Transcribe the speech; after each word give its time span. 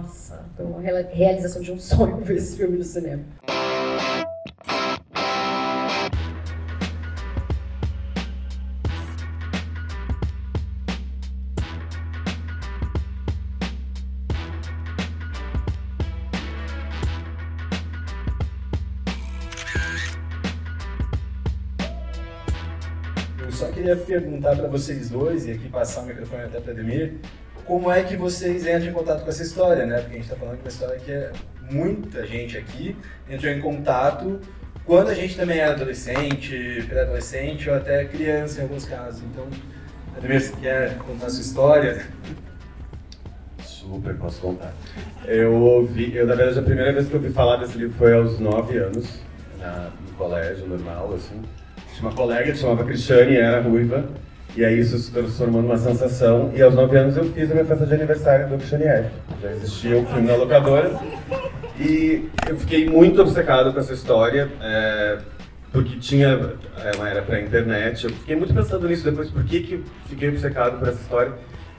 nossa, 0.00 0.44
foi 0.56 0.64
uma 0.64 0.80
realização 0.80 1.62
de 1.62 1.72
um 1.72 1.78
sonho 1.78 2.16
ver 2.18 2.36
esse 2.36 2.56
filme 2.56 2.78
no 2.78 2.84
cinema. 2.84 3.22
queria 23.80 23.96
perguntar 23.96 24.56
para 24.56 24.68
vocês 24.68 25.08
dois, 25.08 25.46
e 25.46 25.52
aqui 25.52 25.68
passar 25.68 26.02
o 26.02 26.06
microfone 26.06 26.42
até 26.42 26.60
para 26.60 26.74
Demir, 26.74 27.14
como 27.70 27.88
é 27.88 28.02
que 28.02 28.16
vocês 28.16 28.66
entram 28.66 28.86
em 28.86 28.92
contato 28.92 29.22
com 29.22 29.28
essa 29.28 29.44
história, 29.44 29.86
né? 29.86 30.00
Porque 30.00 30.14
a 30.14 30.16
gente 30.16 30.24
está 30.24 30.34
falando 30.34 30.56
de 30.56 30.62
uma 30.62 30.68
história 30.68 30.98
que 30.98 31.12
é 31.12 31.30
muita 31.70 32.26
gente 32.26 32.58
aqui 32.58 32.96
entrou 33.28 33.52
em 33.52 33.60
contato 33.60 34.40
quando 34.84 35.10
a 35.10 35.14
gente 35.14 35.36
também 35.36 35.60
era 35.60 35.74
adolescente, 35.74 36.84
pré-adolescente 36.88 37.70
ou 37.70 37.76
até 37.76 38.04
criança 38.06 38.58
em 38.58 38.62
alguns 38.64 38.86
casos. 38.86 39.22
Então, 39.22 39.46
Ademir, 40.16 40.40
você 40.40 40.52
quer 40.60 40.98
contar 40.98 41.26
a 41.26 41.30
sua 41.30 41.42
história? 41.42 42.06
Super, 43.62 44.16
posso 44.16 44.40
contar. 44.40 44.72
Eu 45.24 45.54
ouvi, 45.54 46.16
eu 46.16 46.26
na 46.26 46.34
verdade 46.34 46.58
a 46.58 46.62
primeira 46.62 46.92
vez 46.92 47.06
que 47.06 47.14
eu 47.14 47.20
ouvi 47.20 47.32
falar 47.32 47.58
desse 47.58 47.78
livro 47.78 47.94
foi 47.96 48.12
aos 48.14 48.40
9 48.40 48.78
anos, 48.78 49.20
na, 49.60 49.90
no 50.08 50.12
colégio 50.18 50.66
normal, 50.66 51.14
assim. 51.14 51.40
Tinha 51.94 52.08
uma 52.08 52.16
colega 52.16 52.50
que 52.50 52.58
chamava 52.58 52.82
Cristiane, 52.82 53.36
era 53.36 53.60
ruiva, 53.60 54.08
e 54.56 54.64
aí 54.64 54.80
isso 54.80 54.98
se 54.98 55.10
transformou 55.12 55.62
numa 55.62 55.76
sensação. 55.76 56.50
E 56.54 56.62
aos 56.62 56.74
9 56.74 56.96
anos 56.96 57.16
eu 57.16 57.24
fiz 57.24 57.50
a 57.50 57.54
minha 57.54 57.64
festa 57.64 57.86
de 57.86 57.94
aniversário 57.94 58.48
do 58.48 58.54
F. 58.54 59.10
Já 59.42 59.50
existia 59.52 59.98
o 59.98 60.06
filme 60.06 60.26
na 60.26 60.36
locadora. 60.36 60.98
E 61.78 62.28
eu 62.48 62.56
fiquei 62.56 62.88
muito 62.88 63.22
obcecado 63.22 63.72
com 63.72 63.80
essa 63.80 63.94
história, 63.94 64.50
é, 64.60 65.18
porque 65.72 65.96
tinha 65.98 66.28
é, 66.84 66.96
uma 66.96 67.08
era 67.08 67.22
pré-internet. 67.22 68.04
Eu 68.04 68.10
fiquei 68.10 68.36
muito 68.36 68.52
pensando 68.52 68.86
nisso 68.86 69.04
depois, 69.04 69.30
por 69.30 69.44
que, 69.44 69.60
que 69.60 69.84
fiquei 70.06 70.28
obcecado 70.28 70.78
por 70.78 70.88
essa 70.88 71.00
história. 71.00 71.32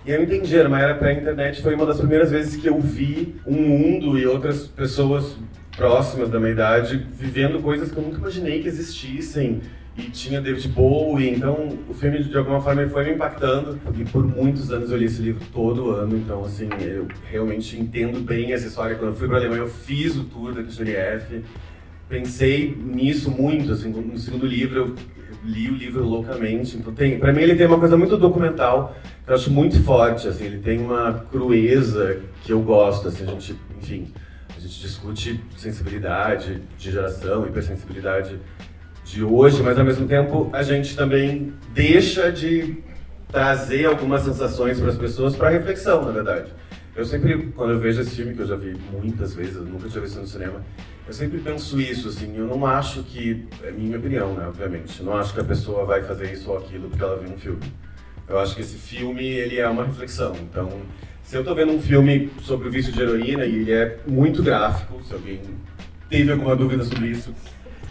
E 0.03 0.11
eu 0.11 0.23
entendi, 0.23 0.57
era 0.57 0.67
uma 0.67 0.79
era 0.79 0.95
pré-internet, 0.95 1.61
foi 1.61 1.75
uma 1.75 1.85
das 1.85 1.97
primeiras 1.97 2.31
vezes 2.31 2.59
que 2.59 2.67
eu 2.67 2.79
vi 2.79 3.35
um 3.45 3.61
mundo 3.61 4.17
e 4.17 4.25
outras 4.25 4.65
pessoas 4.65 5.35
próximas 5.77 6.29
da 6.29 6.39
minha 6.39 6.51
idade 6.51 7.05
vivendo 7.13 7.61
coisas 7.61 7.91
que 7.91 7.97
eu 7.97 8.03
nunca 8.03 8.17
imaginei 8.17 8.61
que 8.61 8.67
existissem 8.67 9.61
e 9.97 10.03
tinha 10.03 10.39
David 10.39 10.69
Bowie, 10.69 11.29
então 11.31 11.77
o 11.89 11.93
filme 11.93 12.23
de 12.23 12.37
alguma 12.37 12.61
forma 12.61 12.87
foi 12.87 13.03
me 13.05 13.11
impactando. 13.13 13.79
E 13.97 14.05
por 14.05 14.25
muitos 14.25 14.71
anos 14.71 14.89
eu 14.89 14.97
li 14.97 15.05
esse 15.05 15.21
livro 15.21 15.43
todo 15.53 15.91
ano, 15.91 16.17
então 16.17 16.43
assim, 16.45 16.69
eu 16.79 17.07
realmente 17.29 17.77
entendo 17.77 18.19
bem 18.19 18.53
essa 18.53 18.67
história. 18.67 18.95
Quando 18.95 19.11
eu 19.11 19.15
fui 19.15 19.27
para 19.27 19.37
a 19.37 19.39
Alemanha 19.41 19.63
eu 19.63 19.67
fiz 19.67 20.15
o 20.15 20.23
tour 20.23 20.53
da 20.53 20.61
F, 20.61 21.43
pensei 22.07 22.75
nisso 22.75 23.29
muito, 23.29 23.73
assim, 23.73 23.89
no 23.89 24.17
segundo 24.17 24.45
livro 24.45 24.79
eu 24.79 24.95
li 25.43 25.69
o 25.69 25.75
livro 25.75 26.03
loucamente, 26.03 26.77
então 26.77 26.93
tem, 26.93 27.17
para 27.17 27.33
mim 27.33 27.41
ele 27.41 27.55
tem 27.55 27.65
uma 27.65 27.79
coisa 27.79 27.97
muito 27.97 28.15
documental 28.15 28.95
que 29.25 29.31
eu 29.31 29.35
acho 29.35 29.49
muito 29.49 29.81
forte, 29.83 30.27
assim, 30.27 30.45
ele 30.45 30.59
tem 30.59 30.79
uma 30.79 31.25
crueza 31.31 32.21
que 32.43 32.51
eu 32.51 32.61
gosto, 32.61 33.07
assim, 33.07 33.23
a 33.23 33.27
gente, 33.27 33.55
enfim, 33.81 34.07
a 34.55 34.59
gente 34.59 34.79
discute 34.79 35.41
sensibilidade 35.57 36.61
de 36.77 36.91
geração, 36.91 37.47
hipersensibilidade 37.47 38.37
de 39.11 39.23
hoje, 39.23 39.61
mas 39.61 39.77
ao 39.77 39.85
mesmo 39.85 40.07
tempo 40.07 40.49
a 40.53 40.63
gente 40.63 40.95
também 40.95 41.53
deixa 41.73 42.31
de 42.31 42.77
trazer 43.27 43.85
algumas 43.85 44.23
sensações 44.23 44.79
para 44.79 44.89
as 44.89 44.97
pessoas 44.97 45.35
para 45.35 45.49
reflexão, 45.49 46.05
na 46.05 46.11
verdade. 46.11 46.51
Eu 46.95 47.05
sempre, 47.05 47.51
quando 47.55 47.71
eu 47.71 47.79
vejo 47.79 48.01
esse 48.01 48.15
filme, 48.15 48.33
que 48.33 48.41
eu 48.41 48.47
já 48.47 48.55
vi 48.55 48.75
muitas 48.91 49.33
vezes, 49.33 49.55
eu 49.55 49.63
nunca 49.63 49.87
tinha 49.87 50.01
visto 50.01 50.19
no 50.19 50.27
cinema, 50.27 50.61
eu 51.07 51.13
sempre 51.13 51.39
penso 51.39 51.79
isso, 51.79 52.09
assim, 52.09 52.35
eu 52.35 52.45
não 52.45 52.65
acho 52.65 53.03
que, 53.03 53.45
é 53.63 53.71
minha 53.71 53.97
opinião, 53.97 54.33
né, 54.33 54.45
obviamente, 54.47 54.99
eu 54.99 55.05
não 55.05 55.15
acho 55.15 55.33
que 55.33 55.39
a 55.39 55.43
pessoa 55.43 55.85
vai 55.85 56.03
fazer 56.03 56.31
isso 56.31 56.51
ou 56.51 56.57
aquilo 56.57 56.89
porque 56.89 57.03
ela 57.03 57.17
viu 57.17 57.33
um 57.33 57.37
filme. 57.37 57.61
Eu 58.27 58.39
acho 58.39 58.55
que 58.55 58.61
esse 58.61 58.75
filme, 58.75 59.25
ele 59.25 59.57
é 59.57 59.67
uma 59.67 59.85
reflexão, 59.85 60.33
então, 60.41 60.69
se 61.23 61.35
eu 61.35 61.41
estou 61.41 61.55
vendo 61.55 61.71
um 61.71 61.81
filme 61.81 62.29
sobre 62.41 62.67
o 62.67 62.71
vício 62.71 62.91
de 62.91 63.01
heroína 63.01 63.45
e 63.45 63.55
ele 63.55 63.71
é 63.71 63.97
muito 64.05 64.43
gráfico, 64.43 65.01
se 65.03 65.13
alguém 65.13 65.41
teve 66.09 66.31
alguma 66.31 66.55
dúvida 66.57 66.83
sobre 66.83 67.07
isso, 67.07 67.33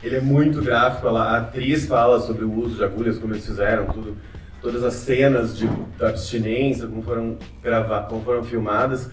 ele 0.02 0.16
é 0.16 0.20
muito 0.20 0.62
gráfico, 0.62 1.08
a 1.08 1.36
atriz 1.36 1.86
fala 1.86 2.20
sobre 2.20 2.44
o 2.44 2.52
uso 2.52 2.76
de 2.76 2.84
agulhas, 2.84 3.18
como 3.18 3.34
eles 3.34 3.44
fizeram, 3.44 3.86
tudo, 3.86 4.16
todas 4.62 4.82
as 4.82 4.94
cenas 4.94 5.56
de 5.56 5.68
abstinência, 6.00 6.86
como 6.86 7.02
foram, 7.02 7.36
gravadas, 7.62 8.08
como 8.08 8.22
foram 8.22 8.42
filmadas. 8.42 9.10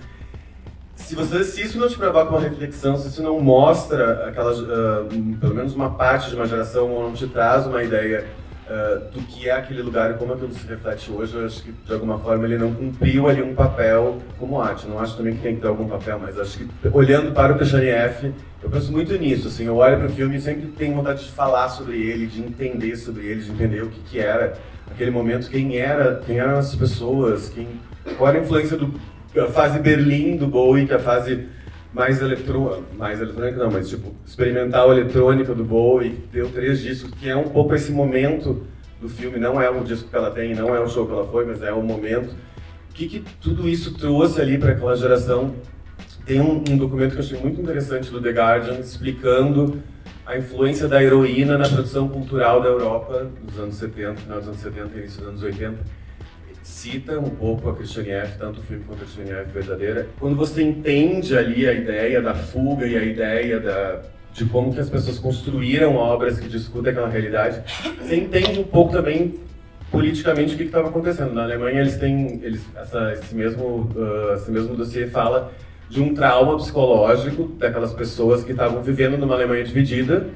Se, 0.95 1.13
você, 1.13 1.43
se 1.43 1.61
isso 1.61 1.77
não 1.77 1.87
te 1.87 1.97
provoca 1.97 2.31
uma 2.31 2.39
reflexão, 2.39 2.97
se 2.97 3.07
isso 3.07 3.21
não 3.21 3.39
mostra 3.39 4.27
aquela, 4.27 4.51
uh, 4.51 5.37
pelo 5.39 5.53
menos 5.53 5.75
uma 5.75 5.91
parte 5.91 6.29
de 6.29 6.35
uma 6.35 6.47
geração, 6.47 6.89
ou 6.89 7.03
não 7.03 7.13
te 7.13 7.27
traz 7.27 7.67
uma 7.67 7.83
ideia 7.83 8.25
uh, 8.67 9.11
do 9.11 9.21
que 9.27 9.47
é 9.47 9.51
aquele 9.51 9.81
lugar 9.81 10.11
e 10.11 10.13
como 10.15 10.33
aquilo 10.33 10.51
se 10.53 10.65
reflete 10.67 11.11
hoje, 11.11 11.35
eu 11.35 11.45
acho 11.45 11.63
que 11.63 11.71
de 11.71 11.93
alguma 11.93 12.17
forma 12.19 12.45
ele 12.45 12.57
não 12.57 12.73
cumpriu 12.73 13.27
ali 13.27 13.41
um 13.41 13.53
papel 13.53 14.17
como 14.39 14.59
arte. 14.59 14.87
Não 14.87 14.99
acho 14.99 15.15
também 15.15 15.35
que 15.35 15.41
tem 15.41 15.55
que 15.55 15.61
ter 15.61 15.67
algum 15.67 15.87
papel, 15.87 16.19
mas 16.19 16.37
acho 16.39 16.57
que 16.57 16.67
olhando 16.91 17.31
para 17.31 17.53
o 17.53 17.57
F, 17.57 18.33
eu 18.61 18.69
penso 18.69 18.91
muito 18.91 19.17
nisso. 19.17 19.47
Assim, 19.47 19.65
eu 19.65 19.75
olho 19.75 19.97
para 19.97 20.07
o 20.07 20.11
filme 20.11 20.37
e 20.37 20.41
sempre 20.41 20.67
tenho 20.67 20.95
vontade 20.95 21.23
de 21.23 21.31
falar 21.31 21.69
sobre 21.69 21.97
ele, 22.01 22.27
de 22.27 22.41
entender 22.41 22.95
sobre 22.95 23.25
ele, 23.25 23.41
de 23.41 23.51
entender 23.51 23.83
o 23.83 23.89
que, 23.89 23.99
que 24.01 24.19
era 24.19 24.57
aquele 24.89 25.11
momento, 25.11 25.49
quem 25.49 25.77
era, 25.77 26.21
quem 26.25 26.39
eram 26.39 26.57
as 26.57 26.73
pessoas, 26.75 27.49
quem, 27.49 27.67
qual 28.17 28.29
era 28.29 28.39
a 28.39 28.41
influência 28.41 28.77
do 28.77 28.93
a 29.39 29.47
fase 29.47 29.79
Berlim 29.79 30.37
do 30.37 30.47
Bowie, 30.47 30.87
que 30.87 30.93
é 30.93 30.95
a 30.95 30.99
fase 30.99 31.47
mais 31.93 32.21
eletrônica, 32.21 32.83
mais 32.97 33.21
eletrônica 33.21 33.57
não, 33.57 33.71
mas 33.71 33.89
tipo, 33.89 34.13
experimental 34.25 34.91
eletrônica 34.91 35.53
do 35.53 35.63
Bowie, 35.63 36.23
deu 36.31 36.49
três 36.49 36.79
discos, 36.79 37.11
que 37.11 37.29
é 37.29 37.35
um 37.35 37.49
pouco 37.49 37.75
esse 37.75 37.91
momento 37.91 38.65
do 39.01 39.07
filme, 39.07 39.37
não 39.37 39.61
é 39.61 39.69
o 39.69 39.83
disco 39.83 40.09
que 40.09 40.15
ela 40.15 40.31
tem, 40.31 40.55
não 40.55 40.75
é 40.75 40.79
o 40.79 40.87
show 40.87 41.05
que 41.05 41.11
ela 41.11 41.25
foi, 41.27 41.45
mas 41.45 41.61
é 41.61 41.71
o 41.71 41.81
momento. 41.81 42.33
O 42.89 42.93
que, 42.93 43.07
que 43.07 43.23
tudo 43.39 43.69
isso 43.69 43.93
trouxe 43.93 44.41
ali 44.41 44.57
para 44.57 44.71
aquela 44.71 44.95
geração? 44.95 45.53
Tem 46.27 46.41
um, 46.41 46.57
um, 46.69 46.77
documento 46.77 47.11
que 47.13 47.19
eu 47.19 47.23
achei 47.23 47.39
muito 47.39 47.61
interessante 47.61 48.11
do 48.11 48.21
The 48.21 48.31
Guardian 48.31 48.79
explicando 48.79 49.81
a 50.25 50.37
influência 50.37 50.85
da 50.85 51.01
heroína 51.01 51.57
na 51.57 51.69
produção 51.69 52.09
cultural 52.09 52.61
da 52.61 52.67
Europa 52.67 53.31
dos 53.41 53.57
anos 53.57 53.75
70, 53.75 54.15
final 54.15 54.39
dos 54.39 54.49
anos 54.49 54.59
70 54.59 54.89
e 54.93 54.99
início 54.99 55.19
dos 55.19 55.29
anos 55.29 55.43
80 55.43 55.77
cita 56.61 57.17
um 57.17 57.29
pouco 57.29 57.69
a 57.69 57.75
Christiane 57.75 58.09
F., 58.09 58.37
tanto 58.37 58.59
o 58.59 58.63
filme 58.63 58.83
quanto 58.83 59.03
a 59.03 59.05
Christiane 59.05 59.31
F. 59.31 59.51
verdadeira. 59.53 60.07
Quando 60.19 60.35
você 60.35 60.61
entende 60.61 61.37
ali 61.37 61.65
a 61.65 61.71
ideia 61.71 62.21
da 62.21 62.35
fuga 62.35 62.85
e 62.85 62.97
a 62.97 63.03
ideia 63.05 63.57
da, 63.57 64.01
de 64.33 64.43
como 64.45 64.73
que 64.73 64.81
as 64.81 64.89
pessoas 64.89 65.17
construíram 65.17 65.95
obras 65.95 66.37
que 66.37 66.49
discutem 66.49 66.91
aquela 66.91 67.07
realidade, 67.07 67.63
você 68.01 68.17
entende 68.17 68.59
um 68.59 68.65
pouco 68.65 68.91
também 68.91 69.39
politicamente 69.89 70.55
o 70.55 70.57
que 70.57 70.63
estava 70.63 70.89
acontecendo. 70.89 71.33
Na 71.33 71.43
Alemanha 71.43 71.79
eles 71.79 71.95
têm, 71.95 72.41
eles, 72.43 72.61
essa, 72.75 73.13
esse, 73.13 73.33
mesmo, 73.33 73.89
uh, 73.95 74.33
esse 74.35 74.51
mesmo 74.51 74.75
dossiê 74.75 75.07
fala 75.07 75.53
de 75.89 76.01
um 76.01 76.13
trauma 76.13 76.57
psicológico 76.57 77.43
daquelas 77.57 77.93
pessoas 77.93 78.43
que 78.43 78.51
estavam 78.51 78.81
vivendo 78.81 79.17
numa 79.17 79.35
Alemanha 79.35 79.63
dividida 79.63 80.27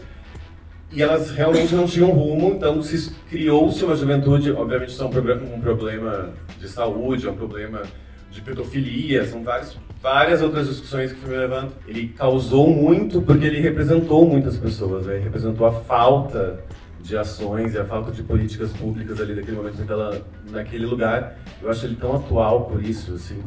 e 0.91 1.01
elas 1.01 1.31
realmente 1.31 1.73
não 1.73 1.85
tinham 1.85 2.09
rumo, 2.11 2.53
então 2.55 2.81
se 2.81 3.11
criou-se 3.29 3.83
uma 3.83 3.95
juventude, 3.95 4.51
obviamente 4.51 4.89
isso 4.89 5.01
é 5.01 5.05
um, 5.05 5.09
problema 5.61 6.33
de 6.59 6.67
saúde, 6.67 7.27
é 7.27 7.31
um 7.31 7.35
problema 7.35 7.83
de 8.29 8.41
pedofilia, 8.41 9.25
são 9.25 9.43
várias 10.01 10.41
outras 10.41 10.67
discussões 10.67 11.11
que 11.13 11.19
o 11.19 11.21
filme 11.21 11.37
levanta. 11.37 11.73
Ele 11.87 12.09
causou 12.09 12.69
muito 12.69 13.21
porque 13.21 13.45
ele 13.45 13.61
representou 13.61 14.27
muitas 14.27 14.57
pessoas, 14.57 15.05
né? 15.05 15.15
ele 15.15 15.23
representou 15.23 15.65
a 15.65 15.71
falta 15.71 16.59
de 17.01 17.17
ações 17.17 17.73
e 17.73 17.77
a 17.77 17.85
falta 17.85 18.11
de 18.11 18.21
políticas 18.21 18.71
públicas 18.71 19.19
ali 19.19 19.33
naquele 19.33 19.57
momento, 19.57 19.79
naquela, 19.79 20.21
naquele 20.49 20.85
lugar. 20.85 21.37
Eu 21.61 21.69
acho 21.69 21.85
ele 21.85 21.95
tão 21.95 22.15
atual 22.15 22.65
por 22.65 22.83
isso, 22.83 23.13
assim. 23.13 23.41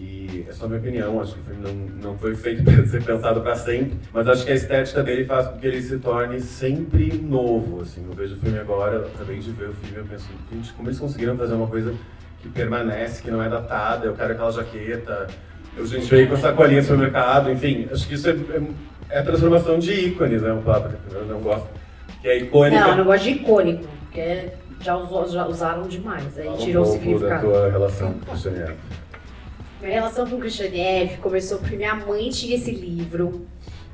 E 0.00 0.46
é 0.48 0.52
só 0.52 0.66
minha 0.66 0.80
opinião, 0.80 1.20
acho 1.20 1.34
que 1.34 1.40
o 1.40 1.42
filme 1.42 1.62
não, 1.62 2.10
não 2.12 2.18
foi 2.18 2.34
feito 2.34 2.64
para 2.64 2.86
ser 2.86 3.04
pensado 3.04 3.42
para 3.42 3.54
sempre, 3.54 3.98
mas 4.14 4.26
acho 4.26 4.46
que 4.46 4.50
a 4.50 4.54
estética 4.54 5.02
dele 5.02 5.26
faz 5.26 5.46
com 5.48 5.58
que 5.58 5.66
ele 5.66 5.82
se 5.82 5.98
torne 5.98 6.40
sempre 6.40 7.12
novo, 7.22 7.82
assim. 7.82 8.06
Eu 8.08 8.16
vejo 8.16 8.34
o 8.34 8.38
filme 8.38 8.58
agora, 8.58 9.06
acabei 9.14 9.38
de 9.38 9.50
ver 9.50 9.68
o 9.68 9.72
filme, 9.74 9.98
eu 9.98 10.04
penso, 10.04 10.26
gente, 10.50 10.72
como 10.72 10.88
eles 10.88 10.98
conseguiram 10.98 11.36
fazer 11.36 11.52
uma 11.52 11.66
coisa 11.66 11.94
que 12.40 12.48
permanece, 12.48 13.22
que 13.22 13.30
não 13.30 13.42
é 13.42 13.50
datada, 13.50 14.06
eu 14.06 14.14
quero 14.14 14.32
aquela 14.32 14.50
jaqueta, 14.50 15.26
eu, 15.76 15.84
a 15.84 15.86
gente 15.86 16.06
veio 16.06 16.28
com 16.28 16.36
sacolinha 16.38 16.80
no 16.80 16.86
supermercado, 16.86 17.50
enfim, 17.50 17.86
acho 17.92 18.08
que 18.08 18.14
isso 18.14 18.30
é, 18.30 18.32
é, 18.32 18.62
é 19.10 19.18
a 19.18 19.22
transformação 19.22 19.78
de 19.78 19.92
ícones, 19.92 20.40
né, 20.40 20.50
uma 20.50 20.62
palavra 20.62 20.98
que 21.06 21.14
eu 21.14 21.26
não 21.26 21.40
gosto, 21.40 21.68
que 22.22 22.26
é 22.26 22.38
icônica. 22.38 22.80
Não, 22.80 22.88
eu 22.88 22.96
não 22.96 23.04
gosto 23.04 23.24
de 23.24 23.30
icônico, 23.32 23.84
porque 24.04 24.48
já, 24.80 24.96
usou, 24.96 25.28
já 25.28 25.46
usaram 25.46 25.82
demais, 25.82 26.38
aí 26.38 26.48
tirou 26.56 26.86
um 26.86 26.88
o 26.88 26.92
significado. 26.92 27.28
da 27.28 27.52
tua 27.52 27.70
relação 27.70 28.14
com 28.14 28.32
o 28.32 28.38
minha 29.80 29.94
relação 29.94 30.26
com 30.26 30.36
o 30.36 30.40
Christian 30.40 30.74
F. 30.74 31.18
começou 31.18 31.58
porque 31.58 31.76
minha 31.76 31.94
mãe 31.94 32.28
tinha 32.28 32.56
esse 32.56 32.70
livro 32.70 33.46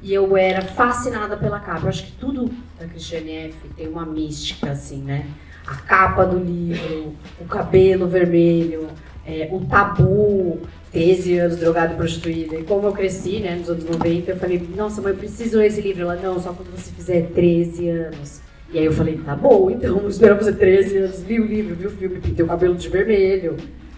e 0.02 0.12
eu 0.12 0.36
era 0.36 0.62
fascinada 0.62 1.36
pela 1.36 1.60
capa. 1.60 1.84
Eu 1.84 1.88
acho 1.88 2.06
que 2.06 2.12
tudo 2.12 2.50
da 2.78 2.86
Christian 2.86 3.28
F. 3.28 3.54
tem 3.76 3.88
uma 3.88 4.04
mística, 4.04 4.70
assim, 4.70 5.02
né? 5.02 5.26
A 5.66 5.74
capa 5.76 6.24
do 6.24 6.38
livro, 6.38 7.14
o 7.40 7.44
cabelo 7.44 8.06
vermelho, 8.06 8.88
é, 9.24 9.48
o 9.50 9.60
tabu, 9.64 10.60
13 10.92 11.38
anos 11.38 11.56
drogado 11.56 11.94
e 11.94 11.96
prostituída. 11.96 12.56
E 12.56 12.64
como 12.64 12.86
eu 12.86 12.92
cresci, 12.92 13.40
né, 13.40 13.56
nos 13.56 13.68
anos 13.68 13.84
90, 13.84 14.30
eu 14.30 14.36
falei, 14.36 14.68
nossa, 14.76 15.00
mãe, 15.00 15.12
eu 15.12 15.18
preciso 15.18 15.58
ler 15.58 15.66
esse 15.66 15.80
livro. 15.80 16.02
Ela, 16.02 16.16
não, 16.16 16.40
só 16.40 16.52
quando 16.52 16.70
você 16.70 16.90
fizer 16.92 17.28
13 17.34 17.88
anos. 17.88 18.40
E 18.72 18.78
aí 18.78 18.84
eu 18.84 18.92
falei, 18.92 19.16
tá 19.18 19.34
bom, 19.34 19.70
então, 19.70 20.08
esperamos 20.08 20.44
fazer 20.44 20.58
13 20.58 20.96
anos, 20.98 21.22
li 21.22 21.40
o 21.40 21.46
livro, 21.46 21.76
vi 21.76 21.86
o 21.86 21.90
filme, 21.90 22.20
pintei 22.20 22.44
o 22.44 22.48
cabelo 22.48 22.74
de 22.74 22.88
vermelho, 22.88 23.56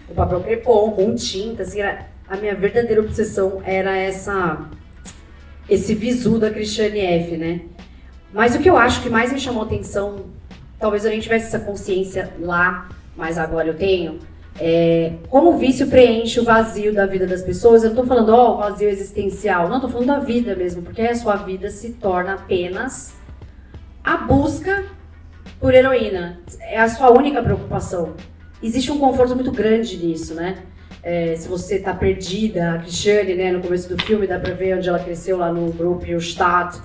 o 0.09 0.13
papel 0.13 0.41
crepom, 0.41 0.91
com 0.91 1.15
tinta, 1.15 1.63
assim, 1.63 1.79
era, 1.79 2.07
a 2.27 2.37
minha 2.37 2.55
verdadeira 2.55 3.01
obsessão 3.01 3.61
era 3.65 3.95
essa, 3.95 4.69
esse 5.69 5.93
visu 5.93 6.39
da 6.39 6.49
Christiane 6.49 6.99
F, 6.99 7.37
né? 7.37 7.61
Mas 8.33 8.55
o 8.55 8.59
que 8.59 8.69
eu 8.69 8.77
acho 8.77 9.01
que 9.01 9.09
mais 9.09 9.31
me 9.31 9.39
chamou 9.39 9.63
atenção, 9.63 10.25
talvez 10.79 11.03
eu 11.05 11.11
nem 11.11 11.19
tivesse 11.19 11.47
essa 11.47 11.59
consciência 11.59 12.33
lá, 12.39 12.89
mas 13.15 13.37
agora 13.37 13.67
eu 13.67 13.75
tenho, 13.75 14.19
é, 14.59 15.13
como 15.29 15.51
o 15.51 15.57
vício 15.57 15.87
preenche 15.87 16.39
o 16.39 16.43
vazio 16.43 16.93
da 16.93 17.05
vida 17.05 17.25
das 17.25 17.41
pessoas, 17.41 17.83
eu 17.83 17.91
não 17.91 18.01
estou 18.01 18.05
falando, 18.05 18.29
ó, 18.29 18.53
oh, 18.53 18.57
vazio 18.57 18.89
existencial, 18.89 19.69
não, 19.69 19.77
estou 19.77 19.89
falando 19.89 20.07
da 20.07 20.19
vida 20.19 20.55
mesmo, 20.55 20.81
porque 20.81 21.01
a 21.01 21.15
sua 21.15 21.37
vida 21.37 21.69
se 21.69 21.93
torna 21.93 22.33
apenas 22.33 23.13
a 24.03 24.17
busca 24.17 24.83
por 25.59 25.73
heroína. 25.73 26.39
É 26.61 26.79
a 26.79 26.89
sua 26.89 27.11
única 27.11 27.41
preocupação. 27.41 28.15
Existe 28.61 28.91
um 28.91 28.97
conforto 28.97 29.35
muito 29.35 29.51
grande 29.51 29.97
nisso, 29.97 30.33
né? 30.33 30.63
É, 31.01 31.35
se 31.35 31.47
você 31.47 31.75
está 31.75 31.93
perdida, 31.93 32.73
a 32.73 32.79
Cristiane, 32.79 33.33
né, 33.35 33.51
no 33.51 33.61
começo 33.61 33.87
do 33.87 34.01
filme, 34.03 34.27
dá 34.27 34.37
para 34.37 34.53
ver 34.53 34.77
onde 34.77 34.89
ela 34.89 34.99
cresceu 34.99 35.37
lá 35.37 35.51
no 35.51 35.71
grupo 35.71 36.05
Stadt, 36.17 36.81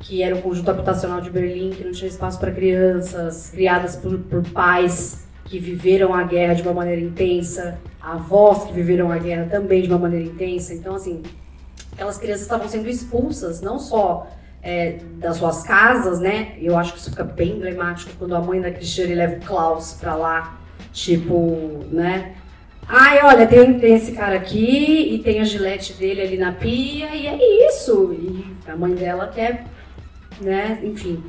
que 0.00 0.20
era 0.20 0.34
o 0.34 0.42
conjunto 0.42 0.68
habitacional 0.68 1.20
de 1.20 1.30
Berlim, 1.30 1.70
que 1.70 1.84
não 1.84 1.92
tinha 1.92 2.08
espaço 2.08 2.40
para 2.40 2.50
crianças, 2.50 3.50
criadas 3.50 3.94
por, 3.94 4.18
por 4.18 4.42
pais 4.50 5.28
que 5.44 5.60
viveram 5.60 6.12
a 6.12 6.24
guerra 6.24 6.54
de 6.54 6.62
uma 6.62 6.72
maneira 6.72 7.00
intensa, 7.00 7.78
avós 8.00 8.64
que 8.64 8.72
viveram 8.72 9.12
a 9.12 9.18
guerra 9.18 9.46
também 9.48 9.82
de 9.82 9.88
uma 9.88 9.98
maneira 9.98 10.26
intensa. 10.26 10.74
Então, 10.74 10.96
assim, 10.96 11.22
aquelas 11.92 12.18
crianças 12.18 12.42
estavam 12.42 12.68
sendo 12.68 12.88
expulsas, 12.88 13.60
não 13.60 13.78
só 13.78 14.26
é, 14.62 14.98
das 15.18 15.36
suas 15.36 15.62
casas, 15.62 16.18
né? 16.18 16.54
Eu 16.58 16.76
acho 16.76 16.94
que 16.94 16.98
isso 16.98 17.10
fica 17.10 17.22
bem 17.22 17.52
emblemático 17.52 18.12
quando 18.18 18.34
a 18.34 18.40
mãe 18.40 18.60
da 18.60 18.72
Cristiane 18.72 19.14
leva 19.14 19.36
o 19.36 19.40
Klaus 19.40 19.92
pra 20.00 20.14
lá, 20.14 20.58
tipo, 20.92 21.84
né? 21.90 22.34
Ai, 22.86 23.20
olha, 23.22 23.46
tem, 23.46 23.78
tem 23.78 23.94
esse 23.94 24.12
cara 24.12 24.36
aqui 24.36 25.14
e 25.14 25.18
tem 25.20 25.40
a 25.40 25.44
gilete 25.44 25.94
dele 25.94 26.20
ali 26.20 26.36
na 26.36 26.52
pia 26.52 27.14
e 27.14 27.26
é 27.26 27.66
isso. 27.68 28.12
E 28.12 28.44
a 28.70 28.76
mãe 28.76 28.94
dela 28.94 29.28
quer, 29.28 29.64
né, 30.40 30.78
enfim, 30.82 31.22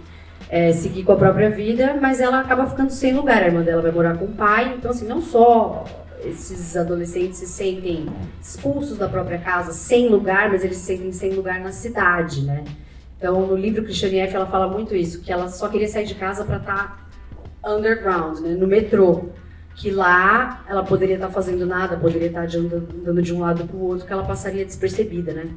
é, 0.50 0.72
seguir 0.72 1.04
com 1.04 1.14
a 1.14 1.16
própria 1.16 1.50
vida, 1.50 1.98
mas 2.02 2.20
ela 2.20 2.40
acaba 2.40 2.68
ficando 2.68 2.92
sem 2.92 3.14
lugar. 3.14 3.42
A 3.42 3.48
irmã 3.48 3.62
dela 3.62 3.82
vai 3.82 3.92
morar 3.92 4.18
com 4.18 4.26
o 4.26 4.34
pai, 4.34 4.76
então 4.78 4.92
assim, 4.92 5.08
não 5.08 5.22
só 5.22 5.86
esses 6.26 6.76
adolescentes 6.76 7.38
se 7.38 7.48
sentem 7.48 8.08
expulsos 8.42 8.98
da 8.98 9.08
própria 9.08 9.38
casa, 9.38 9.74
sem 9.74 10.10
lugar, 10.10 10.50
mas 10.50 10.64
eles 10.64 10.78
se 10.78 10.86
sentem 10.86 11.12
sem 11.12 11.34
lugar 11.34 11.60
na 11.60 11.72
cidade, 11.72 12.44
né? 12.44 12.64
Então, 13.18 13.46
no 13.48 13.56
livro 13.56 13.84
Christiane 13.84 14.20
F, 14.20 14.36
ela 14.36 14.46
fala 14.46 14.68
muito 14.68 14.96
isso, 14.96 15.22
que 15.22 15.32
ela 15.32 15.48
só 15.48 15.70
queria 15.70 15.88
sair 15.88 16.06
de 16.06 16.16
casa 16.16 16.44
para 16.44 16.58
estar 16.58 17.08
tá 17.62 17.74
underground, 17.74 18.40
né, 18.40 18.50
no 18.50 18.68
metrô. 18.68 19.30
Que 19.76 19.92
lá 19.92 20.64
ela 20.68 20.84
poderia 20.84 21.16
estar 21.16 21.30
fazendo 21.30 21.66
nada, 21.66 21.98
poderia 21.98 22.28
estar 22.28 22.44
andando 22.44 23.22
de 23.22 23.34
um 23.34 23.40
lado 23.40 23.66
para 23.66 23.76
o 23.76 23.84
outro, 23.84 24.06
que 24.06 24.14
ela 24.14 24.24
passaria 24.24 24.64
despercebida, 24.66 25.34
né? 25.34 25.50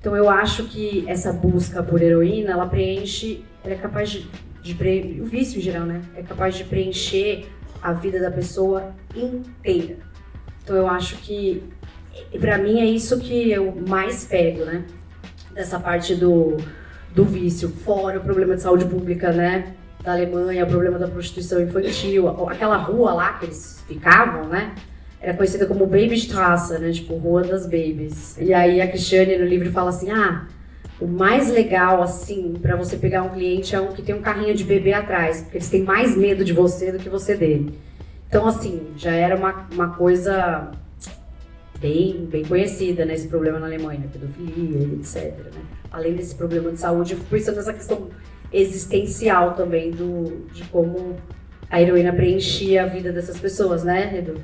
Então, 0.00 0.16
eu 0.16 0.30
acho 0.30 0.64
que 0.64 1.04
essa 1.08 1.32
busca 1.32 1.82
por 1.82 2.00
heroína, 2.00 2.52
ela 2.52 2.66
preenche, 2.66 3.44
ela 3.64 3.74
é 3.74 3.76
capaz 3.76 4.10
de, 4.10 4.30
de 4.62 5.20
o 5.20 5.24
vício 5.24 5.58
em 5.58 5.62
geral, 5.62 5.84
né? 5.84 6.00
É 6.16 6.22
capaz 6.22 6.54
de 6.54 6.64
preencher 6.64 7.46
a 7.82 7.92
vida 7.92 8.20
da 8.20 8.30
pessoa 8.30 8.94
inteira. 9.14 9.96
Então, 10.62 10.76
eu 10.76 10.88
acho 10.88 11.16
que, 11.16 11.62
para 12.40 12.58
mim, 12.58 12.80
é 12.80 12.86
isso 12.86 13.18
que 13.18 13.50
eu 13.50 13.74
mais 13.86 14.24
pego, 14.24 14.64
né? 14.64 14.84
Dessa 15.52 15.80
parte 15.80 16.14
do 16.14 16.56
do 17.14 17.24
vício, 17.24 17.68
fora 17.68 18.18
o 18.18 18.22
problema 18.22 18.54
de 18.54 18.62
saúde 18.62 18.84
pública, 18.84 19.32
né? 19.32 19.74
Da 20.08 20.14
Alemanha, 20.14 20.64
o 20.64 20.66
problema 20.66 20.98
da 20.98 21.06
prostituição 21.06 21.60
infantil, 21.60 22.30
aquela 22.48 22.78
rua 22.78 23.12
lá 23.12 23.34
que 23.34 23.44
eles 23.44 23.84
ficavam, 23.86 24.48
né? 24.48 24.74
Era 25.20 25.34
conhecida 25.34 25.66
como 25.66 25.84
Babystrasse, 25.84 26.78
né? 26.78 26.90
Tipo, 26.92 27.16
Rua 27.16 27.42
das 27.42 27.66
Babies. 27.66 28.38
E 28.38 28.54
aí 28.54 28.80
a 28.80 28.88
Cristiane 28.88 29.36
no 29.36 29.44
livro 29.44 29.70
fala 29.70 29.90
assim: 29.90 30.10
ah, 30.10 30.46
o 30.98 31.06
mais 31.06 31.50
legal, 31.50 32.02
assim, 32.02 32.54
para 32.54 32.74
você 32.74 32.96
pegar 32.96 33.22
um 33.22 33.28
cliente 33.28 33.74
é 33.74 33.80
um 33.82 33.88
que 33.88 34.00
tem 34.00 34.14
um 34.14 34.22
carrinho 34.22 34.54
de 34.54 34.64
bebê 34.64 34.94
atrás, 34.94 35.42
porque 35.42 35.58
eles 35.58 35.68
têm 35.68 35.82
mais 35.82 36.16
medo 36.16 36.42
de 36.42 36.54
você 36.54 36.90
do 36.90 36.98
que 36.98 37.10
você 37.10 37.36
dele. 37.36 37.78
Então, 38.26 38.48
assim, 38.48 38.86
já 38.96 39.12
era 39.12 39.36
uma, 39.36 39.68
uma 39.70 39.88
coisa 39.90 40.70
bem, 41.78 42.26
bem 42.32 42.46
conhecida, 42.46 43.04
né? 43.04 43.12
Esse 43.12 43.28
problema 43.28 43.58
na 43.58 43.66
Alemanha, 43.66 44.08
pedofilia, 44.10 44.88
etc. 44.94 45.34
Né? 45.54 45.60
além 45.90 46.14
desse 46.14 46.34
problema 46.34 46.70
de 46.70 46.78
saúde, 46.78 47.14
fico 47.14 47.26
pensando 47.28 47.56
nessa 47.56 47.72
questão 47.72 48.08
existencial 48.52 49.54
também 49.54 49.90
do, 49.90 50.46
de 50.52 50.64
como 50.64 51.16
a 51.70 51.80
heroína 51.80 52.12
preenchia 52.12 52.84
a 52.84 52.86
vida 52.86 53.12
dessas 53.12 53.38
pessoas, 53.38 53.84
né, 53.84 54.18
Edu? 54.18 54.40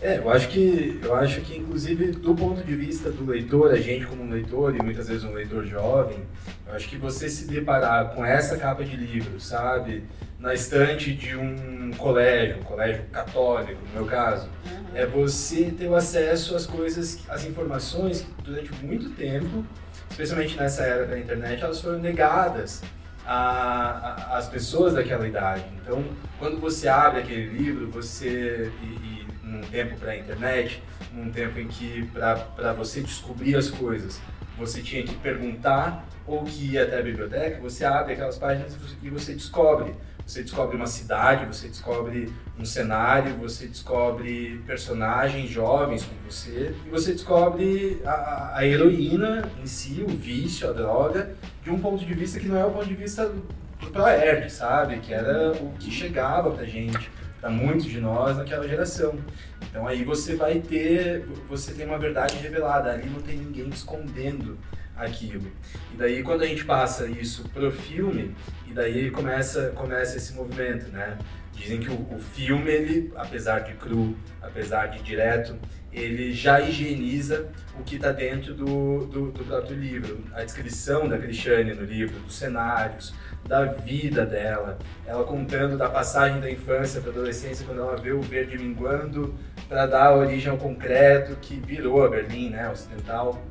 É, 0.00 0.18
eu 0.18 0.28
acho 0.28 0.48
que 0.48 1.00
eu 1.02 1.14
acho 1.14 1.40
que 1.40 1.56
inclusive 1.56 2.12
do 2.12 2.34
ponto 2.34 2.62
de 2.62 2.74
vista 2.74 3.10
do 3.10 3.24
leitor, 3.24 3.72
a 3.72 3.76
gente 3.76 4.04
como 4.06 4.22
um 4.22 4.30
leitor 4.30 4.74
e 4.76 4.82
muitas 4.82 5.08
vezes 5.08 5.24
um 5.24 5.32
leitor 5.32 5.64
jovem, 5.64 6.18
eu 6.66 6.74
acho 6.74 6.88
que 6.88 6.96
você 6.96 7.28
se 7.28 7.46
deparar 7.46 8.14
com 8.14 8.24
essa 8.24 8.56
capa 8.58 8.84
de 8.84 8.96
livro, 8.96 9.40
sabe, 9.40 10.04
na 10.38 10.52
estante 10.52 11.14
de 11.14 11.34
um 11.34 11.90
colégio, 11.96 12.58
um 12.58 12.64
colégio 12.64 13.02
católico, 13.10 13.80
no 13.88 14.00
meu 14.00 14.04
caso, 14.04 14.46
uhum. 14.66 14.84
é 14.94 15.06
você 15.06 15.70
ter 15.70 15.88
o 15.88 15.94
acesso 15.94 16.54
às 16.54 16.66
coisas, 16.66 17.20
às 17.26 17.46
informações 17.46 18.20
que 18.20 18.42
durante 18.42 18.74
muito 18.84 19.08
tempo 19.10 19.64
especialmente 20.10 20.56
nessa 20.56 20.84
era 20.84 21.06
da 21.06 21.18
internet, 21.18 21.62
elas 21.62 21.80
foram 21.80 21.98
negadas 21.98 22.82
às 23.26 24.48
pessoas 24.48 24.94
daquela 24.94 25.26
idade. 25.26 25.64
Então, 25.82 26.04
quando 26.38 26.60
você 26.60 26.88
abre 26.88 27.20
aquele 27.20 27.46
livro, 27.46 27.90
você, 27.90 28.70
e, 28.82 28.86
e 28.86 29.26
num 29.42 29.62
tempo 29.62 29.96
pré-internet, 29.96 30.82
num 31.12 31.30
tempo 31.30 31.58
em 31.58 31.68
que 31.68 32.08
para 32.12 32.72
você 32.72 33.00
descobrir 33.00 33.56
as 33.56 33.70
coisas, 33.70 34.20
você 34.58 34.82
tinha 34.82 35.02
que 35.02 35.14
perguntar 35.16 36.06
ou 36.26 36.44
que 36.44 36.72
ia 36.72 36.84
até 36.84 36.98
a 36.98 37.02
biblioteca, 37.02 37.60
você 37.60 37.84
abre 37.84 38.14
aquelas 38.14 38.38
páginas 38.38 38.76
e 39.02 39.10
você 39.10 39.34
descobre 39.34 39.94
você 40.26 40.42
descobre 40.42 40.74
uma 40.74 40.86
cidade, 40.86 41.44
você 41.44 41.68
descobre 41.68 42.32
um 42.58 42.64
cenário, 42.64 43.36
você 43.36 43.66
descobre 43.66 44.62
personagens 44.66 45.50
jovens 45.50 46.02
com 46.02 46.14
você 46.24 46.74
e 46.86 46.88
você 46.88 47.12
descobre 47.12 48.00
a, 48.06 48.52
a 48.56 48.66
heroína 48.66 49.50
em 49.62 49.66
si, 49.66 50.02
o 50.02 50.08
vício, 50.08 50.68
a 50.68 50.72
droga, 50.72 51.36
de 51.64 51.70
um 51.70 51.78
ponto 51.78 52.04
de 52.04 52.14
vista 52.14 52.38
que 52.38 52.46
não 52.46 52.58
é 52.58 52.64
o 52.64 52.70
ponto 52.70 52.86
de 52.86 52.94
vista 52.94 53.26
do 53.26 53.90
Proerd, 53.90 54.52
sabe? 54.52 54.98
Que 54.98 55.14
era 55.14 55.52
o 55.52 55.72
que 55.78 55.90
chegava 55.90 56.50
pra 56.50 56.64
gente, 56.64 57.10
para 57.40 57.48
muitos 57.50 57.86
de 57.86 58.00
nós 58.00 58.36
naquela 58.36 58.68
geração. 58.68 59.18
Então 59.62 59.86
aí 59.86 60.04
você 60.04 60.36
vai 60.36 60.60
ter, 60.60 61.26
você 61.48 61.72
tem 61.72 61.86
uma 61.86 61.98
verdade 61.98 62.36
revelada, 62.36 62.92
ali 62.92 63.08
não 63.08 63.20
tem 63.20 63.38
ninguém 63.38 63.68
escondendo 63.70 64.58
aquilo. 64.94 65.50
E 65.92 65.96
daí 65.96 66.22
quando 66.22 66.42
a 66.42 66.46
gente 66.46 66.64
passa 66.64 67.06
isso 67.06 67.48
pro 67.48 67.72
filme, 67.72 68.36
e 68.68 68.72
daí 68.72 69.10
começa, 69.10 69.70
começa 69.70 70.18
esse 70.18 70.34
movimento, 70.34 70.88
né? 70.90 71.16
Dizem 71.52 71.80
que 71.80 71.88
o, 71.88 72.14
o 72.14 72.18
filme, 72.18 72.70
ele, 72.70 73.12
apesar 73.16 73.60
de 73.60 73.72
cru, 73.74 74.16
apesar 74.42 74.88
de 74.88 75.02
direto, 75.02 75.56
ele 75.94 76.32
já 76.32 76.60
higieniza 76.60 77.46
o 77.78 77.84
que 77.84 77.96
está 77.96 78.10
dentro 78.10 78.52
do, 78.52 79.06
do, 79.06 79.30
do, 79.30 79.44
próprio 79.44 79.76
livro. 79.76 80.24
A 80.34 80.42
descrição 80.42 81.08
da 81.08 81.16
Cristiane 81.16 81.72
no 81.72 81.84
livro, 81.84 82.18
dos 82.20 82.34
cenários, 82.34 83.14
da 83.46 83.64
vida 83.64 84.26
dela, 84.26 84.78
ela 85.06 85.22
contando 85.24 85.78
da 85.78 85.88
passagem 85.88 86.40
da 86.40 86.50
infância 86.50 87.00
para 87.00 87.10
a 87.10 87.14
adolescência, 87.14 87.64
quando 87.64 87.80
ela 87.80 87.96
vê 87.96 88.12
o 88.12 88.20
verde 88.20 88.58
minguando, 88.58 89.34
para 89.68 89.86
dar 89.86 90.16
origem 90.16 90.50
ao 90.50 90.58
concreto 90.58 91.36
que 91.40 91.54
virou 91.56 92.04
a 92.04 92.08
Berlim 92.08 92.50
né, 92.50 92.68
ocidental 92.68 93.44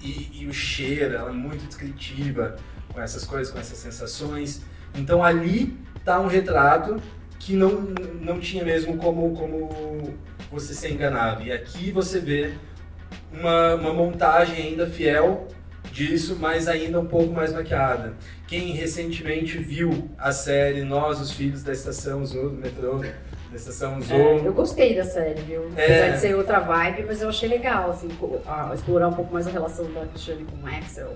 e, 0.00 0.42
e 0.42 0.46
o 0.46 0.52
cheiro, 0.52 1.14
ela 1.14 1.30
é 1.30 1.34
muito 1.34 1.66
descritiva 1.66 2.56
com 2.92 3.00
essas 3.00 3.24
coisas, 3.24 3.52
com 3.52 3.58
essas 3.58 3.78
sensações. 3.78 4.62
Então 4.94 5.22
ali 5.22 5.76
está 5.96 6.20
um 6.20 6.26
retrato 6.26 7.00
que 7.38 7.54
não, 7.54 7.82
não 8.20 8.40
tinha 8.40 8.64
mesmo 8.64 8.96
como, 8.96 9.34
como 9.36 10.14
você 10.50 10.74
ser 10.74 10.92
enganado. 10.92 11.42
E 11.42 11.52
aqui 11.52 11.90
você 11.90 12.18
vê 12.20 12.52
uma, 13.32 13.74
uma 13.74 13.92
montagem 13.92 14.56
ainda 14.56 14.86
fiel 14.86 15.48
disso, 15.92 16.36
mas 16.38 16.68
ainda 16.68 17.00
um 17.00 17.06
pouco 17.06 17.32
mais 17.32 17.52
maquiada. 17.52 18.14
Quem 18.46 18.72
recentemente 18.72 19.58
viu 19.58 20.10
a 20.18 20.32
série 20.32 20.82
Nós, 20.82 21.20
os 21.20 21.32
Filhos 21.32 21.62
da 21.62 21.72
Estação 21.72 22.24
Zoo 22.24 22.50
do 22.50 22.56
metrô, 22.56 22.98
da 22.98 23.56
Estação 23.56 24.00
Zoo. 24.00 24.16
É, 24.16 24.46
eu 24.46 24.52
gostei 24.52 24.94
da 24.94 25.04
série, 25.04 25.40
viu? 25.42 25.70
É. 25.76 25.84
Apesar 25.84 26.10
de 26.10 26.20
ser 26.20 26.36
outra 26.36 26.60
vibe, 26.60 27.04
mas 27.06 27.22
eu 27.22 27.28
achei 27.28 27.48
legal, 27.48 27.90
assim, 27.90 28.08
explorar 28.74 29.08
um 29.08 29.12
pouco 29.14 29.32
mais 29.32 29.46
a 29.46 29.50
relação 29.50 29.90
da 29.92 30.06
Cristiane 30.06 30.44
com 30.44 30.56
o 30.64 30.68
Axel, 30.68 31.14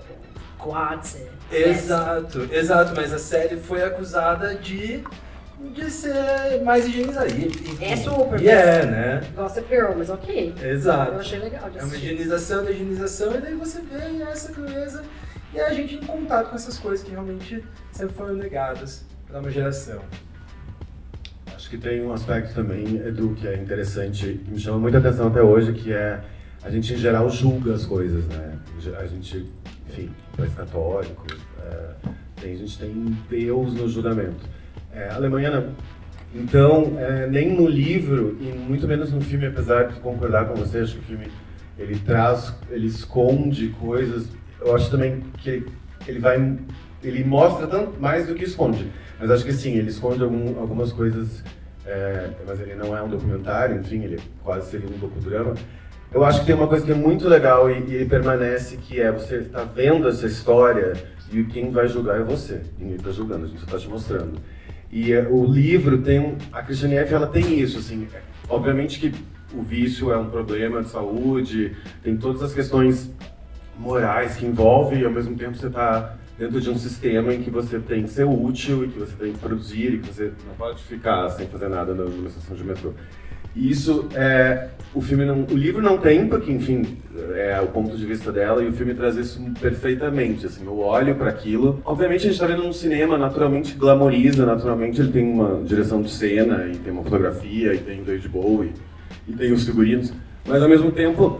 com, 0.57 0.63
com 0.63 0.69
o 0.71 0.75
Arce. 0.75 1.27
Exato, 1.51 2.49
exato, 2.51 2.93
mas 2.95 3.13
a 3.13 3.19
série 3.19 3.57
foi 3.57 3.83
acusada 3.83 4.55
de 4.55 5.03
de 5.69 5.89
ser 5.89 6.61
mais 6.63 6.87
higienizado. 6.87 7.27
Enfim, 7.27 7.77
É 7.83 7.95
super, 7.95 8.41
E 8.41 8.49
é, 8.49 8.85
né? 8.85 9.21
Gossip 9.35 9.67
Girl, 9.69 9.93
mas 9.97 10.09
ok. 10.09 10.53
Exato. 10.61 11.13
Eu 11.13 11.19
achei 11.19 11.39
legal 11.39 11.69
de 11.69 11.79
É 11.79 11.83
uma 11.83 11.95
higienização 11.95 12.63
da 12.63 12.71
higienização, 12.71 13.35
e 13.35 13.41
daí 13.41 13.55
você 13.55 13.79
vê 13.81 14.23
essa 14.23 14.51
crueza 14.51 15.03
e 15.53 15.59
a 15.59 15.73
gente 15.73 15.95
em 15.95 16.05
contato 16.05 16.49
com 16.49 16.55
essas 16.55 16.77
coisas 16.79 17.03
que 17.03 17.11
realmente 17.11 17.63
sempre 17.91 18.15
foram 18.15 18.35
negadas 18.35 19.05
para 19.27 19.39
uma 19.39 19.51
geração. 19.51 20.01
Acho 21.53 21.69
que 21.69 21.77
tem 21.77 22.01
um 22.03 22.13
aspecto 22.13 22.53
também, 22.53 22.97
Edu, 23.05 23.35
que 23.35 23.47
é 23.47 23.55
interessante, 23.55 24.41
que 24.43 24.51
me 24.51 24.59
chama 24.59 24.79
muita 24.79 24.97
atenção 24.97 25.27
até 25.27 25.41
hoje, 25.41 25.73
que 25.73 25.93
é 25.93 26.21
a 26.63 26.69
gente 26.69 26.93
em 26.93 26.97
geral 26.97 27.29
julga 27.29 27.73
as 27.73 27.85
coisas, 27.85 28.25
né? 28.27 28.57
A 28.97 29.05
gente, 29.05 29.47
enfim, 29.89 30.09
país 30.37 30.53
católico, 30.53 31.25
é, 31.59 31.89
tem, 32.39 32.53
a 32.53 32.57
gente 32.57 32.79
tem 32.79 33.17
Deus 33.29 33.73
no 33.73 33.87
julgamento. 33.89 34.45
É, 34.93 35.09
Alemanha 35.09 35.49
não. 35.51 35.69
Então, 36.33 36.93
é, 36.97 37.27
nem 37.27 37.53
no 37.53 37.67
livro 37.67 38.37
e 38.39 38.45
muito 38.45 38.87
menos 38.87 39.11
no 39.11 39.19
filme, 39.19 39.47
apesar 39.47 39.83
de 39.87 39.99
concordar 39.99 40.45
com 40.45 40.55
você, 40.55 40.79
acho 40.79 40.93
que 40.93 40.99
o 40.99 41.03
filme 41.03 41.27
ele 41.77 41.99
traz, 41.99 42.55
ele 42.69 42.87
esconde 42.87 43.69
coisas. 43.79 44.27
Eu 44.59 44.75
acho 44.75 44.89
também 44.89 45.21
que 45.39 45.49
ele, 45.49 45.67
ele 46.07 46.19
vai, 46.19 46.57
ele 47.03 47.23
mostra 47.23 47.67
tanto 47.67 47.99
mais 47.99 48.27
do 48.27 48.35
que 48.35 48.45
esconde. 48.45 48.89
Mas 49.19 49.29
acho 49.29 49.43
que 49.43 49.53
sim, 49.53 49.75
ele 49.75 49.89
esconde 49.89 50.23
algum, 50.23 50.59
algumas 50.59 50.91
coisas, 50.91 51.43
é, 51.85 52.29
mas 52.47 52.59
ele 52.61 52.75
não 52.75 52.95
é 52.95 53.01
um 53.01 53.09
documentário, 53.09 53.79
enfim, 53.79 54.03
ele 54.03 54.19
quase 54.43 54.71
seria 54.71 54.87
um 54.87 54.97
docudrama. 54.97 55.53
Eu 56.13 56.23
acho 56.25 56.41
que 56.41 56.45
tem 56.45 56.55
uma 56.55 56.67
coisa 56.67 56.85
que 56.85 56.91
é 56.91 56.95
muito 56.95 57.27
legal 57.27 57.69
e, 57.69 58.01
e 58.01 58.05
permanece, 58.05 58.77
que 58.77 58.99
é 58.99 59.11
você 59.11 59.37
está 59.37 59.63
vendo 59.63 60.07
essa 60.07 60.27
história 60.27 60.93
e 61.31 61.43
quem 61.45 61.71
vai 61.71 61.87
julgar 61.87 62.19
é 62.19 62.23
você. 62.23 62.61
Ninguém 62.77 62.97
está 62.97 63.11
julgando, 63.11 63.45
a 63.45 63.47
gente 63.47 63.63
está 63.63 63.77
te 63.77 63.87
mostrando. 63.87 64.39
E 64.91 65.13
é, 65.13 65.27
o 65.29 65.45
livro 65.45 66.01
tem 66.01 66.37
a 66.51 66.61
Christiane 66.61 66.95
F. 66.95 67.13
ela 67.13 67.27
tem 67.27 67.59
isso, 67.59 67.79
assim, 67.79 68.07
é, 68.13 68.21
obviamente 68.49 68.99
que 68.99 69.13
o 69.53 69.61
vício 69.61 70.11
é 70.11 70.17
um 70.17 70.29
problema 70.29 70.81
de 70.81 70.89
saúde, 70.89 71.75
tem 72.03 72.17
todas 72.17 72.41
as 72.41 72.53
questões 72.53 73.09
morais 73.77 74.35
que 74.35 74.45
envolvem 74.45 74.99
e 74.99 75.05
ao 75.05 75.11
mesmo 75.11 75.35
tempo 75.35 75.55
você 75.55 75.67
está 75.67 76.17
dentro 76.37 76.59
de 76.59 76.69
um 76.69 76.77
sistema 76.77 77.33
em 77.33 77.41
que 77.41 77.49
você 77.49 77.79
tem 77.79 78.03
que 78.03 78.09
ser 78.09 78.25
útil 78.25 78.83
e 78.83 78.89
que 78.89 78.99
você 78.99 79.15
tem 79.15 79.33
que 79.33 79.39
produzir 79.39 79.93
e 79.93 79.97
que 79.99 80.07
você 80.07 80.31
não 80.47 80.55
pode 80.55 80.81
ficar 80.83 81.29
sem 81.29 81.47
fazer 81.47 81.69
nada 81.69 81.93
numa 81.93 82.27
estação 82.27 82.55
de 82.55 82.63
metrô. 82.63 82.93
E 83.55 83.69
isso 83.69 84.07
é 84.13 84.69
o 84.93 85.01
filme 85.01 85.23
não, 85.25 85.45
o 85.49 85.55
livro 85.55 85.81
não 85.81 85.97
tem 85.97 86.27
porque 86.27 86.51
enfim 86.51 86.97
é 87.33 87.61
o 87.61 87.67
ponto 87.67 87.95
de 87.95 88.05
vista 88.05 88.29
dela 88.29 88.61
e 88.61 88.67
o 88.67 88.73
filme 88.73 88.93
traz 88.93 89.15
isso 89.15 89.41
perfeitamente 89.61 90.45
assim 90.45 90.65
eu 90.65 90.77
olho 90.79 91.15
para 91.15 91.29
aquilo 91.29 91.81
obviamente 91.85 92.19
a 92.19 92.23
gente 92.23 92.33
está 92.33 92.45
vendo 92.45 92.67
um 92.67 92.73
cinema 92.73 93.17
naturalmente 93.17 93.73
glamoriza 93.75 94.45
naturalmente 94.45 94.99
ele 94.99 95.13
tem 95.13 95.23
uma 95.23 95.63
direção 95.63 96.01
de 96.01 96.11
cena 96.11 96.67
e 96.67 96.75
tem 96.75 96.91
uma 96.91 97.03
fotografia 97.03 97.73
e 97.73 97.77
tem 97.77 98.03
David 98.03 98.27
Bowie 98.27 98.73
e 99.25 99.31
tem 99.31 99.53
os 99.53 99.65
figurinos 99.65 100.11
mas 100.45 100.61
ao 100.61 100.67
mesmo 100.67 100.91
tempo 100.91 101.39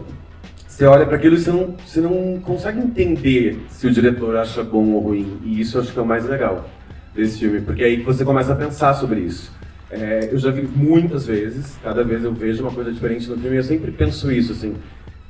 você 0.82 0.86
olha 0.86 1.06
para 1.06 1.16
aquilo 1.18 1.36
e 1.36 1.40
você 1.40 1.52
não, 1.52 1.76
você 1.86 2.02
não 2.02 2.40
consegue 2.40 2.80
entender 2.80 3.60
se 3.70 3.86
o 3.86 3.92
diretor 3.92 4.36
acha 4.36 4.64
bom 4.64 4.84
ou 4.94 5.00
ruim. 5.00 5.38
E 5.44 5.62
isso 5.62 5.78
eu 5.78 5.82
acho 5.82 5.94
que 5.94 6.00
é 6.00 6.02
o 6.02 6.06
mais 6.06 6.26
legal 6.26 6.68
desse 7.14 7.38
filme, 7.38 7.62
porque 7.62 7.84
aí 7.84 8.02
você 8.02 8.26
começa 8.26 8.54
a 8.54 8.56
pensar 8.56 8.94
sobre 8.96 9.20
isso. 9.20 9.52
É, 9.92 10.30
eu 10.32 10.38
já 10.38 10.50
vi 10.52 10.62
muitas 10.62 11.26
vezes, 11.28 11.78
cada 11.84 12.02
vez 12.02 12.24
eu 12.24 12.34
vejo 12.34 12.64
uma 12.64 12.72
coisa 12.72 12.94
diferente 12.94 13.30
no 13.30 13.38
filme 13.38 13.58
eu 13.58 13.64
sempre 13.64 13.92
penso 13.92 14.32
isso, 14.32 14.54
assim, 14.54 14.76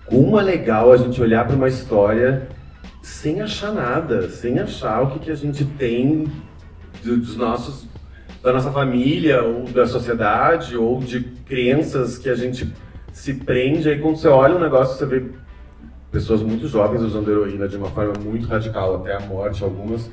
como 0.05 0.39
é 0.39 0.43
legal 0.43 0.91
a 0.91 0.97
gente 0.97 1.19
olhar 1.19 1.47
para 1.47 1.55
uma 1.55 1.67
história 1.67 2.47
sem 3.01 3.41
achar 3.41 3.73
nada, 3.73 4.29
sem 4.29 4.59
achar 4.59 5.01
o 5.01 5.09
que, 5.11 5.19
que 5.19 5.31
a 5.31 5.35
gente 5.35 5.65
tem 5.65 6.31
do- 7.03 7.17
dos 7.17 7.35
nossos, 7.35 7.87
da 8.43 8.53
nossa 8.53 8.71
família, 8.71 9.41
ou 9.41 9.63
da 9.63 9.87
sociedade, 9.87 10.77
ou 10.77 10.99
de 10.99 11.21
crenças 11.45 12.19
que 12.19 12.29
a 12.29 12.35
gente 12.35 12.71
se 13.11 13.33
prende. 13.33 13.89
Aí 13.89 13.99
quando 13.99 14.17
você 14.17 14.27
olha 14.27 14.55
um 14.55 14.59
negócio, 14.59 14.95
você 14.95 15.05
vê 15.07 15.25
pessoas 16.11 16.43
muito 16.43 16.67
jovens 16.67 17.01
usando 17.01 17.31
heroína 17.31 17.67
de 17.67 17.77
uma 17.77 17.89
forma 17.89 18.13
muito 18.23 18.45
radical, 18.47 18.97
até 18.97 19.15
a 19.15 19.19
morte, 19.21 19.63
algumas. 19.63 20.07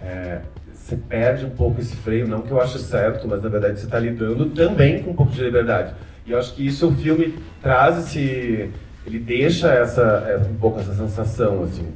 É, 0.00 0.40
você 0.82 0.96
perde 0.96 1.46
um 1.46 1.50
pouco 1.50 1.80
esse 1.80 1.94
freio, 1.94 2.26
não 2.26 2.42
que 2.42 2.50
eu 2.50 2.60
ache 2.60 2.78
certo, 2.78 3.28
mas 3.28 3.40
na 3.40 3.48
verdade 3.48 3.78
você 3.78 3.84
está 3.84 4.00
lidando 4.00 4.46
também 4.46 5.00
com 5.00 5.12
um 5.12 5.14
pouco 5.14 5.30
de 5.30 5.40
liberdade. 5.40 5.94
E 6.26 6.32
eu 6.32 6.38
acho 6.38 6.54
que 6.54 6.66
isso 6.66 6.88
o 6.88 6.92
filme 6.92 7.38
traz 7.62 7.98
esse. 7.98 8.68
Ele 9.06 9.18
deixa 9.20 9.72
essa, 9.72 10.02
é, 10.26 10.36
um 10.38 10.56
pouco 10.56 10.80
essa 10.80 10.92
sensação, 10.92 11.62
assim. 11.62 11.86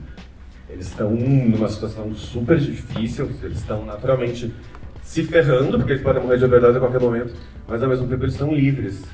Eles 0.71 0.87
estão 0.87 1.11
numa 1.11 1.69
situação 1.69 2.14
super 2.14 2.59
difícil, 2.59 3.28
eles 3.43 3.59
estão 3.59 3.85
naturalmente 3.85 4.55
se 5.02 5.25
ferrando, 5.25 5.78
porque 5.78 5.93
eles 5.93 6.02
podem 6.02 6.23
morrer 6.23 6.38
de 6.38 6.45
overdose 6.45 6.76
a 6.76 6.81
qualquer 6.81 7.00
momento, 7.00 7.35
mas 7.66 7.83
ao 7.83 7.88
mesmo 7.88 8.07
tempo 8.07 8.23
eles 8.23 8.35
estão 8.35 8.52
livres. 8.52 9.05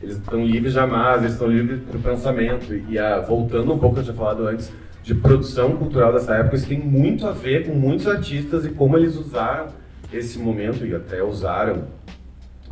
Eles 0.00 0.16
estão 0.16 0.44
livres 0.44 0.72
jamais, 0.72 1.22
eles 1.22 1.32
estão 1.32 1.48
livres 1.48 1.80
para 1.82 1.96
o 1.96 2.02
pensamento. 2.02 2.72
E 2.88 2.98
a, 2.98 3.20
voltando 3.20 3.72
um 3.72 3.78
pouco, 3.78 3.98
eu 3.98 4.04
tinha 4.04 4.14
falado 4.14 4.46
antes, 4.46 4.72
de 5.02 5.14
produção 5.14 5.76
cultural 5.76 6.12
dessa 6.12 6.34
época, 6.34 6.56
isso 6.56 6.66
tem 6.66 6.78
muito 6.78 7.26
a 7.26 7.32
ver 7.32 7.66
com 7.66 7.74
muitos 7.74 8.06
artistas 8.06 8.64
e 8.64 8.70
como 8.70 8.96
eles 8.96 9.16
usaram 9.16 9.68
esse 10.12 10.38
momento, 10.38 10.86
e 10.86 10.94
até 10.94 11.22
usaram 11.22 11.84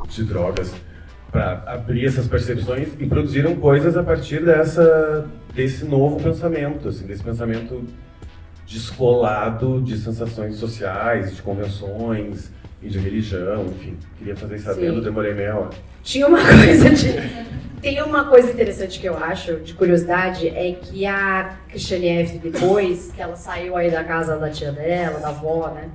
de 0.08 0.24
drogas, 0.24 0.72
para 1.30 1.62
abrir 1.66 2.06
essas 2.06 2.26
percepções 2.26 2.88
e 2.98 3.06
produziram 3.06 3.54
coisas 3.56 3.96
a 3.96 4.02
partir 4.02 4.44
dessa, 4.44 5.26
desse 5.54 5.84
novo 5.84 6.22
pensamento, 6.22 6.88
assim, 6.88 7.06
desse 7.06 7.22
pensamento 7.22 7.84
descolado 8.66 9.80
de 9.80 9.96
sensações 9.96 10.56
sociais, 10.56 11.34
de 11.34 11.42
convenções 11.42 12.52
e 12.82 12.88
de 12.88 12.98
religião, 12.98 13.66
enfim. 13.66 13.96
Queria 14.18 14.36
fazer 14.36 14.56
isso 14.56 14.72
Sim. 14.74 15.00
demorei 15.00 15.34
meia 15.34 15.56
hora. 15.56 15.70
Tinha 16.02 16.26
uma 16.26 16.38
coisa 16.44 16.90
de. 16.90 17.08
Tem 17.80 18.02
uma 18.02 18.24
coisa 18.26 18.50
interessante 18.50 19.00
que 19.00 19.06
eu 19.06 19.16
acho, 19.16 19.56
de 19.60 19.72
curiosidade, 19.74 20.48
é 20.48 20.72
que 20.72 21.06
a 21.06 21.56
Christiane 21.68 22.38
depois 22.38 23.10
que 23.12 23.22
ela 23.22 23.36
saiu 23.36 23.76
aí 23.76 23.90
da 23.90 24.04
casa 24.04 24.36
da 24.36 24.50
tia 24.50 24.70
dela, 24.70 25.18
da 25.18 25.28
avó, 25.28 25.68
né? 25.68 25.90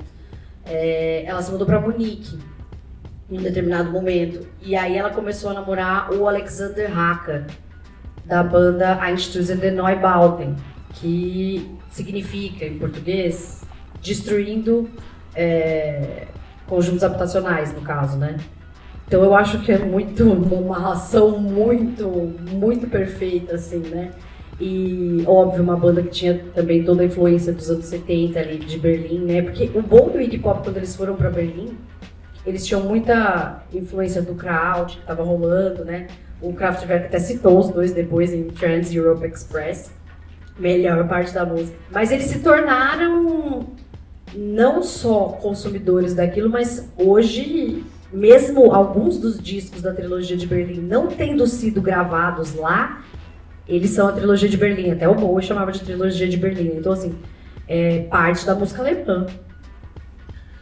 é, 0.65 1.23
ela 1.25 1.41
se 1.41 1.51
mudou 1.51 1.65
pra 1.65 1.79
Munique 1.79 2.39
em 3.29 3.39
um 3.39 3.41
determinado 3.41 3.91
momento. 3.91 4.47
E 4.61 4.75
aí 4.75 4.97
ela 4.97 5.09
começou 5.09 5.51
a 5.51 5.53
namorar 5.53 6.11
o 6.11 6.27
Alexander 6.27 6.97
Haka, 6.97 7.45
da 8.25 8.43
banda 8.43 8.99
Einstürzen 9.01 9.57
der 9.57 9.71
Neubauten, 9.71 10.55
que 10.93 11.77
significa, 11.89 12.65
em 12.65 12.79
português, 12.79 13.63
destruindo 14.01 14.89
é, 15.35 16.25
conjuntos 16.67 17.03
habitacionais, 17.03 17.73
no 17.73 17.81
caso, 17.81 18.17
né? 18.17 18.37
Então 19.07 19.23
eu 19.23 19.35
acho 19.35 19.61
que 19.61 19.71
é 19.71 19.77
muito 19.77 20.23
uma 20.31 20.79
relação 20.79 21.39
muito, 21.39 22.33
muito 22.51 22.87
perfeita, 22.87 23.55
assim, 23.55 23.79
né? 23.79 24.11
E, 24.59 25.21
óbvio, 25.27 25.61
uma 25.61 25.75
banda 25.75 26.01
que 26.01 26.09
tinha 26.09 26.41
também 26.53 26.83
toda 26.83 27.03
a 27.03 27.05
influência 27.05 27.51
dos 27.51 27.69
anos 27.69 27.85
70 27.85 28.39
ali 28.39 28.57
de 28.57 28.79
Berlim, 28.79 29.19
né? 29.19 29.41
Porque 29.41 29.69
o 29.75 29.81
bom 29.81 30.09
do 30.09 30.21
Iggy 30.21 30.37
Pop, 30.37 30.63
quando 30.63 30.77
eles 30.77 30.95
foram 30.95 31.15
para 31.15 31.29
Berlim, 31.29 31.77
eles 32.45 32.65
tinham 32.65 32.81
muita 32.81 33.63
influência 33.73 34.21
do 34.21 34.35
Kraut, 34.35 34.97
que 34.97 35.05
tava 35.05 35.23
rolando, 35.23 35.83
né? 35.83 36.07
O 36.41 36.53
Kraftwerk 36.53 37.07
até 37.07 37.19
citou 37.19 37.59
os 37.59 37.69
dois 37.69 37.91
depois 37.91 38.33
em 38.33 38.45
Trans 38.45 38.93
Europe 38.93 39.25
Express, 39.25 39.91
melhor 40.57 41.07
parte 41.07 41.33
da 41.33 41.45
música. 41.45 41.77
Mas 41.91 42.11
eles 42.11 42.25
se 42.25 42.39
tornaram 42.39 43.67
não 44.33 44.83
só 44.83 45.29
consumidores 45.41 46.13
daquilo, 46.13 46.49
mas 46.49 46.91
hoje, 46.97 47.83
mesmo 48.15 48.73
alguns 48.73 49.17
dos 49.17 49.39
discos 49.39 49.81
da 49.81 49.93
trilogia 49.93 50.37
de 50.37 50.47
Berlim 50.47 50.81
não 50.81 51.07
tendo 51.07 51.45
sido 51.45 51.81
gravados 51.81 52.55
lá, 52.55 53.03
eles 53.67 53.91
são 53.91 54.07
a 54.07 54.11
trilogia 54.11 54.47
de 54.47 54.57
Berlim. 54.57 54.91
Até 54.91 55.07
o 55.07 55.15
Bowie 55.15 55.45
chamava 55.45 55.71
de 55.71 55.81
trilogia 55.81 56.27
de 56.27 56.37
Berlim. 56.37 56.77
Então, 56.77 56.93
assim, 56.93 57.17
é 57.67 58.01
parte 58.03 58.45
da 58.45 58.55
música 58.55 58.81
alemã. 58.81 59.25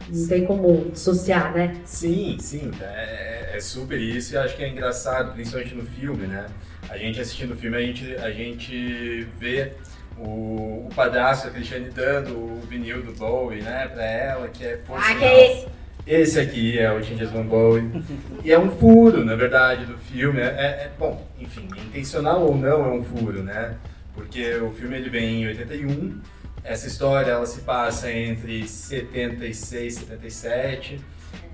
Não 0.09 0.27
tem 0.27 0.45
como 0.45 0.89
dissociar, 0.91 1.53
né? 1.53 1.75
Sim, 1.85 2.37
sim, 2.39 2.71
é, 2.81 3.55
é 3.55 3.59
super 3.59 3.99
isso 3.99 4.33
e 4.33 4.37
acho 4.37 4.55
que 4.55 4.63
é 4.63 4.69
engraçado, 4.69 5.33
principalmente 5.33 5.75
no 5.75 5.83
filme, 5.83 6.27
né? 6.27 6.45
A 6.89 6.97
gente 6.97 7.19
assistindo 7.19 7.53
o 7.53 7.55
filme, 7.55 7.77
a 7.77 7.81
gente, 7.81 8.15
a 8.17 8.31
gente 8.31 9.27
vê 9.39 9.71
o, 10.17 10.85
o 10.85 10.89
padrasto, 10.95 11.47
a 11.47 11.51
Cristiane, 11.51 11.89
dando 11.89 12.35
o 12.35 12.59
vinil 12.67 13.01
do 13.01 13.13
Bowie, 13.13 13.61
né, 13.61 13.87
pra 13.87 14.03
ela, 14.03 14.47
que 14.49 14.63
é... 14.65 14.77
por 14.77 14.97
Ah, 14.97 15.03
sinal, 15.03 15.19
que 15.19 15.25
é 15.25 15.65
esse? 16.05 16.39
Aqui 16.39 16.77
é 16.77 16.91
o 16.91 17.01
Changes 17.03 17.33
One 17.33 17.47
Bowie. 17.47 18.03
E 18.43 18.51
é 18.51 18.59
um 18.59 18.69
furo, 18.71 19.23
na 19.23 19.35
verdade, 19.35 19.85
do 19.85 19.97
filme. 19.97 20.41
É, 20.41 20.45
é- 20.45 20.91
bom, 20.97 21.25
enfim, 21.39 21.67
intencional 21.85 22.41
ou 22.45 22.55
não 22.57 22.85
é 22.85 22.89
um 22.89 23.03
furo, 23.03 23.43
né? 23.43 23.75
Porque 24.13 24.55
o 24.55 24.71
filme 24.71 24.95
ele 24.97 25.09
vem 25.09 25.43
em 25.43 25.47
81. 25.47 26.19
Essa 26.63 26.87
história 26.87 27.31
ela 27.31 27.45
se 27.45 27.61
passa 27.61 28.11
entre 28.11 28.67
76 28.67 29.95
e 29.95 29.99
77. 29.99 31.01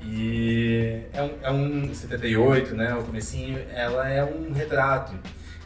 E 0.04 1.02
é 1.14 1.22
um, 1.24 1.32
é 1.44 1.52
um 1.52 1.94
78, 1.94 2.76
né? 2.76 2.94
O 2.96 3.04
comecinho, 3.04 3.60
ela 3.74 4.08
é 4.10 4.24
um 4.24 4.52
retrato 4.54 5.14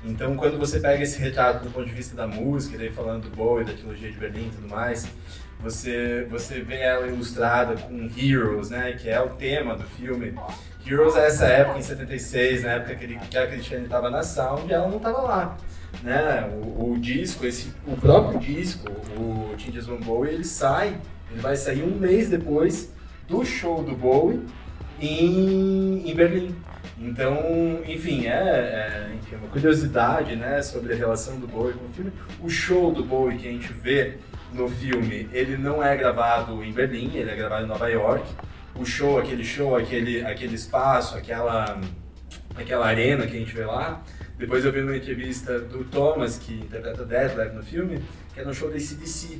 Então, 0.06 0.36
quando 0.36 0.58
você 0.58 0.80
pega 0.82 1.02
esse 1.04 1.18
retrato 1.20 1.64
do 1.64 1.72
ponto 1.72 1.86
de 1.86 1.94
vista 1.94 2.14
da 2.16 2.28
música, 2.28 2.78
daí 2.78 2.90
falando 2.92 3.24
do 3.30 3.36
Bowie, 3.36 3.66
da 3.66 3.72
trilogia 3.74 4.12
de 4.12 4.18
Berlim 4.18 4.48
e 4.48 4.52
tudo 4.52 4.68
mais, 4.68 5.08
você, 5.64 6.28
você 6.30 6.60
vê 6.60 6.82
ela 6.82 7.08
ilustrada 7.08 7.76
com 7.76 8.10
Heroes, 8.18 8.70
né, 8.70 8.92
que 8.94 9.10
é 9.10 9.20
o 9.22 9.30
tema 9.30 9.76
do 9.76 9.84
filme. 9.84 10.36
Heroes 10.86 11.16
é 11.16 11.28
essa 11.28 11.46
época, 11.46 11.80
em 11.80 11.82
76, 11.82 12.64
na 12.64 12.72
época 12.72 12.96
que, 12.96 13.04
ele, 13.06 13.18
que 13.18 13.38
a 13.38 13.48
Cristiane 13.48 13.86
estava 13.86 14.10
na 14.10 14.22
Sound, 14.22 14.72
ela 14.72 14.90
não 14.90 14.98
estava 14.98 15.22
lá. 15.22 15.58
Né? 16.04 16.50
O, 16.62 16.92
o, 16.92 17.00
disco, 17.00 17.46
esse, 17.46 17.72
o 17.88 17.96
próprio 17.96 18.40
disco, 18.40 18.92
o 19.18 19.58
Changes 19.58 19.88
One 19.88 20.04
Bowie, 20.04 20.34
ele 20.34 20.44
sai, 20.44 21.00
ele 21.32 21.40
vai 21.40 21.56
sair 21.56 21.84
um 21.84 21.98
mês 21.98 22.30
depois 22.30 22.92
do 23.28 23.46
show 23.46 23.82
do 23.82 23.96
Bowie 23.96 24.42
em, 25.00 26.10
em 26.10 26.14
Berlim. 26.14 26.54
Então, 27.00 27.38
enfim, 27.88 28.26
é, 28.28 28.32
é 28.32 29.16
enfim, 29.16 29.36
uma 29.36 29.48
curiosidade 29.48 30.36
né, 30.36 30.62
sobre 30.62 30.94
a 30.94 30.96
relação 30.96 31.40
do 31.40 31.48
Bowie 31.48 31.74
com 31.74 31.86
o 31.86 31.90
filme. 31.90 32.12
O 32.42 32.50
show 32.50 32.92
do 32.92 33.04
Bowie 33.04 33.38
que 33.38 33.48
a 33.48 33.52
gente 33.52 33.72
vê 33.72 34.18
no 34.54 34.70
filme, 34.70 35.28
ele 35.32 35.58
não 35.58 35.84
é 35.84 35.96
gravado 35.96 36.64
em 36.64 36.72
Berlim, 36.72 37.12
ele 37.16 37.30
é 37.30 37.36
gravado 37.36 37.66
em 37.66 37.68
Nova 37.68 37.90
York. 37.90 38.26
O 38.76 38.86
show, 38.86 39.20
aquele 39.20 39.44
show, 39.44 39.76
aquele, 39.76 40.26
aquele 40.26 40.56
espaço, 40.56 41.18
aquela, 41.18 41.80
aquela 42.56 42.88
arena 42.88 43.28
que 43.28 43.36
a 43.36 43.40
gente 43.40 43.54
vê 43.54 43.66
lá. 43.66 44.02
Depois 44.38 44.66
eu 44.66 44.72
vi 44.72 44.82
uma 44.82 44.96
entrevista 44.98 45.60
do 45.60 45.84
Thomas, 45.84 46.38
que 46.38 46.54
interpreta 46.54 47.06
Detlef 47.06 47.54
no 47.54 47.64
filme, 47.64 48.04
que 48.34 48.40
é 48.40 48.44
no 48.46 48.54
show 48.54 48.70
da 48.70 48.80
CDC. 48.80 49.40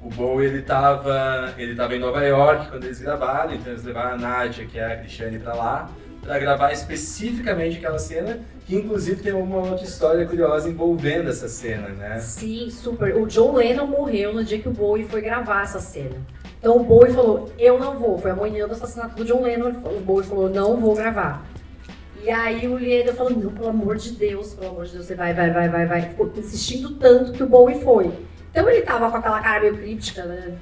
O 0.00 0.08
Bowie, 0.08 0.48
ele 0.48 0.58
estava 0.58 1.54
ele 1.56 1.76
tava 1.76 1.94
em 1.94 2.00
Nova 2.00 2.24
York 2.24 2.68
quando 2.70 2.84
eles 2.84 3.00
gravaram, 3.00 3.54
então 3.54 3.72
eles 3.72 3.84
levaram 3.84 4.14
a 4.14 4.16
Nadia, 4.16 4.66
que 4.66 4.78
é 4.78 4.92
a 4.92 4.96
Cristiane, 4.96 5.38
para 5.38 5.54
lá 5.54 5.90
para 6.22 6.38
gravar 6.38 6.72
especificamente 6.72 7.78
aquela 7.78 7.98
cena, 7.98 8.40
que 8.64 8.76
inclusive 8.76 9.22
tem 9.22 9.32
uma 9.32 9.58
outra 9.58 9.84
história 9.84 10.24
curiosa 10.24 10.68
envolvendo 10.68 11.28
essa 11.28 11.48
cena, 11.48 11.88
né? 11.88 12.18
Sim, 12.20 12.70
super. 12.70 13.16
O 13.16 13.26
John 13.26 13.54
Lennon 13.54 13.86
morreu 13.86 14.32
no 14.32 14.44
dia 14.44 14.58
que 14.58 14.68
o 14.68 14.72
Bowie 14.72 15.04
foi 15.04 15.20
gravar 15.20 15.62
essa 15.62 15.80
cena. 15.80 16.16
Então 16.58 16.76
o 16.76 16.84
Bowie 16.84 17.12
falou, 17.12 17.52
eu 17.58 17.78
não 17.78 17.98
vou. 17.98 18.16
Foi 18.18 18.30
a 18.30 18.36
manhã 18.36 18.68
do 18.68 18.72
assassinato 18.72 19.16
do 19.16 19.24
John 19.24 19.42
Lennon, 19.42 19.70
o 19.70 20.00
Bowie 20.00 20.24
falou, 20.24 20.48
não 20.48 20.76
vou 20.76 20.94
gravar. 20.94 21.44
E 22.22 22.30
aí 22.30 22.68
o 22.68 22.78
Lieder 22.78 23.14
falou, 23.14 23.32
não, 23.32 23.50
pelo 23.50 23.68
amor 23.68 23.96
de 23.96 24.12
Deus, 24.12 24.54
pelo 24.54 24.70
amor 24.70 24.84
de 24.84 24.92
Deus, 24.92 25.06
você 25.06 25.16
vai, 25.16 25.34
vai, 25.34 25.50
vai, 25.50 25.68
vai, 25.68 25.86
vai. 25.86 26.02
Ficou 26.02 26.32
insistindo 26.36 26.94
tanto 26.94 27.32
que 27.32 27.42
o 27.42 27.48
Bowie 27.48 27.82
foi. 27.82 28.12
Então 28.52 28.68
ele 28.68 28.82
tava 28.82 29.10
com 29.10 29.16
aquela 29.16 29.40
cara 29.40 29.60
meio 29.60 29.76
críptica, 29.76 30.24
né? 30.24 30.54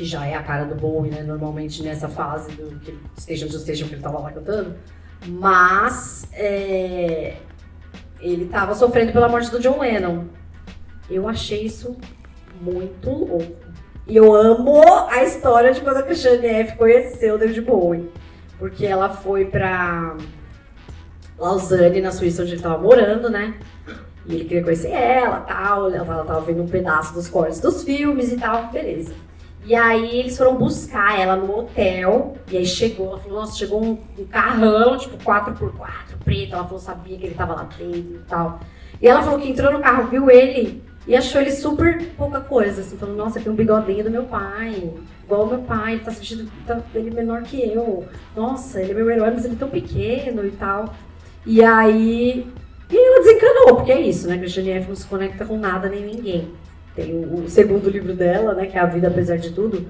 Que 0.00 0.06
já 0.06 0.24
é 0.24 0.34
a 0.34 0.42
cara 0.42 0.64
do 0.64 0.74
Bowie, 0.74 1.10
né? 1.10 1.22
Normalmente 1.22 1.82
nessa 1.82 2.08
fase 2.08 2.50
do 2.52 2.80
que 2.80 2.98
Station 3.18 3.48
to 3.48 3.58
Station 3.58 3.86
que 3.86 3.96
ele 3.96 4.02
tava 4.02 4.18
lá 4.18 4.32
cantando. 4.32 4.74
Mas 5.28 6.26
é, 6.32 7.36
ele 8.18 8.46
tava 8.46 8.74
sofrendo 8.74 9.12
pela 9.12 9.28
morte 9.28 9.50
do 9.50 9.60
John 9.60 9.78
Lennon. 9.78 10.24
Eu 11.10 11.28
achei 11.28 11.66
isso 11.66 11.98
muito 12.62 13.10
louco. 13.10 13.56
E 14.06 14.16
eu 14.16 14.34
amo 14.34 14.80
a 15.10 15.22
história 15.22 15.70
de 15.74 15.82
quando 15.82 15.98
a 15.98 16.02
Christiane 16.02 16.46
F. 16.46 16.78
conheceu 16.78 17.34
o 17.34 17.38
David 17.38 17.60
Bowie. 17.60 18.10
Porque 18.58 18.86
ela 18.86 19.10
foi 19.10 19.44
pra 19.44 20.16
Lausanne, 21.38 22.00
na 22.00 22.10
Suíça, 22.10 22.40
onde 22.40 22.54
ele 22.54 22.62
tava 22.62 22.78
morando, 22.78 23.28
né? 23.28 23.54
E 24.24 24.34
ele 24.34 24.44
queria 24.44 24.62
conhecer 24.62 24.92
ela, 24.92 25.40
tal. 25.40 25.92
Ela 25.92 26.24
tava 26.24 26.40
vendo 26.40 26.62
um 26.62 26.68
pedaço 26.68 27.12
dos 27.12 27.28
cortes 27.28 27.60
dos 27.60 27.84
filmes 27.84 28.32
e 28.32 28.38
tal. 28.38 28.68
Beleza. 28.68 29.12
E 29.64 29.74
aí 29.74 30.20
eles 30.20 30.36
foram 30.36 30.56
buscar 30.56 31.18
ela 31.18 31.36
no 31.36 31.58
hotel. 31.58 32.36
E 32.50 32.56
aí 32.56 32.66
chegou, 32.66 33.08
ela 33.08 33.18
falou, 33.18 33.40
nossa, 33.40 33.58
chegou 33.58 33.82
um, 33.82 33.98
um 34.18 34.24
carrão, 34.26 34.96
tipo 34.96 35.16
4x4, 35.18 36.18
preto. 36.24 36.54
Ela 36.54 36.64
falou, 36.64 36.78
sabia 36.78 37.18
que 37.18 37.26
ele 37.26 37.34
tava 37.34 37.54
lá 37.54 37.64
dentro 37.64 37.98
e 37.98 38.20
tal. 38.28 38.60
E 39.00 39.06
ela 39.06 39.22
falou 39.22 39.38
que 39.38 39.48
entrou 39.48 39.72
no 39.72 39.80
carro, 39.80 40.08
viu 40.08 40.30
ele 40.30 40.82
e 41.06 41.16
achou 41.16 41.40
ele 41.40 41.52
super 41.52 42.10
pouca 42.16 42.40
coisa. 42.40 42.80
Assim, 42.80 42.96
falou, 42.96 43.14
nossa, 43.14 43.40
tem 43.40 43.52
um 43.52 43.56
bigodinho 43.56 44.04
do 44.04 44.10
meu 44.10 44.24
pai. 44.24 44.92
Igual 45.24 45.44
o 45.44 45.48
meu 45.48 45.58
pai, 45.60 45.94
ele 45.94 46.04
tá 46.04 46.10
se 46.10 46.20
vestido, 46.20 46.50
tá, 46.66 46.80
ele 46.94 47.10
é 47.10 47.12
menor 47.12 47.42
que 47.42 47.60
eu. 47.60 48.06
Nossa, 48.34 48.80
ele 48.80 48.92
é 48.92 48.94
meu 48.94 49.10
herói, 49.10 49.30
mas 49.30 49.44
ele 49.44 49.54
é 49.54 49.58
tão 49.58 49.68
pequeno 49.68 50.44
e 50.44 50.52
tal. 50.52 50.94
E 51.44 51.62
aí. 51.62 52.46
E 52.90 52.96
ela 52.96 53.22
desencanou, 53.22 53.76
porque 53.76 53.92
é 53.92 54.00
isso, 54.00 54.26
né? 54.26 54.36
Christiane 54.36 54.70
F 54.70 54.88
não 54.88 54.96
se 54.96 55.06
conecta 55.06 55.44
com 55.44 55.56
nada 55.56 55.88
nem 55.88 56.04
ninguém 56.04 56.52
tem 56.94 57.24
o, 57.24 57.48
segundo 57.48 57.88
livro 57.88 58.14
dela, 58.14 58.54
né, 58.54 58.66
que 58.66 58.76
é 58.76 58.80
A 58.80 58.86
Vida 58.86 59.08
Apesar 59.08 59.36
de 59.36 59.52
Tudo, 59.52 59.86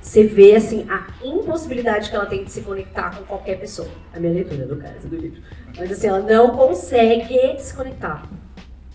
você 0.00 0.24
vê 0.24 0.56
assim 0.56 0.86
a 0.88 1.06
impossibilidade 1.24 2.10
que 2.10 2.16
ela 2.16 2.26
tem 2.26 2.44
de 2.44 2.50
se 2.50 2.62
conectar 2.62 3.16
com 3.16 3.24
qualquer 3.24 3.58
pessoa. 3.58 3.88
A 4.12 4.18
minha 4.18 4.32
leitura, 4.32 4.66
do 4.66 4.76
caso, 4.76 5.06
do 5.06 5.16
livro. 5.16 5.40
Mas 5.76 5.92
assim, 5.92 6.08
ela 6.08 6.20
não 6.20 6.56
consegue 6.56 7.58
se 7.58 7.74
conectar. 7.74 8.28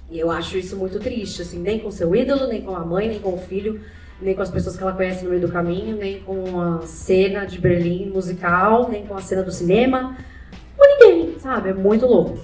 E 0.10 0.20
eu 0.20 0.32
acho 0.32 0.58
isso 0.58 0.76
muito 0.76 1.00
triste, 1.00 1.42
assim, 1.42 1.60
nem 1.60 1.80
com 1.80 1.92
seu 1.92 2.16
ídolo, 2.16 2.48
nem 2.48 2.62
com 2.62 2.76
a 2.76 2.86
mãe, 2.86 3.08
nem 3.08 3.20
com 3.20 3.34
o 3.34 3.38
filho, 3.38 3.82
nem 4.22 4.34
com 4.34 4.42
as 4.42 4.50
pessoas 4.50 4.76
que 4.76 4.84
ela 4.84 4.94
conhece 4.94 5.24
no 5.24 5.30
meio 5.30 5.42
do 5.42 5.52
caminho, 5.52 5.98
nem 5.98 6.22
com 6.22 6.60
a 6.60 6.82
cena 6.82 7.46
de 7.46 7.60
Berlim 7.60 8.10
musical, 8.10 8.90
nem 8.90 9.06
com 9.06 9.16
a 9.16 9.22
cena 9.22 9.44
do 9.44 9.52
cinema, 9.52 10.18
com 10.78 10.84
ninguém, 10.86 11.40
sabe? 11.40 11.70
É 11.70 11.74
muito 11.74 12.06
louco. 12.06 12.38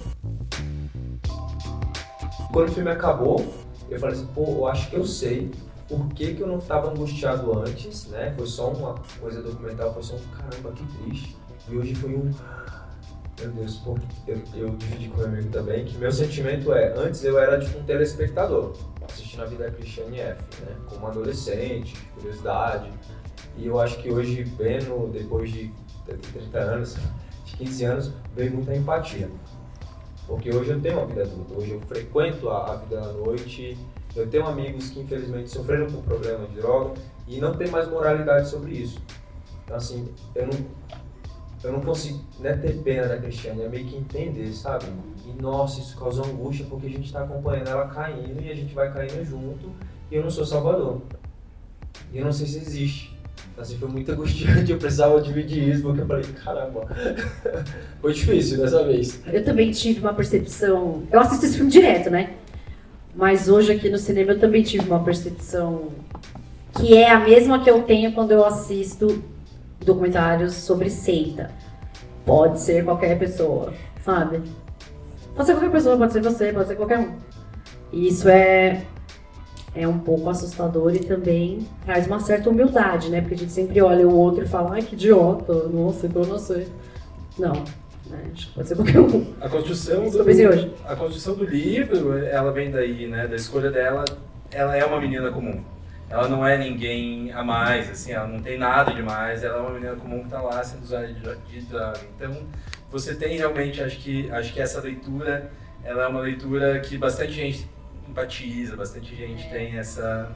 Quando 2.52 2.68
o 2.68 2.72
filme 2.72 2.90
acabou, 2.90 3.44
eu 3.94 4.00
falei 4.00 4.16
assim, 4.16 4.26
pô, 4.34 4.44
eu 4.44 4.66
acho 4.66 4.90
que 4.90 4.96
eu 4.96 5.04
sei 5.04 5.50
por 5.88 6.08
que, 6.08 6.34
que 6.34 6.40
eu 6.40 6.46
não 6.46 6.58
estava 6.58 6.90
angustiado 6.90 7.58
antes, 7.58 8.06
né? 8.06 8.32
Foi 8.36 8.46
só 8.46 8.70
uma 8.70 8.94
coisa 9.20 9.42
documental, 9.42 9.92
foi 9.92 10.02
só 10.02 10.16
um 10.16 10.22
caramba, 10.36 10.72
que 10.72 10.84
triste. 10.98 11.36
E 11.68 11.76
hoje 11.76 11.94
foi 11.94 12.14
um. 12.14 12.30
Meu 13.40 13.50
Deus, 13.50 13.76
pô, 13.76 13.98
eu, 14.26 14.40
eu 14.54 14.70
dividi 14.70 15.08
com 15.08 15.18
meu 15.18 15.26
amigo 15.26 15.50
também 15.50 15.84
que 15.84 15.98
meu 15.98 16.10
sentimento 16.10 16.72
é: 16.72 16.94
antes 16.96 17.22
eu 17.24 17.38
era 17.38 17.58
tipo 17.58 17.78
um 17.78 17.84
telespectador, 17.84 18.72
assistindo 19.08 19.42
a 19.42 19.46
vida 19.46 19.64
da 19.64 19.70
Christiane 19.70 20.20
F, 20.20 20.42
né? 20.62 20.76
Como 20.88 21.06
adolescente, 21.06 21.94
curiosidade. 22.14 22.90
E 23.56 23.66
eu 23.66 23.78
acho 23.78 23.98
que 23.98 24.10
hoje, 24.10 24.42
vendo, 24.42 25.10
depois 25.12 25.52
de 25.52 25.70
30 26.32 26.58
anos, 26.58 26.96
de 27.44 27.56
15 27.56 27.84
anos, 27.84 28.12
veio 28.34 28.52
muita 28.52 28.74
empatia. 28.74 29.30
Porque 30.26 30.50
hoje 30.54 30.70
eu 30.70 30.80
tenho 30.80 30.98
uma 30.98 31.06
vida 31.06 31.22
adulta, 31.22 31.54
hoje 31.54 31.72
eu 31.72 31.80
frequento 31.82 32.48
a, 32.48 32.72
a 32.72 32.76
vida 32.76 33.00
da 33.00 33.12
noite, 33.12 33.76
eu 34.16 34.26
tenho 34.28 34.46
amigos 34.46 34.88
que 34.88 35.00
infelizmente 35.00 35.50
sofreram 35.50 35.86
com 35.90 36.00
problema 36.02 36.46
de 36.46 36.56
droga 36.56 36.94
e 37.28 37.40
não 37.40 37.54
tem 37.54 37.68
mais 37.68 37.88
moralidade 37.88 38.48
sobre 38.48 38.72
isso. 38.72 39.00
Então 39.64 39.76
assim, 39.76 40.08
eu 40.34 40.46
não, 40.46 40.66
eu 41.62 41.72
não 41.72 41.80
consigo 41.80 42.20
né, 42.40 42.56
ter 42.56 42.74
pena 42.82 43.06
da 43.06 43.18
Cristiane, 43.18 43.62
é 43.62 43.68
meio 43.68 43.86
que 43.86 43.96
entender, 43.96 44.52
sabe? 44.52 44.86
E 45.26 45.42
nossa, 45.42 45.80
isso 45.80 45.96
causa 45.98 46.22
angústia 46.22 46.66
porque 46.68 46.86
a 46.86 46.90
gente 46.90 47.06
está 47.06 47.22
acompanhando 47.22 47.68
ela 47.68 47.88
caindo 47.88 48.40
e 48.40 48.50
a 48.50 48.54
gente 48.54 48.74
vai 48.74 48.92
caindo 48.92 49.24
junto 49.24 49.70
e 50.10 50.16
eu 50.16 50.22
não 50.22 50.30
sou 50.30 50.44
salvador. 50.46 51.02
E 52.12 52.18
eu 52.18 52.24
não 52.24 52.32
sei 52.32 52.46
se 52.46 52.58
existe. 52.58 53.13
Assim, 53.56 53.78
foi 53.78 53.88
muito 53.88 54.10
angustiante, 54.10 54.70
eu 54.72 54.78
precisava 54.78 55.20
dividir 55.20 55.68
isso, 55.68 55.82
porque 55.82 56.00
eu 56.00 56.06
falei, 56.06 56.24
caramba, 56.44 56.86
foi 58.00 58.12
difícil 58.12 58.58
dessa 58.58 58.84
vez. 58.84 59.20
Eu 59.32 59.44
também 59.44 59.70
tive 59.70 60.00
uma 60.00 60.12
percepção, 60.12 61.04
eu 61.10 61.20
assisto 61.20 61.46
esse 61.46 61.56
filme 61.56 61.70
direto, 61.70 62.10
né? 62.10 62.34
Mas 63.14 63.48
hoje 63.48 63.72
aqui 63.72 63.88
no 63.88 63.98
cinema 63.98 64.32
eu 64.32 64.40
também 64.40 64.62
tive 64.62 64.86
uma 64.86 65.02
percepção 65.04 65.92
que 66.76 66.96
é 66.96 67.08
a 67.10 67.20
mesma 67.20 67.62
que 67.62 67.70
eu 67.70 67.82
tenho 67.82 68.12
quando 68.12 68.32
eu 68.32 68.44
assisto 68.44 69.22
documentários 69.84 70.54
sobre 70.54 70.90
seita. 70.90 71.50
Pode 72.26 72.60
ser 72.60 72.84
qualquer 72.84 73.16
pessoa, 73.16 73.72
sabe? 74.04 74.42
Pode 75.36 75.46
ser 75.46 75.54
qualquer 75.54 75.70
pessoa, 75.70 75.96
pode 75.96 76.12
ser 76.12 76.22
você, 76.22 76.52
pode 76.52 76.66
ser 76.66 76.74
qualquer 76.74 76.98
um. 76.98 77.12
E 77.92 78.08
isso 78.08 78.28
é 78.28 78.82
é 79.74 79.86
um 79.88 79.98
pouco 79.98 80.30
assustador 80.30 80.94
e 80.94 81.00
também 81.00 81.66
traz 81.84 82.06
uma 82.06 82.20
certa 82.20 82.48
humildade, 82.48 83.10
né? 83.10 83.20
Porque 83.20 83.34
a 83.34 83.38
gente 83.38 83.52
sempre 83.52 83.80
olha 83.82 84.06
o 84.06 84.14
outro 84.14 84.44
e 84.44 84.46
fala, 84.46 84.74
ai 84.74 84.82
que 84.82 84.94
idiota, 84.94 85.68
nossa, 85.68 86.06
então 86.06 86.22
eu 86.22 86.28
não 86.28 86.38
sei. 86.38 86.68
Não, 87.38 87.52
né? 88.08 88.30
Acho 88.32 88.48
que 88.48 88.54
pode 88.54 88.68
ser 88.68 88.76
qualquer 88.76 89.00
um. 89.00 89.34
A 89.40 89.48
construção, 89.48 90.08
do, 90.08 90.22
hoje. 90.22 90.74
a 90.86 90.94
construção 90.94 91.34
do 91.34 91.44
livro, 91.44 92.16
ela 92.18 92.52
vem 92.52 92.70
daí, 92.70 93.08
né? 93.08 93.26
Da 93.26 93.34
escolha 93.34 93.70
dela, 93.70 94.04
ela 94.52 94.76
é 94.76 94.84
uma 94.84 95.00
menina 95.00 95.30
comum. 95.30 95.60
Ela 96.08 96.28
não 96.28 96.46
é 96.46 96.56
ninguém 96.56 97.32
a 97.32 97.42
mais, 97.42 97.90
assim, 97.90 98.12
ela 98.12 98.28
não 98.28 98.40
tem 98.40 98.56
nada 98.56 98.92
demais, 98.92 99.42
ela 99.42 99.58
é 99.58 99.60
uma 99.60 99.70
menina 99.70 99.96
comum 99.96 100.20
que 100.20 100.26
está 100.26 100.40
lá 100.40 100.62
sendo 100.62 100.82
usada 100.84 101.08
de 101.08 101.60
droga. 101.62 102.00
Então, 102.14 102.36
você 102.90 103.14
tem 103.14 103.36
realmente, 103.36 103.82
acho 103.82 103.98
que, 103.98 104.30
acho 104.30 104.52
que 104.52 104.60
essa 104.60 104.80
leitura, 104.80 105.50
ela 105.82 106.04
é 106.04 106.06
uma 106.06 106.20
leitura 106.20 106.78
que 106.78 106.96
bastante 106.96 107.32
gente 107.32 107.68
empatiza, 108.08 108.76
bastante 108.76 109.14
gente 109.14 109.48
tem 109.50 109.76
essa. 109.76 110.30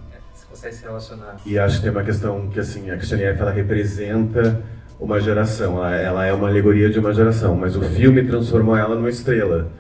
consegue 0.49 0.75
se 0.75 0.83
relacionar. 0.85 1.37
E 1.45 1.59
acho 1.59 1.77
que 1.77 1.83
tem 1.83 1.91
uma 1.91 2.05
questão 2.05 2.49
que, 2.49 2.61
assim, 2.61 2.91
a 2.91 2.97
Christiane 2.97 3.25
F. 3.25 3.41
ela 3.41 3.51
representa 3.51 4.63
uma 5.01 5.21
geração, 5.21 5.77
ela, 5.77 5.97
ela 5.97 6.27
é 6.27 6.33
uma 6.33 6.49
alegoria 6.49 6.91
de 6.91 6.99
uma 6.99 7.13
geração, 7.13 7.55
mas 7.55 7.77
o 7.77 7.83
filme 7.83 8.25
transformou 8.25 8.77
ela 8.77 8.95
numa 8.95 9.09
estrela. 9.09 9.71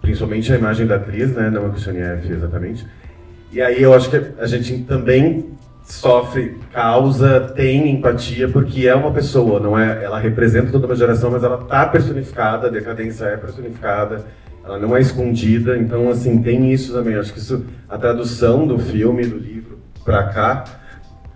Principalmente 0.00 0.52
a 0.52 0.56
imagem 0.56 0.86
da 0.86 0.96
atriz, 0.96 1.32
né, 1.32 1.50
não 1.50 1.66
a 1.66 1.70
Christiane 1.70 2.00
F. 2.00 2.32
exatamente. 2.32 2.86
E 3.50 3.62
aí 3.62 3.82
eu 3.82 3.94
acho 3.94 4.10
que 4.10 4.16
a 4.38 4.46
gente 4.46 4.84
também 4.84 5.56
sofre, 5.82 6.58
causa, 6.70 7.40
tem 7.56 7.90
empatia, 7.90 8.46
porque 8.48 8.86
é 8.86 8.94
uma 8.94 9.10
pessoa, 9.10 9.58
não 9.58 9.78
é? 9.78 10.04
Ela 10.04 10.18
representa 10.18 10.70
toda 10.70 10.86
uma 10.86 10.94
geração, 10.94 11.30
mas 11.30 11.42
ela 11.42 11.62
está 11.62 11.86
personificada, 11.86 12.66
a 12.66 12.70
decadência 12.70 13.24
é 13.24 13.36
personificada, 13.38 14.26
ela 14.64 14.78
não 14.78 14.96
é 14.96 15.00
escondida, 15.00 15.76
então 15.76 16.10
assim 16.10 16.42
tem 16.42 16.72
isso 16.72 16.92
também. 16.92 17.14
Acho 17.14 17.32
que 17.32 17.38
isso, 17.38 17.64
a 17.88 17.96
tradução 17.96 18.66
do 18.66 18.78
filme, 18.78 19.24
do 19.24 19.38
livro 19.38 19.78
para 20.04 20.24
cá, 20.24 20.64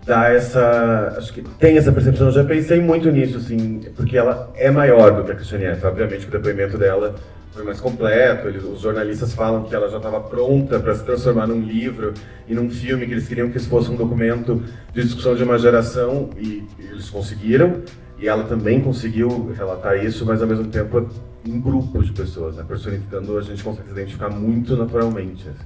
dá 0.05 0.29
essa, 0.29 1.15
acho 1.17 1.33
que 1.33 1.43
tem 1.43 1.77
essa 1.77 1.93
percepção. 1.93 2.27
Eu 2.27 2.33
já 2.33 2.45
pensei 2.45 2.81
muito 2.81 3.11
nisso, 3.11 3.39
assim, 3.39 3.81
porque 3.97 4.17
ela 4.17 4.51
é 4.55 4.71
maior 4.71 5.17
do 5.17 5.25
que 5.25 5.33
a 5.33 5.35
Cristiane 5.35 5.65
Obviamente, 5.83 6.27
o 6.27 6.31
depoimento 6.31 6.77
dela 6.77 7.15
foi 7.53 7.65
mais 7.65 7.81
completo. 7.81 8.49
Eles, 8.49 8.65
os 8.65 8.81
jornalistas 8.81 9.33
falam 9.33 9.65
que 9.65 9.75
ela 9.75 9.89
já 9.89 9.99
estava 9.99 10.21
pronta 10.21 10.81
para 10.81 10.95
se 10.95 11.05
transformar 11.05 11.47
num 11.47 11.61
livro 11.61 12.15
e 12.49 12.55
num 12.55 12.69
filme, 12.71 13.07
que 13.07 13.13
eles 13.13 13.29
queriam 13.29 13.51
que 13.51 13.59
isso 13.59 13.69
fosse 13.69 13.91
um 13.91 13.97
documento 13.97 14.63
de 14.93 15.03
discussão 15.03 15.35
de 15.35 15.45
uma 15.45 15.59
geração 15.59 16.31
e, 16.37 16.67
e 16.79 16.87
eles 16.91 17.09
conseguiram. 17.11 17.83
E 18.23 18.29
ela 18.29 18.45
também 18.45 18.81
conseguiu 18.81 19.53
relatar 19.53 19.97
isso, 19.97 20.25
mas 20.25 20.41
ao 20.41 20.47
mesmo 20.47 20.69
tempo 20.69 21.11
em 21.45 21.61
grupos 21.61 22.07
de 22.07 22.13
pessoas, 22.13 22.55
né? 22.55 22.65
personificando, 22.67 23.37
a 23.37 23.43
gente 23.43 23.65
consegue 23.65 23.89
se 23.89 23.93
identificar 23.93 24.31
muito 24.31 24.77
naturalmente. 24.77 25.49
Assim. 25.49 25.65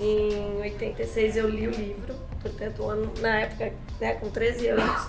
Em 0.00 0.60
86 0.62 1.36
eu 1.36 1.50
li 1.50 1.68
o 1.68 1.70
livro, 1.70 2.14
portanto, 2.40 2.82
na 3.20 3.40
época, 3.40 3.72
né, 4.00 4.14
com 4.14 4.30
13 4.30 4.68
anos. 4.68 5.08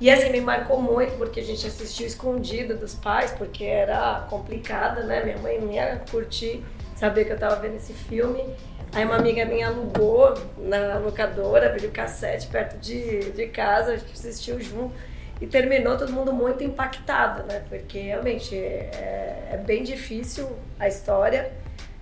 E 0.00 0.10
assim, 0.10 0.30
me 0.30 0.40
marcou 0.40 0.82
muito 0.82 1.16
porque 1.16 1.38
a 1.38 1.44
gente 1.44 1.64
assistiu 1.64 2.08
escondido 2.08 2.76
dos 2.76 2.92
pais, 2.92 3.30
porque 3.30 3.62
era 3.62 4.26
complicado, 4.28 5.06
né? 5.06 5.22
Minha 5.22 5.38
mãe 5.38 5.60
não 5.60 5.70
ia 5.70 6.02
curtir 6.10 6.64
saber 6.96 7.24
que 7.24 7.32
eu 7.32 7.38
tava 7.38 7.54
vendo 7.54 7.76
esse 7.76 7.92
filme. 7.92 8.42
Aí 8.92 9.04
uma 9.04 9.14
amiga 9.14 9.44
minha 9.44 9.68
alugou 9.68 10.34
na 10.58 10.98
locadora, 10.98 11.76
cassete 11.92 12.48
perto 12.48 12.80
de, 12.80 13.30
de 13.30 13.46
casa, 13.46 13.92
a 13.92 13.96
gente 13.96 14.12
assistiu 14.12 14.60
junto. 14.60 14.92
E 15.42 15.46
terminou 15.48 15.98
todo 15.98 16.12
mundo 16.12 16.32
muito 16.32 16.62
impactado, 16.62 17.42
né? 17.48 17.64
Porque 17.68 17.98
realmente 17.98 18.56
é, 18.56 19.48
é 19.50 19.56
bem 19.56 19.82
difícil 19.82 20.48
a 20.78 20.86
história, 20.86 21.50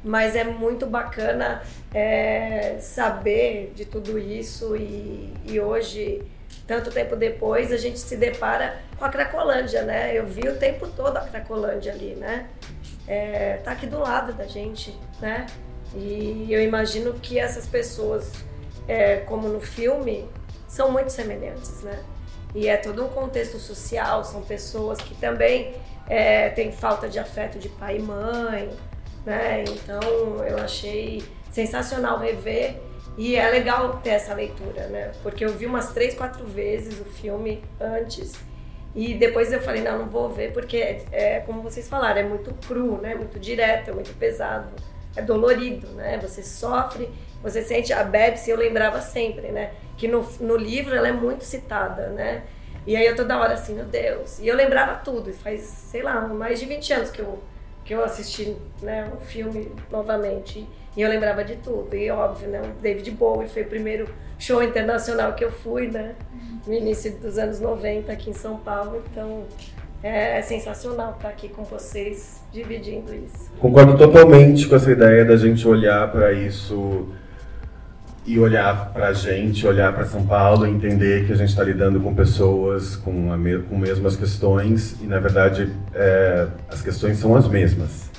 mas 0.05 0.37
é 0.37 0.45
muito 0.45 0.85
bacana 0.87 1.63
é, 1.95 2.77
saber 2.81 3.73
de 3.75 3.87
tudo 3.87 4.19
isso. 4.19 4.77
E, 4.77 5.33
e 5.47 5.59
hoje, 5.59 6.21
tanto 6.67 6.91
tempo 6.91 7.17
depois, 7.17 7.73
a 7.73 7.79
gente 7.79 7.99
se 7.99 8.15
depara 8.15 8.79
com 8.99 9.07
a 9.07 9.09
Cracolândia, 9.09 9.85
né? 9.85 10.13
Eu 10.15 10.27
vi 10.27 10.47
o 10.47 10.57
tempo 10.59 10.87
todo 10.89 11.17
a 11.17 11.23
Cracolândia 11.23 11.93
ali, 11.95 12.15
né? 12.17 12.47
É, 13.09 13.57
tá 13.65 13.73
aqui 13.73 13.87
do 13.87 13.99
lado 14.01 14.35
da 14.35 14.45
gente, 14.45 14.95
né? 15.19 15.47
E 15.95 16.47
eu 16.51 16.63
imagino 16.63 17.15
que 17.15 17.39
essas 17.39 17.67
pessoas, 17.67 18.35
é, 18.87 19.17
como 19.21 19.49
no 19.49 19.63
filme, 19.63 20.29
são 20.69 20.93
muito 20.93 21.09
semelhantes, 21.11 21.81
né? 21.83 22.05
E 22.55 22.69
é 22.69 22.77
todo 22.77 23.05
um 23.05 23.09
contexto 23.09 23.59
social, 23.59 24.25
são 24.25 24.43
pessoas 24.43 24.99
que 24.99 25.15
também 25.15 25.75
é, 26.09 26.49
têm 26.51 26.73
falta 26.73 27.09
de 27.09 27.19
afeto 27.19 27.59
de 27.59 27.69
pai 27.69 27.99
e 27.99 28.03
mãe, 28.03 28.71
né? 29.25 29.65
Então 29.69 30.45
eu 30.45 30.59
achei 30.59 31.23
sensacional 31.51 32.19
rever 32.19 32.77
e 33.17 33.37
é 33.37 33.49
legal 33.49 34.01
ter 34.03 34.11
essa 34.11 34.35
leitura, 34.35 34.87
né? 34.89 35.13
Porque 35.23 35.45
eu 35.45 35.51
vi 35.51 35.67
umas 35.67 35.93
três, 35.93 36.15
quatro 36.15 36.45
vezes 36.45 37.01
o 37.01 37.05
filme 37.05 37.63
antes 37.81 38.35
e 38.95 39.15
depois 39.15 39.53
eu 39.53 39.61
falei, 39.61 39.83
não, 39.83 40.01
não 40.01 40.09
vou 40.09 40.29
ver 40.29 40.53
porque 40.53 40.77
é, 40.77 41.05
é 41.13 41.41
como 41.41 41.63
vocês 41.63 41.89
falaram, 41.89 42.21
é 42.21 42.25
muito 42.25 42.53
cru, 42.67 43.01
né? 43.01 43.15
Muito 43.15 43.39
direto, 43.39 43.91
é 43.91 43.93
muito 43.93 44.13
pesado, 44.19 44.71
é 45.15 45.23
dolorido, 45.23 45.87
né? 45.89 46.19
Você 46.21 46.43
sofre, 46.43 47.09
você 47.41 47.63
sente 47.63 47.93
a 47.93 48.03
Bebs, 48.03 48.49
eu 48.49 48.57
lembrava 48.57 49.01
sempre, 49.01 49.53
né? 49.53 49.73
Que 50.01 50.09
no, 50.09 50.27
no 50.41 50.57
livro 50.57 50.95
ela 50.95 51.09
é 51.09 51.13
muito 51.13 51.45
citada, 51.45 52.07
né? 52.09 52.45
E 52.87 52.97
aí 52.97 53.05
eu 53.05 53.15
toda 53.15 53.39
hora 53.39 53.53
assim, 53.53 53.75
meu 53.75 53.85
Deus. 53.85 54.39
E 54.39 54.49
eu 54.49 54.57
lembrava 54.57 54.95
tudo, 55.05 55.29
e 55.29 55.33
faz, 55.35 55.61
sei 55.61 56.01
lá, 56.01 56.27
mais 56.27 56.59
de 56.59 56.65
20 56.65 56.93
anos 56.95 57.11
que 57.11 57.21
eu, 57.21 57.39
que 57.85 57.93
eu 57.93 58.03
assisti 58.03 58.57
né, 58.81 59.13
o 59.15 59.21
filme 59.21 59.71
novamente. 59.91 60.67
E 60.97 61.03
eu 61.03 61.09
lembrava 61.09 61.45
de 61.45 61.57
tudo. 61.57 61.95
E 61.95 62.11
óbvio, 62.11 62.49
né? 62.49 62.63
O 62.63 62.81
David 62.81 63.11
Bowie 63.11 63.47
foi 63.47 63.61
o 63.61 63.67
primeiro 63.67 64.09
show 64.39 64.63
internacional 64.63 65.35
que 65.35 65.45
eu 65.45 65.53
fui, 65.53 65.89
né? 65.89 66.15
No 66.67 66.73
início 66.73 67.13
dos 67.19 67.37
anos 67.37 67.61
90 67.61 68.11
aqui 68.11 68.31
em 68.31 68.33
São 68.33 68.57
Paulo. 68.57 69.03
Então 69.13 69.45
é, 70.03 70.39
é 70.39 70.43
sensacional 70.43 71.13
estar 71.13 71.29
aqui 71.29 71.51
com 71.51 71.63
vocês 71.63 72.43
dividindo 72.51 73.15
isso. 73.15 73.53
Concordo 73.61 73.99
totalmente 73.99 74.67
com 74.67 74.77
essa 74.77 74.91
ideia 74.91 75.27
da 75.27 75.37
gente 75.37 75.69
olhar 75.69 76.11
para 76.11 76.33
isso 76.33 77.07
e 78.27 78.39
olhar 78.39 78.93
para 78.93 79.09
a 79.09 79.13
gente, 79.13 79.67
olhar 79.67 79.93
para 79.93 80.05
São 80.05 80.25
Paulo, 80.25 80.67
entender 80.67 81.27
que 81.27 81.33
a 81.33 81.37
gente 81.37 81.49
está 81.49 81.65
lidando 81.65 81.99
com 82.01 82.15
pessoas 82.15 82.97
com, 82.97 83.13
me, 83.37 83.59
com 83.61 83.79
mesmas 83.79 84.15
questões 84.15 84.97
e 85.01 85.07
na 85.07 85.19
verdade 85.19 85.73
é, 85.95 86.47
as 86.69 86.83
questões 86.83 87.19
são 87.19 87.35
as 87.35 87.49
mesmas 87.49 88.11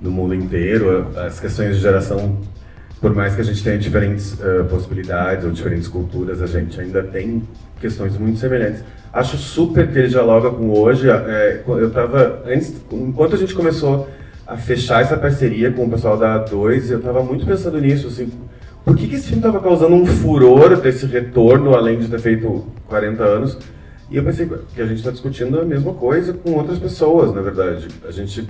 no 0.00 0.10
mundo 0.10 0.34
inteiro. 0.34 1.08
As 1.16 1.38
questões 1.38 1.76
de 1.76 1.82
geração, 1.82 2.38
por 3.00 3.14
mais 3.14 3.34
que 3.34 3.40
a 3.40 3.44
gente 3.44 3.62
tenha 3.62 3.78
diferentes 3.78 4.34
uh, 4.34 4.64
possibilidades 4.68 5.44
ou 5.44 5.50
diferentes 5.50 5.88
culturas, 5.88 6.42
a 6.42 6.46
gente 6.46 6.80
ainda 6.80 7.02
tem 7.02 7.42
questões 7.80 8.16
muito 8.18 8.38
semelhantes. 8.38 8.82
Acho 9.12 9.36
super 9.36 9.90
que 9.90 9.98
ele 9.98 10.08
dialoga 10.08 10.50
com 10.50 10.70
hoje. 10.70 11.08
É, 11.08 11.62
eu 11.66 11.88
estava 11.88 12.42
enquanto 12.92 13.34
a 13.34 13.38
gente 13.38 13.54
começou 13.54 14.08
a 14.46 14.56
fechar 14.56 15.02
essa 15.02 15.16
parceria 15.16 15.70
com 15.70 15.84
o 15.84 15.90
pessoal 15.90 16.16
da 16.16 16.44
A2, 16.44 16.90
eu 16.90 16.98
estava 16.98 17.22
muito 17.22 17.46
pensando 17.46 17.78
nisso, 17.80 18.08
assim 18.08 18.30
por 18.88 18.96
que, 18.96 19.06
que 19.06 19.16
esse 19.16 19.26
filme 19.26 19.40
estava 19.40 19.60
causando 19.60 19.94
um 19.94 20.06
furor 20.06 20.80
desse 20.80 21.04
retorno, 21.04 21.74
além 21.74 21.98
de 21.98 22.08
ter 22.08 22.18
feito 22.18 22.66
40 22.86 23.22
anos? 23.22 23.58
E 24.10 24.16
eu 24.16 24.24
pensei 24.24 24.48
que 24.74 24.80
a 24.80 24.86
gente 24.86 24.96
está 24.96 25.10
discutindo 25.10 25.60
a 25.60 25.64
mesma 25.64 25.92
coisa 25.92 26.32
com 26.32 26.52
outras 26.54 26.78
pessoas, 26.78 27.34
na 27.34 27.42
verdade. 27.42 27.86
A 28.06 28.10
gente 28.10 28.48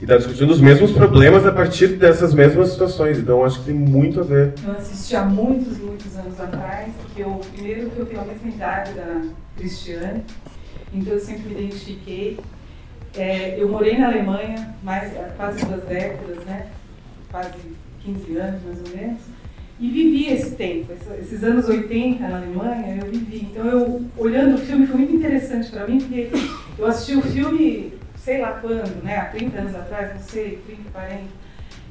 está 0.00 0.16
discutindo 0.16 0.50
os 0.50 0.60
mesmos 0.60 0.90
problemas 0.92 1.44
a 1.44 1.52
partir 1.52 1.88
dessas 1.88 2.32
mesmas 2.32 2.70
situações. 2.70 3.18
Então 3.18 3.44
acho 3.44 3.58
que 3.58 3.66
tem 3.66 3.74
muito 3.74 4.20
a 4.20 4.22
ver. 4.22 4.54
Eu 4.64 4.72
assisti 4.72 5.14
há 5.14 5.22
muitos, 5.22 5.76
muitos 5.76 6.16
anos 6.16 6.40
atrás, 6.40 6.90
porque 7.02 7.22
eu, 7.22 7.38
primeiro 7.54 7.90
que 7.90 7.98
eu 7.98 8.06
tenho 8.06 8.22
a 8.22 8.24
mesma 8.24 8.48
idade 8.48 8.94
da 8.94 9.20
Cristiane, 9.58 10.24
então 10.94 11.12
eu 11.12 11.20
sempre 11.20 11.52
me 11.52 11.62
identifiquei. 11.62 12.40
É, 13.14 13.60
eu 13.60 13.68
morei 13.68 13.98
na 13.98 14.06
Alemanha 14.06 14.74
mais 14.82 15.12
quase 15.36 15.62
duas 15.66 15.84
décadas, 15.84 16.42
né? 16.46 16.68
Quase 17.30 17.52
15 18.02 18.36
anos 18.38 18.62
mais 18.64 18.78
ou 18.78 18.96
menos 18.96 19.43
e 19.84 19.88
vivi 19.90 20.32
esse 20.32 20.52
tempo, 20.52 20.94
esses 21.20 21.44
anos 21.44 21.68
80 21.68 22.26
na 22.26 22.38
Alemanha, 22.38 23.00
eu 23.04 23.10
vivi. 23.10 23.48
Então, 23.50 23.66
eu, 23.66 24.02
olhando 24.16 24.54
o 24.54 24.58
filme, 24.58 24.86
foi 24.86 24.96
muito 24.96 25.14
interessante 25.14 25.70
para 25.70 25.86
mim, 25.86 25.98
porque 25.98 26.30
eu 26.78 26.86
assisti 26.86 27.14
o 27.14 27.20
filme, 27.20 27.92
sei 28.16 28.40
lá 28.40 28.52
quando, 28.52 29.04
né, 29.04 29.18
há 29.18 29.26
30 29.26 29.58
anos 29.58 29.74
atrás, 29.74 30.14
não 30.14 30.22
sei, 30.22 30.58
30, 30.66 30.90
40. 30.90 31.24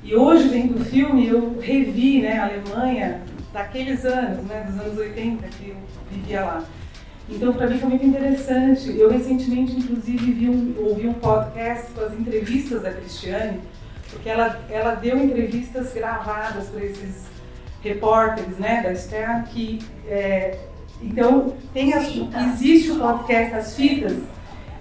E 0.03 0.15
hoje, 0.15 0.47
vendo 0.47 0.81
o 0.81 0.83
filme, 0.83 1.27
eu 1.27 1.59
revi 1.59 2.23
né, 2.23 2.39
a 2.39 2.45
Alemanha 2.45 3.21
daqueles 3.53 4.03
anos, 4.05 4.43
né, 4.45 4.65
dos 4.67 4.81
anos 4.81 4.97
80 4.97 5.47
que 5.49 5.69
eu 5.69 5.75
vivia 6.11 6.41
lá. 6.41 6.63
Então, 7.29 7.53
para 7.53 7.67
mim 7.67 7.77
foi 7.77 7.89
muito 7.89 8.05
interessante. 8.07 8.97
Eu 8.97 9.07
recentemente, 9.11 9.77
inclusive, 9.77 10.49
um, 10.49 10.73
ouvi 10.79 11.07
um 11.07 11.13
podcast 11.13 11.91
com 11.91 12.01
as 12.03 12.13
entrevistas 12.13 12.81
da 12.81 12.91
Cristiane, 12.91 13.59
porque 14.09 14.27
ela, 14.27 14.59
ela 14.71 14.95
deu 14.95 15.15
entrevistas 15.23 15.93
gravadas 15.93 16.69
para 16.69 16.83
esses 16.83 17.32
repórteres 17.83 18.57
né, 18.57 18.81
da 18.81 18.95
Stern 18.95 19.43
que 19.43 19.79
é, 20.07 20.57
então 21.01 21.53
tem 21.73 21.93
as, 21.93 22.07
existe 22.53 22.91
o 22.91 22.99
podcast 22.99 23.55
As 23.55 23.75
Fitas. 23.75 24.17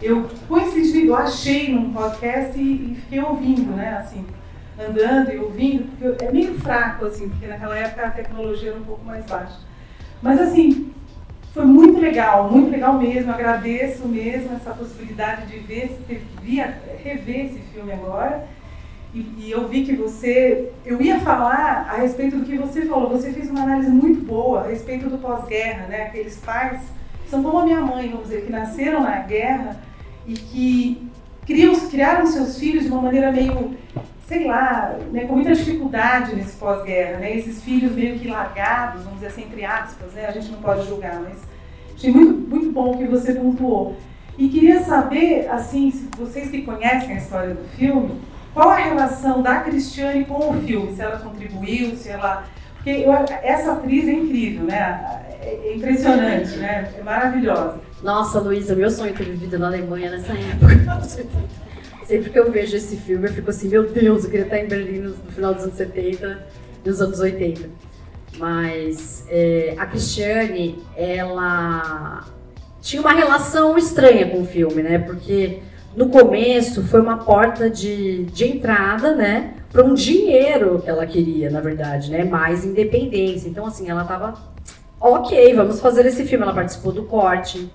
Eu 0.01 0.29
coincidentemente 0.49 1.07
eu 1.07 1.17
achei 1.17 1.73
num 1.73 1.93
podcast 1.93 2.59
e, 2.59 2.93
e, 2.93 2.95
fiquei 2.95 3.21
ouvindo, 3.21 3.75
né, 3.77 3.99
assim, 3.99 4.25
andando 4.79 5.33
e 5.33 5.39
ouvindo, 5.39 5.85
porque 5.97 6.25
é 6.25 6.33
meio 6.33 6.55
fraco 6.59 7.07
assim, 7.07 7.29
porque 7.29 7.47
naquela 7.47 7.77
época 7.77 8.07
a 8.07 8.11
tecnologia 8.11 8.71
era 8.71 8.79
um 8.79 8.85
pouco 8.85 9.05
mais 9.05 9.25
baixa. 9.27 9.59
Mas 10.21 10.41
assim, 10.41 10.93
foi 11.53 11.67
muito 11.67 12.01
legal, 12.01 12.51
muito 12.51 12.71
legal 12.71 12.95
mesmo. 12.95 13.33
Agradeço 13.33 14.07
mesmo 14.07 14.55
essa 14.55 14.71
possibilidade 14.71 15.47
de 15.47 15.59
ver, 15.59 15.99
via, 16.41 16.81
rever 17.03 17.47
esse 17.47 17.59
filme 17.73 17.93
agora 17.93 18.47
e, 19.15 19.21
e, 19.39 19.51
eu 19.51 19.69
vi 19.69 19.85
que 19.85 19.95
você. 19.95 20.73
Eu 20.87 21.01
ia 21.03 21.21
falar 21.21 21.87
a 21.91 21.97
respeito 21.97 22.37
do 22.39 22.47
que 22.47 22.57
você 22.57 22.87
falou. 22.87 23.11
Você 23.11 23.31
fez 23.31 23.51
uma 23.51 23.63
análise 23.63 23.91
muito 23.91 24.25
boa 24.25 24.63
a 24.63 24.69
respeito 24.69 25.11
do 25.11 25.19
pós-guerra, 25.19 25.87
né? 25.87 26.05
Aqueles 26.05 26.37
pais 26.39 26.81
são 27.29 27.43
como 27.43 27.59
a 27.59 27.65
minha 27.65 27.81
mãe, 27.81 28.09
vamos 28.09 28.29
dizer, 28.29 28.47
que 28.47 28.53
nasceram 28.53 29.03
na 29.03 29.19
guerra 29.19 29.81
e 30.27 30.33
que 30.33 31.11
criam, 31.47 31.75
criaram 31.91 32.27
seus 32.27 32.59
filhos 32.59 32.85
de 32.85 32.91
uma 32.91 33.03
maneira 33.03 33.31
meio, 33.31 33.77
sei 34.27 34.47
lá, 34.47 34.97
né, 35.11 35.25
com 35.25 35.35
muita 35.35 35.55
dificuldade 35.55 36.35
nesse 36.35 36.57
pós-guerra, 36.57 37.19
né? 37.19 37.37
Esses 37.37 37.63
filhos 37.63 37.93
meio 37.93 38.19
que 38.19 38.29
largados, 38.29 39.03
vamos 39.03 39.21
dizer 39.21 39.27
assim, 39.29 39.43
entre 39.43 39.65
aspas, 39.65 40.13
né? 40.13 40.27
A 40.27 40.31
gente 40.31 40.51
não 40.51 40.61
pode 40.61 40.87
julgar, 40.87 41.21
mas 41.21 41.39
achei 41.95 42.11
muito, 42.11 42.33
muito 42.49 42.73
bom 42.73 42.97
que 42.97 43.05
você 43.05 43.35
pontuou. 43.35 43.95
E 44.39 44.49
queria 44.49 44.83
saber, 44.83 45.49
assim, 45.51 45.91
vocês 46.17 46.51
que 46.51 46.63
conhecem 46.63 47.15
a 47.15 47.19
história 47.19 47.55
do 47.55 47.65
filme, 47.77 48.21
qual 48.55 48.71
a 48.71 48.77
relação 48.77 49.43
da 49.43 49.61
Cristiane 49.61 50.25
com 50.25 50.51
o 50.51 50.61
filme? 50.63 50.95
Se 50.95 51.03
ela 51.03 51.19
contribuiu, 51.19 51.97
se 51.97 52.09
ela. 52.11 52.45
Porque 52.75 52.91
eu, 52.91 53.13
essa 53.43 53.73
atriz 53.73 54.09
é 54.09 54.13
incrível, 54.13 54.65
né? 54.65 55.23
É 55.41 55.75
impressionante, 55.75 56.57
né? 56.57 56.93
É 56.99 57.03
maravilhosa. 57.03 57.81
Nossa, 58.03 58.41
Luísa, 58.41 58.75
meu 58.75 58.91
sonho 58.91 59.15
ter 59.15 59.25
vivido 59.25 59.59
na 59.59 59.69
Alemanha 59.69 60.11
nessa 60.11 60.33
época. 60.33 61.23
Sempre 62.05 62.31
que 62.31 62.39
eu 62.39 62.51
vejo 62.51 62.77
esse 62.77 62.97
filme, 62.97 63.29
eu 63.29 63.33
fico 63.33 63.49
assim, 63.49 63.69
meu 63.69 63.89
Deus, 63.89 64.25
eu 64.25 64.31
queria 64.31 64.45
estar 64.45 64.59
em 64.59 64.67
Berlim 64.67 64.99
no, 64.99 65.15
final 65.33 65.55
dos 65.55 65.65
anos 65.65 65.77
70 65.77 66.47
e 66.85 66.89
nos 66.89 67.01
anos 67.01 67.21
80. 67.21 67.71
Mas 68.39 69.25
é, 69.29 69.75
a 69.79 69.87
Cristiane, 69.87 70.83
ela 70.97 72.25
tinha 72.81 73.01
uma 73.01 73.13
relação 73.13 73.79
estranha 73.79 74.29
com 74.29 74.43
o 74.43 74.45
filme, 74.45 74.83
né? 74.83 74.99
Porque 74.99 75.61
no 75.97 76.09
começo 76.09 76.83
foi 76.85 77.01
uma 77.01 77.19
porta 77.19 77.69
de, 77.69 78.25
de 78.25 78.47
entrada, 78.47 79.15
né? 79.15 79.55
Para 79.71 79.85
um 79.85 79.95
dinheiro 79.95 80.81
que 80.83 80.89
ela 80.89 81.07
queria, 81.07 81.51
na 81.51 81.61
verdade, 81.61 82.11
né? 82.11 82.25
Mais 82.25 82.65
independência. 82.65 83.49
Então, 83.49 83.67
assim, 83.67 83.89
ela 83.91 84.05
tava 84.05 84.35
ok, 85.01 85.55
vamos 85.55 85.81
fazer 85.81 86.07
esse 86.07 86.25
filme. 86.25 86.45
Ela 86.45 86.55
participou 86.55 86.93
do 86.93 87.05
corte, 87.05 87.71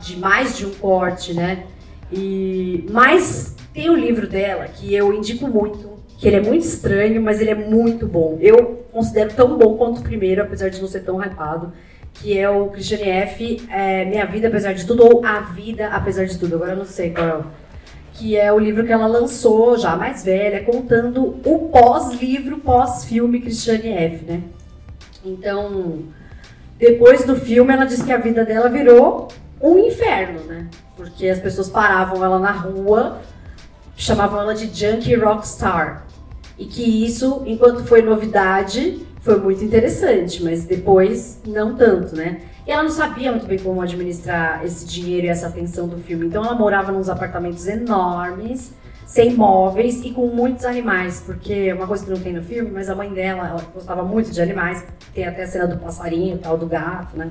de 0.00 0.16
mais 0.16 0.56
de 0.56 0.66
um 0.66 0.74
corte, 0.74 1.34
né? 1.34 1.64
E 2.12 2.86
mas 2.90 3.56
tem 3.74 3.90
o 3.90 3.96
livro 3.96 4.28
dela 4.28 4.66
que 4.68 4.94
eu 4.94 5.12
indico 5.12 5.48
muito, 5.48 5.98
que 6.18 6.26
ele 6.28 6.36
é 6.36 6.40
muito 6.40 6.64
estranho, 6.64 7.20
mas 7.20 7.40
ele 7.40 7.50
é 7.50 7.54
muito 7.54 8.06
bom. 8.06 8.38
Eu 8.40 8.84
considero 8.92 9.34
tão 9.34 9.58
bom 9.58 9.76
quanto 9.76 10.00
o 10.00 10.02
primeiro, 10.02 10.42
apesar 10.42 10.70
de 10.70 10.80
não 10.80 10.88
ser 10.88 11.00
tão 11.00 11.20
hypado, 11.20 11.72
que 12.20 12.38
é 12.38 12.48
o 12.48 12.68
Christiane 12.68 13.08
F. 13.08 13.66
É, 13.70 14.04
Minha 14.04 14.26
Vida 14.26 14.48
Apesar 14.48 14.72
de 14.72 14.86
Tudo, 14.86 15.04
ou 15.04 15.24
A 15.24 15.40
Vida 15.40 15.88
Apesar 15.88 16.24
de 16.24 16.38
Tudo, 16.38 16.56
agora 16.56 16.72
eu 16.72 16.78
não 16.78 16.84
sei 16.84 17.10
qual 17.10 17.26
é. 17.26 17.40
Que 18.14 18.36
é 18.36 18.52
o 18.52 18.58
livro 18.58 18.84
que 18.84 18.92
ela 18.92 19.06
lançou, 19.06 19.76
já 19.76 19.94
mais 19.94 20.24
velha, 20.24 20.64
contando 20.64 21.38
o 21.44 21.68
pós-livro, 21.68 22.58
pós-filme 22.58 23.40
Christiane 23.40 23.90
F. 23.90 24.24
Né? 24.24 24.42
Então, 25.24 26.04
depois 26.78 27.24
do 27.24 27.36
filme, 27.36 27.72
ela 27.72 27.84
disse 27.84 28.04
que 28.04 28.12
a 28.12 28.18
vida 28.18 28.44
dela 28.44 28.68
virou 28.68 29.28
um 29.60 29.78
inferno, 29.78 30.40
né? 30.44 30.68
Porque 30.96 31.28
as 31.28 31.38
pessoas 31.38 31.68
paravam 31.68 32.24
ela 32.24 32.38
na 32.38 32.52
rua, 32.52 33.20
chamavam 33.96 34.40
ela 34.40 34.54
de 34.54 34.66
junkie 34.66 35.14
rockstar. 35.14 36.06
E 36.58 36.64
que 36.66 37.04
isso, 37.04 37.42
enquanto 37.46 37.84
foi 37.84 38.02
novidade, 38.02 39.05
foi 39.26 39.40
muito 39.40 39.64
interessante, 39.64 40.40
mas 40.44 40.64
depois 40.64 41.40
não 41.44 41.74
tanto, 41.74 42.14
né? 42.14 42.42
E 42.64 42.70
ela 42.70 42.84
não 42.84 42.90
sabia 42.90 43.32
muito 43.32 43.44
bem 43.44 43.58
como 43.58 43.82
administrar 43.82 44.64
esse 44.64 44.86
dinheiro 44.86 45.26
e 45.26 45.28
essa 45.28 45.48
atenção 45.48 45.88
do 45.88 45.98
filme. 45.98 46.26
Então 46.26 46.44
ela 46.44 46.54
morava 46.54 46.92
nos 46.92 47.08
apartamentos 47.08 47.66
enormes, 47.66 48.72
sem 49.04 49.34
móveis 49.34 50.04
e 50.04 50.12
com 50.12 50.28
muitos 50.28 50.64
animais, 50.64 51.24
porque 51.26 51.52
é 51.52 51.74
uma 51.74 51.88
coisa 51.88 52.04
que 52.04 52.10
não 52.10 52.20
tem 52.20 52.32
no 52.32 52.42
filme, 52.42 52.70
mas 52.70 52.88
a 52.88 52.94
mãe 52.94 53.12
dela, 53.12 53.48
ela 53.48 53.62
gostava 53.74 54.04
muito 54.04 54.30
de 54.30 54.40
animais, 54.40 54.84
tem 55.12 55.26
até 55.26 55.42
a 55.42 55.46
cena 55.48 55.66
do 55.66 55.76
passarinho, 55.76 56.38
tal, 56.38 56.56
do 56.56 56.66
gato, 56.66 57.16
né? 57.18 57.28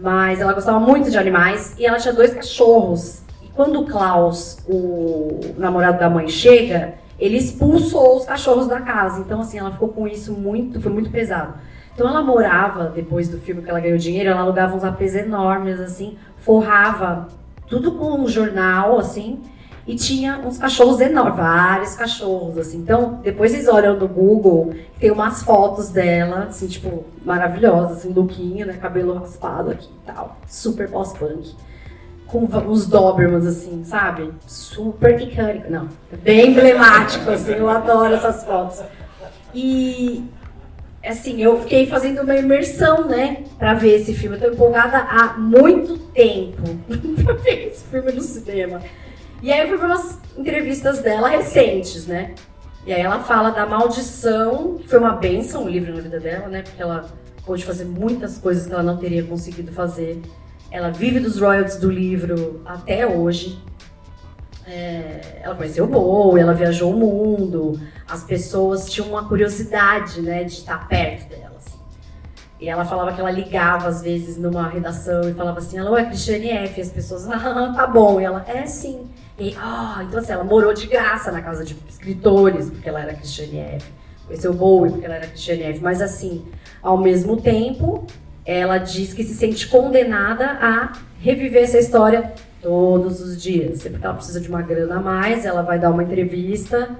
Mas 0.00 0.40
ela 0.40 0.52
gostava 0.52 0.78
muito 0.78 1.10
de 1.10 1.18
animais 1.18 1.74
e 1.76 1.84
ela 1.84 1.98
tinha 1.98 2.14
dois 2.14 2.32
cachorros. 2.32 3.22
E 3.42 3.48
quando 3.48 3.80
o 3.80 3.86
Klaus, 3.86 4.58
o 4.68 5.40
namorado 5.58 5.98
da 5.98 6.08
mãe, 6.08 6.28
chega, 6.28 6.94
ele 7.20 7.36
expulsou 7.36 8.16
os 8.16 8.24
cachorros 8.24 8.66
da 8.66 8.80
casa. 8.80 9.20
Então, 9.20 9.40
assim, 9.40 9.58
ela 9.58 9.70
ficou 9.70 9.88
com 9.88 10.08
isso 10.08 10.32
muito, 10.32 10.80
foi 10.80 10.90
muito 10.90 11.10
pesado. 11.10 11.54
Então, 11.94 12.08
ela 12.08 12.22
morava, 12.22 12.84
depois 12.88 13.28
do 13.28 13.38
filme 13.38 13.62
que 13.62 13.68
ela 13.68 13.78
ganhou 13.78 13.98
dinheiro, 13.98 14.30
ela 14.30 14.40
alugava 14.40 14.74
uns 14.74 14.82
APs 14.82 15.14
enormes, 15.14 15.78
assim, 15.78 16.16
forrava 16.38 17.28
tudo 17.66 17.92
com 17.92 18.20
um 18.20 18.26
jornal, 18.26 18.98
assim, 18.98 19.38
e 19.86 19.94
tinha 19.96 20.38
uns 20.38 20.56
cachorros 20.56 21.00
enormes, 21.00 21.36
vários 21.36 21.94
cachorros, 21.94 22.56
assim. 22.56 22.78
Então, 22.78 23.20
depois 23.22 23.50
vocês 23.50 23.68
olham 23.68 23.98
no 23.98 24.08
Google, 24.08 24.72
tem 24.98 25.10
umas 25.10 25.42
fotos 25.42 25.90
dela, 25.90 26.44
assim, 26.44 26.66
tipo, 26.68 27.04
maravilhosas, 27.24 27.98
assim, 27.98 28.12
lookinho, 28.12 28.66
né, 28.66 28.74
cabelo 28.74 29.14
raspado 29.14 29.70
aqui 29.70 29.88
e 29.88 30.06
tal, 30.06 30.36
super 30.46 30.88
pós-punk. 30.88 31.54
Com 32.30 32.44
uns 32.44 32.86
Dobermans, 32.86 33.44
assim, 33.44 33.82
sabe? 33.84 34.32
Super 34.46 35.20
icônico, 35.20 35.68
não, 35.68 35.88
bem 36.22 36.50
emblemático, 36.50 37.28
assim, 37.28 37.54
eu 37.54 37.68
adoro 37.68 38.14
essas 38.14 38.44
fotos. 38.44 38.80
E, 39.52 40.24
assim, 41.04 41.42
eu 41.42 41.60
fiquei 41.60 41.86
fazendo 41.86 42.22
uma 42.22 42.36
imersão, 42.36 43.08
né, 43.08 43.42
pra 43.58 43.74
ver 43.74 44.00
esse 44.00 44.14
filme. 44.14 44.36
Eu 44.36 44.40
tô 44.40 44.54
empolgada 44.54 44.98
há 44.98 45.36
muito 45.38 45.98
tempo 45.98 46.62
pra 47.24 47.34
ver 47.34 47.68
esse 47.68 47.84
filme 47.84 48.12
no 48.12 48.20
cinema. 48.20 48.80
E 49.42 49.52
aí 49.52 49.62
eu 49.62 49.68
fui 49.68 49.78
ver 49.78 49.86
umas 49.86 50.18
entrevistas 50.38 51.00
dela 51.00 51.28
recentes, 51.28 52.06
né? 52.06 52.34
E 52.86 52.92
aí 52.92 53.00
ela 53.00 53.20
fala 53.20 53.50
da 53.50 53.66
maldição, 53.66 54.76
que 54.78 54.88
foi 54.88 54.98
uma 54.98 55.12
benção 55.16 55.64
o 55.64 55.68
livro 55.68 55.94
na 55.94 56.00
vida 56.00 56.20
dela, 56.20 56.46
né? 56.46 56.62
Porque 56.62 56.80
ela 56.80 57.10
pôde 57.44 57.64
fazer 57.64 57.84
muitas 57.86 58.38
coisas 58.38 58.66
que 58.66 58.72
ela 58.72 58.82
não 58.82 58.96
teria 58.96 59.24
conseguido 59.24 59.72
fazer. 59.72 60.22
Ela 60.70 60.90
vive 60.90 61.18
dos 61.18 61.38
royalties 61.38 61.76
do 61.76 61.90
livro 61.90 62.62
até 62.64 63.06
hoje. 63.06 63.60
É, 64.66 65.40
ela 65.42 65.56
conheceu 65.56 65.84
o 65.84 65.88
Bowie, 65.88 66.40
ela 66.40 66.54
viajou 66.54 66.92
o 66.92 66.96
mundo. 66.96 67.80
As 68.08 68.22
pessoas 68.22 68.88
tinham 68.88 69.08
uma 69.08 69.26
curiosidade, 69.26 70.22
né, 70.22 70.44
de 70.44 70.52
estar 70.52 70.86
perto 70.86 71.28
dela. 71.28 71.56
Assim. 71.56 71.78
E 72.60 72.68
ela 72.68 72.84
falava 72.84 73.12
que 73.12 73.20
ela 73.20 73.32
ligava 73.32 73.88
às 73.88 74.00
vezes 74.00 74.36
numa 74.36 74.68
redação 74.68 75.28
e 75.28 75.34
falava 75.34 75.58
assim: 75.58 75.78
Alô, 75.78 75.96
é 75.96 76.04
Cristiane 76.04 76.50
F. 76.50 76.78
E 76.78 76.82
as 76.82 76.90
pessoas, 76.90 77.28
ah, 77.28 77.72
tá 77.74 77.86
bom. 77.86 78.20
E 78.20 78.24
ela, 78.24 78.44
é 78.46 78.64
sim. 78.66 79.08
E, 79.36 79.56
ah, 79.58 80.04
então 80.06 80.20
assim, 80.20 80.32
ela 80.32 80.44
morou 80.44 80.72
de 80.72 80.86
graça 80.86 81.32
na 81.32 81.42
casa 81.42 81.64
de 81.64 81.76
escritores, 81.88 82.70
porque 82.70 82.88
ela 82.88 83.00
era 83.00 83.14
Christiane 83.14 83.58
F. 83.58 83.92
Conheceu 84.26 84.54
Bowie, 84.54 84.92
porque 84.92 85.06
ela 85.06 85.16
era 85.16 85.26
Christiane 85.26 85.62
F. 85.64 85.80
Mas 85.82 86.00
assim, 86.00 86.44
ao 86.80 86.96
mesmo 86.96 87.40
tempo, 87.40 88.06
ela 88.50 88.78
diz 88.78 89.14
que 89.14 89.22
se 89.22 89.34
sente 89.34 89.68
condenada 89.68 90.58
a 90.60 90.92
reviver 91.20 91.62
essa 91.62 91.78
história 91.78 92.32
todos 92.60 93.20
os 93.20 93.40
dias. 93.40 93.80
Sempre 93.80 94.00
que 94.00 94.04
ela 94.04 94.14
precisa 94.14 94.40
de 94.40 94.48
uma 94.48 94.60
grana 94.60 94.96
a 94.96 95.00
mais, 95.00 95.44
ela 95.44 95.62
vai 95.62 95.78
dar 95.78 95.90
uma 95.90 96.02
entrevista 96.02 96.90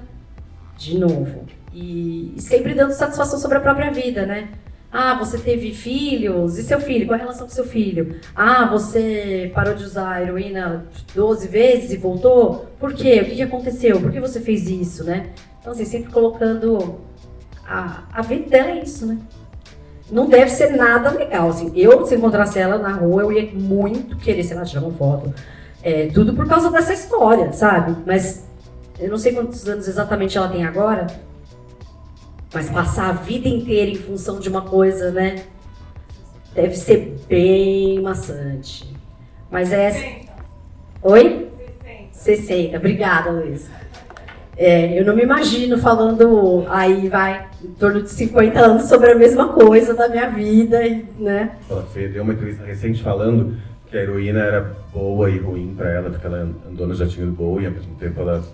de 0.77 0.97
novo. 0.97 1.45
E, 1.75 2.35
sempre 2.39 2.75
dando 2.75 2.93
satisfação 2.93 3.39
sobre 3.39 3.59
a 3.59 3.61
própria 3.61 3.91
vida, 3.91 4.25
né? 4.25 4.49
Ah, 4.93 5.15
você 5.15 5.39
teve 5.39 5.73
filhos? 5.73 6.59
E 6.59 6.63
seu 6.63 6.81
filho? 6.81 7.07
Qual 7.07 7.15
a 7.15 7.21
relação 7.21 7.47
com 7.47 7.53
seu 7.53 7.65
filho? 7.65 8.17
Ah, 8.35 8.67
você 8.67 9.51
parou 9.55 9.75
de 9.75 9.85
usar 9.85 10.11
a 10.15 10.23
heroína 10.23 10.87
12 11.15 11.47
vezes 11.47 11.93
e 11.93 11.97
voltou? 11.97 12.67
Por 12.79 12.93
quê? 12.93 13.21
O 13.21 13.25
que, 13.25 13.43
aconteceu? 13.43 14.01
Por 14.01 14.11
que 14.11 14.21
você 14.21 14.41
fez 14.41 14.69
isso, 14.69 15.05
né? 15.05 15.31
Então, 15.61 15.73
assim, 15.73 15.85
sempre 15.85 16.13
colocando... 16.13 17.01
A, 17.65 18.03
a 18.13 18.23
vida 18.23 18.57
é 18.57 18.83
isso, 18.83 19.07
né? 19.07 19.19
Não 20.11 20.29
deve 20.29 20.51
ser 20.51 20.71
nada 20.71 21.11
legal, 21.11 21.49
assim. 21.49 21.73
Eu, 21.75 22.05
se 22.05 22.15
encontrasse 22.15 22.59
ela 22.59 22.79
na 22.79 22.93
rua, 22.93 23.23
eu 23.23 23.33
ia 23.33 23.51
muito 23.53 24.17
querer, 24.17 24.43
sei 24.43 24.57
lá, 24.57 24.65
tirar 24.65 24.83
uma 24.83 24.93
foto. 24.93 25.33
É, 25.83 26.09
tudo 26.09 26.35
por 26.35 26.47
causa 26.49 26.71
dessa 26.71 26.93
história, 26.93 27.53
sabe? 27.53 27.97
Mas 28.05 28.45
eu 28.99 29.09
não 29.09 29.17
sei 29.17 29.33
quantos 29.33 29.67
anos 29.69 29.89
exatamente 29.89 30.37
ela 30.37 30.49
tem 30.49 30.65
agora, 30.65 31.07
mas 32.53 32.69
passar 32.69 33.11
a 33.11 33.13
vida 33.13 33.49
inteira 33.49 33.91
em 33.91 33.95
função 33.95 34.39
de 34.41 34.49
uma 34.49 34.63
coisa, 34.63 35.11
né? 35.11 35.45
Deve 36.55 36.77
ser 36.77 37.17
bem 37.29 38.01
maçante. 38.03 38.93
Mas 39.51 39.73
é. 39.73 39.91
60. 39.91 40.33
Oi? 41.03 41.49
60. 42.13 42.37
60. 42.37 42.77
Obrigada, 42.77 43.31
Luiz. 43.31 43.69
É, 44.63 45.01
eu 45.01 45.07
não 45.07 45.17
me 45.17 45.23
imagino 45.23 45.79
falando 45.79 46.67
aí, 46.69 47.09
vai, 47.09 47.47
em 47.65 47.73
torno 47.79 48.03
de 48.03 48.11
50 48.11 48.61
anos 48.61 48.83
sobre 48.91 49.11
a 49.11 49.15
mesma 49.15 49.49
coisa 49.55 49.95
da 49.95 50.07
minha 50.07 50.29
vida, 50.29 50.87
e, 50.87 51.03
né? 51.19 51.53
Ela 51.71 51.83
fez, 51.85 52.13
deu 52.13 52.23
uma 52.23 52.35
entrevista 52.35 52.63
recente 52.63 53.03
falando 53.03 53.57
que 53.87 53.97
a 53.97 54.03
heroína 54.03 54.41
era 54.41 54.77
boa 54.93 55.31
e 55.31 55.39
ruim 55.39 55.75
para 55.75 55.89
ela, 55.89 56.11
porque 56.11 56.27
ela 56.27 56.47
andou 56.71 56.87
no 56.87 56.95
jatinho 56.95 57.29
do 57.29 57.33
Bowie 57.33 57.65
e 57.65 57.67
ao 57.69 57.73
mesmo 57.73 57.95
tempo 57.95 58.21
ela 58.21 58.45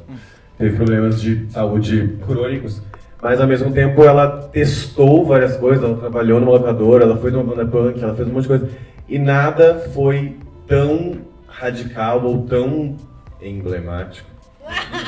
teve 0.57 0.77
problemas 0.77 1.21
de 1.21 1.51
saúde 1.51 2.17
crônicos. 2.25 2.81
Mas 3.21 3.41
ao 3.41 3.49
mesmo 3.49 3.73
tempo 3.73 4.05
ela 4.05 4.49
testou 4.53 5.27
várias 5.27 5.57
coisas, 5.57 5.83
ela 5.83 5.97
trabalhou 5.97 6.39
numa 6.39 6.53
locadora, 6.53 7.03
ela 7.03 7.17
foi 7.17 7.33
numa 7.33 7.43
banda 7.43 7.67
punk, 7.67 8.01
ela 8.01 8.15
fez 8.15 8.29
um 8.29 8.33
monte 8.33 8.43
de 8.43 8.49
coisa. 8.49 8.69
E 9.09 9.19
nada 9.19 9.91
foi 9.93 10.37
tão 10.69 11.17
radical 11.49 12.25
ou 12.25 12.47
tão 12.47 12.97
emblemático 13.43 14.29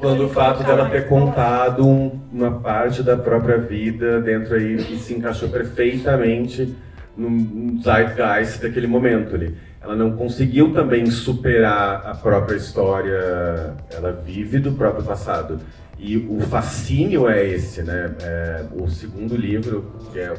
quando 0.00 0.26
o 0.26 0.28
fato 0.28 0.62
dela 0.64 0.88
ter 0.88 1.08
contado 1.08 1.86
um- 1.86 2.20
uma 2.32 2.60
parte 2.60 3.02
da 3.02 3.16
própria 3.16 3.58
vida 3.58 4.20
dentro 4.20 4.54
aí 4.54 4.76
que 4.76 4.96
se 4.98 5.14
encaixou 5.14 5.48
perfeitamente 5.48 6.74
no 7.16 7.82
zeitgeist 7.82 8.62
daquele 8.62 8.86
momento 8.86 9.34
ali. 9.34 9.56
Ela 9.80 9.96
não 9.96 10.12
conseguiu 10.12 10.72
também 10.72 11.06
superar 11.06 12.02
a 12.06 12.14
própria 12.14 12.56
história, 12.56 13.74
ela 13.94 14.12
vive 14.12 14.58
do 14.58 14.72
próprio 14.72 15.04
passado. 15.04 15.58
E 15.98 16.16
o 16.16 16.40
fascínio 16.40 17.28
é 17.28 17.44
esse, 17.44 17.82
né? 17.82 18.14
É, 18.22 18.64
o 18.72 18.88
segundo 18.88 19.36
livro, 19.36 19.92
que 20.12 20.20
é 20.20 20.32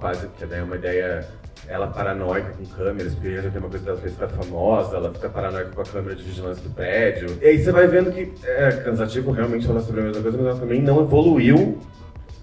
quase 0.00 0.26
que 0.36 0.44
é 0.52 0.62
uma 0.62 0.76
ideia 0.76 1.24
ela 1.68 1.88
paranoica 1.88 2.50
com 2.52 2.64
câmeras, 2.66 3.14
porque 3.14 3.36
já 3.42 3.50
tem 3.50 3.60
uma 3.60 3.68
coisa 3.68 3.84
dela 3.84 3.98
ter 3.98 4.10
ficado 4.10 4.34
famosa, 4.34 4.96
ela 4.96 5.12
fica 5.12 5.28
paranoica 5.28 5.70
com 5.70 5.80
a 5.80 5.84
câmera 5.84 6.14
de 6.14 6.22
vigilância 6.22 6.62
do 6.62 6.70
prédio. 6.70 7.38
E 7.42 7.46
aí 7.46 7.62
você 7.62 7.72
vai 7.72 7.86
vendo 7.86 8.12
que 8.12 8.32
é 8.44 8.70
cansativo 8.72 9.30
realmente 9.32 9.66
falar 9.66 9.80
sobre 9.80 10.00
a 10.00 10.04
mesma 10.04 10.22
coisa, 10.22 10.38
mas 10.38 10.46
ela 10.46 10.60
também 10.60 10.80
não 10.80 11.00
evoluiu 11.00 11.78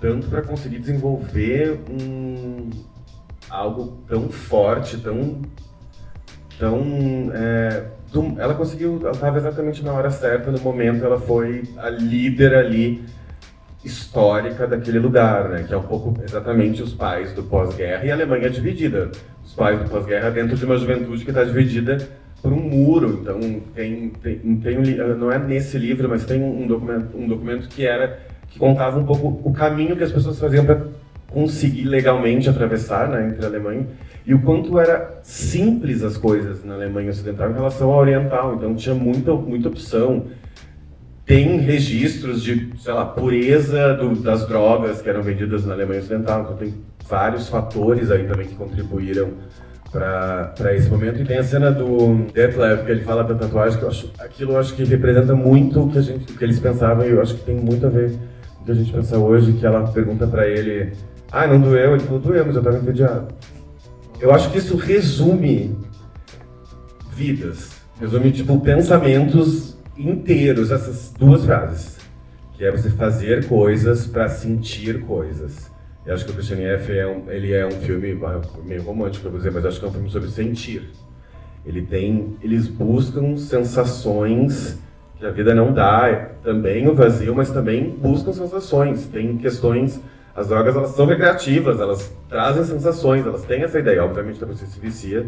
tanto 0.02 0.28
para 0.28 0.42
conseguir 0.42 0.80
desenvolver 0.80 1.80
um 1.90 2.70
algo 3.50 4.00
tão 4.08 4.30
forte, 4.30 4.98
tão 4.98 5.42
Então, 6.56 7.32
é, 7.34 7.86
ela 8.38 8.54
conseguiu, 8.56 9.00
ela 9.02 9.12
estava 9.12 9.38
exatamente 9.38 9.84
na 9.84 9.94
hora 9.94 10.12
certa, 10.12 10.52
no 10.52 10.60
momento, 10.60 11.06
ela 11.06 11.20
foi 11.20 11.64
a 11.78 11.90
líder 11.90 12.56
ali 12.56 13.06
histórica 13.84 14.66
daquele 14.68 15.00
lugar, 15.00 15.50
né? 15.50 15.64
Que 15.68 15.74
é 15.74 15.78
um 15.78 15.84
pouco 15.84 16.14
exatamente 16.24 16.82
os 16.82 16.94
pais 16.94 17.34
do 17.34 17.44
pós-guerra 17.44 18.06
e 18.06 18.12
a 18.12 18.14
Alemanha 18.14 18.50
dividida. 18.50 19.12
Os 19.44 19.54
pais 19.54 19.80
do 19.80 19.90
pós-guerra 19.90 20.30
dentro 20.30 20.56
de 20.56 20.66
uma 20.66 20.78
juventude 20.78 21.24
que 21.24 21.32
está 21.32 21.44
dividida 21.44 21.98
por 22.42 22.52
um 22.52 22.60
muro. 22.62 23.20
Então 23.22 23.40
tem, 23.76 24.10
tem, 24.22 24.38
tem 24.58 24.82
li- 24.82 24.96
não 25.18 25.32
é 25.32 25.38
nesse 25.38 25.78
livro, 25.78 26.08
mas 26.10 26.26
tem 26.26 26.42
um 26.42 26.66
documento, 26.68 27.18
um 27.18 27.28
documento 27.28 27.68
que 27.68 27.86
era 27.86 28.20
que 28.50 28.60
contava 28.60 29.00
um 29.00 29.06
pouco 29.06 29.42
o 29.44 29.52
caminho 29.52 29.96
que 29.96 30.04
as 30.04 30.12
pessoas 30.12 30.40
faziam 30.40 30.64
para 30.64 30.82
conseguir 31.32 31.86
legalmente 31.86 32.48
atravessar, 32.48 33.10
né, 33.10 33.28
entre 33.28 33.44
a 33.44 33.48
Alemanha 33.48 33.88
e 34.26 34.34
o 34.34 34.42
quanto 34.44 34.78
era 34.80 35.20
simples 35.24 36.04
as 36.04 36.16
coisas 36.16 36.64
na 36.64 36.76
Alemanha 36.76 37.10
Ocidental 37.10 37.50
em 37.50 37.54
relação 37.54 37.92
à 37.92 37.98
Oriental. 37.98 38.54
Então 38.56 38.76
tinha 38.76 38.94
muita 38.96 39.34
muita 39.34 39.70
opção 39.70 40.28
tem 41.26 41.58
registros 41.60 42.44
de, 42.44 42.70
sei 42.78 42.94
lá, 42.94 43.06
pureza 43.06 43.94
do- 43.94 44.16
das 44.16 44.46
drogas 44.48 45.02
que 45.02 45.10
eram 45.10 45.22
vendidas 45.22 45.66
na 45.66 45.74
Alemanha 45.74 46.02
Ocidental. 46.02 46.42
Então 46.42 46.56
tem 46.58 46.74
vários 47.08 47.48
fatores 47.48 48.12
aí 48.12 48.26
também 48.28 48.48
que 48.48 48.56
contribuíram 48.56 49.30
para 49.92 50.74
esse 50.76 50.90
momento. 50.90 51.22
E 51.22 51.26
tem 51.26 51.38
a 51.38 51.44
cena 51.44 51.72
do 51.72 52.26
Detlef, 52.34 52.84
que 52.84 52.92
ele 52.92 53.02
fala 53.04 53.24
da 53.24 53.36
tatuagem, 53.36 53.78
que 53.78 53.86
eu 53.86 53.90
acho, 53.90 54.12
aquilo 54.20 54.54
eu 54.54 54.58
acho 54.60 54.74
que 54.74 54.84
representa 54.84 55.36
muito 55.36 55.84
o 55.84 55.90
que, 55.92 56.00
a 56.00 56.02
gente, 56.02 56.34
o 56.34 56.38
que 56.38 56.44
eles 56.44 56.60
pensavam 56.60 57.06
e 57.06 57.12
eu 57.12 57.22
acho 57.22 57.36
que 57.36 57.44
tem 57.46 57.56
muito 57.56 57.86
a 57.86 57.90
ver 57.90 58.12
com 58.56 58.64
o 58.64 58.66
que 58.66 58.72
a 58.72 58.76
gente 58.76 58.92
pensa 58.92 59.18
hoje, 59.18 59.54
que 59.54 59.66
ela 59.66 59.88
pergunta 59.92 60.26
para 60.26 60.48
ele, 60.48 60.94
ah, 61.32 61.46
não 61.48 61.62
doeu? 61.62 61.92
Ele 61.96 62.00
falou, 62.04 62.20
doeu, 62.20 62.44
mas 62.46 62.56
eu 62.56 62.62
estava 62.62 62.78
entediado. 62.80 63.28
Eu 64.20 64.34
acho 64.34 64.50
que 64.52 64.58
isso 64.58 64.76
resume 64.78 65.78
vidas. 67.16 67.70
Resume, 68.00 68.32
tipo, 68.32 68.60
pensamentos 68.60 69.73
inteiros, 69.98 70.72
essas 70.72 71.14
duas 71.18 71.46
frases. 71.46 71.98
Que 72.54 72.66
é 72.66 72.72
você 72.72 72.90
fazer 72.90 73.48
coisas 73.48 74.06
para 74.06 74.30
sentir 74.30 75.02
coisas. 75.02 75.72
Eu 76.06 76.14
acho 76.14 76.26
que 76.26 76.32
o 76.32 76.34
Christian 76.34 76.60
F. 76.60 76.92
É 76.92 77.08
um, 77.08 77.32
ele 77.32 77.54
é 77.54 77.66
um 77.66 77.72
filme 77.72 78.18
meio 78.66 78.84
romântico, 78.84 79.26
eu 79.26 79.32
vou 79.32 79.40
dizer, 79.40 79.52
mas 79.52 79.66
acho 79.66 79.80
que 79.80 79.86
é 79.86 79.88
um 79.88 79.92
filme 79.92 80.10
sobre 80.10 80.30
sentir. 80.30 80.90
Ele 81.66 81.82
tem, 81.82 82.38
eles 82.42 82.68
buscam 82.68 83.38
sensações 83.38 84.78
que 85.18 85.26
a 85.26 85.32
vida 85.32 85.56
não 85.56 85.72
dá, 85.72 86.32
também 86.44 86.88
o 86.90 86.94
vazio, 86.94 87.34
mas 87.34 87.50
também 87.50 87.90
buscam 87.90 88.34
sensações. 88.34 89.06
Tem 89.06 89.38
questões, 89.38 90.02
as 90.36 90.50
drogas 90.50 90.76
elas 90.76 90.90
são 90.92 91.06
recreativas, 91.06 91.80
elas 91.80 92.14
trazem 92.28 92.66
sensações, 92.66 93.26
elas 93.26 93.44
têm 93.46 93.64
essa 93.64 93.80
ideia. 93.80 94.04
Obviamente 94.04 94.40
depois 94.40 94.60
você 94.60 94.66
se 94.66 94.80
vicia 94.80 95.26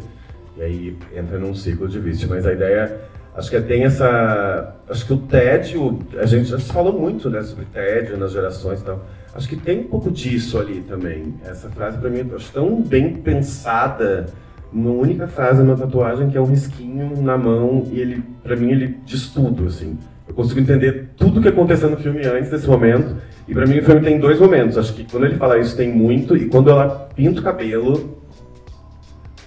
e 0.58 0.62
aí 0.62 0.98
entra 1.16 1.40
num 1.40 1.56
ciclo 1.56 1.88
de 1.88 2.00
vício, 2.00 2.28
mas 2.30 2.46
a 2.46 2.52
ideia 2.52 3.00
acho 3.36 3.50
que 3.50 3.62
tem 3.62 3.84
essa, 3.84 4.76
acho 4.90 5.06
que 5.06 5.14
o 5.14 5.18
tédio, 5.18 6.00
a 6.18 6.26
gente 6.26 6.50
já 6.50 6.60
se 6.60 6.72
falou 6.72 6.94
muito, 6.94 7.30
né, 7.30 7.42
sobre 7.42 7.66
tédio 7.66 8.18
nas 8.18 8.32
gerações 8.32 8.82
e 8.82 8.84
tal. 8.84 9.06
Acho 9.34 9.50
que 9.50 9.58
tem 9.58 9.82
um 9.82 9.88
pouco 9.88 10.10
disso 10.10 10.58
ali 10.58 10.82
também. 10.82 11.34
Essa 11.46 11.70
frase 11.70 11.98
para 11.98 12.10
mim 12.10 12.26
acho 12.34 12.52
tão 12.54 12.82
bem 12.82 13.14
pensada 13.16 14.28
uma 14.72 14.92
única 14.92 15.28
frase 15.28 15.64
na 15.64 15.76
tatuagem 15.76 16.30
que 16.30 16.38
é 16.38 16.42
um 16.42 16.46
risquinho 16.46 17.22
na 17.22 17.38
mão 17.38 17.88
e 17.92 18.00
ele, 18.00 18.24
para 18.44 18.56
mim, 18.56 18.72
ele 18.72 18.98
diz 19.06 19.30
tudo, 19.30 19.68
assim. 19.68 19.98
Eu 20.28 20.34
consigo 20.34 20.60
entender 20.60 21.12
tudo 21.16 21.42
que 21.42 21.48
aconteceu 21.48 21.90
no 21.90 21.98
filme 21.98 22.26
antes 22.26 22.50
desse 22.50 22.68
momento 22.68 23.16
e 23.48 23.54
para 23.54 23.66
mim 23.66 23.80
o 23.80 23.84
filme 23.84 24.02
tem 24.02 24.20
dois 24.20 24.40
momentos. 24.40 24.78
Acho 24.78 24.94
que 24.94 25.04
quando 25.10 25.26
ele 25.26 25.36
fala 25.36 25.58
isso 25.60 25.78
tem 25.78 25.94
muito 25.94 26.36
e 26.36 26.48
quando 26.48 26.70
ela 26.70 27.10
pinta 27.16 27.40
o 27.40 27.44
cabelo, 27.44 28.22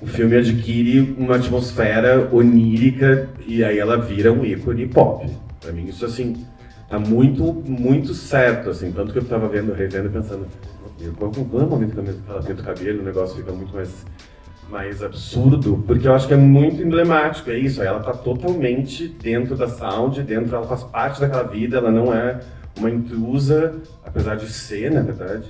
o 0.01 0.07
filme 0.07 0.37
adquire 0.37 1.15
uma 1.19 1.37
atmosfera 1.37 2.29
onírica 2.33 3.29
e 3.47 3.65
aí 3.65 3.79
ela 3.79 3.97
vira 3.97 4.33
um 4.33 4.45
ícone 4.45 4.87
pop. 4.87 5.29
Para 5.61 5.73
mim 5.73 5.87
isso 5.87 6.05
assim 6.05 6.45
tá 6.89 6.99
muito 6.99 7.53
muito 7.53 8.15
certo 8.15 8.71
assim, 8.71 8.93
tanto 8.93 9.13
que 9.13 9.19
eu 9.19 9.25
tava 9.25 9.49
vendo, 9.49 9.73
revendo 9.73 10.09
pensando, 10.09 10.47
qual 11.17 11.33
é 11.35 11.65
o 11.65 11.69
momento 11.69 11.95
que 11.95 12.31
ela 12.31 12.43
pinta 12.43 12.63
o 12.63 12.65
cabelo, 12.65 13.01
o 13.01 13.05
negócio 13.05 13.37
fica 13.37 13.53
muito 13.53 13.75
mais 13.75 14.05
mais 14.71 15.03
absurdo, 15.03 15.83
porque 15.87 16.07
eu 16.07 16.15
acho 16.15 16.29
que 16.29 16.35
é 16.35 16.37
muito 16.37 16.83
emblemático, 16.83 17.51
é 17.51 17.59
isso, 17.59 17.83
ela 17.83 18.01
tá 18.01 18.13
totalmente 18.13 19.09
dentro 19.09 19.57
da 19.57 19.67
sound, 19.67 20.23
dentro, 20.23 20.55
ela 20.55 20.67
faz 20.67 20.85
parte 20.85 21.21
daquela 21.21 21.45
vida, 21.45 21.79
ela 21.79 21.91
não 21.91 22.13
é 22.13 22.41
uma 22.79 22.91
intrusa, 22.91 23.77
apesar 24.05 24.37
de 24.37 24.47
ser, 24.47 24.91
na 24.91 25.01
verdade. 25.01 25.49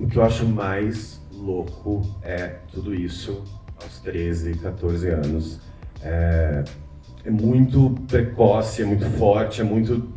O 0.00 0.08
que 0.08 0.16
eu 0.16 0.24
acho 0.24 0.44
mais 0.44 1.20
louco 1.32 2.02
é 2.22 2.56
tudo 2.72 2.92
isso 2.92 3.44
aos 3.82 3.98
13, 4.00 4.54
14 4.58 5.08
anos. 5.08 5.60
É, 6.02 6.64
é 7.24 7.30
muito 7.30 7.90
precoce, 8.08 8.82
é 8.82 8.84
muito 8.84 9.04
forte, 9.18 9.60
é 9.60 9.64
muito 9.64 10.08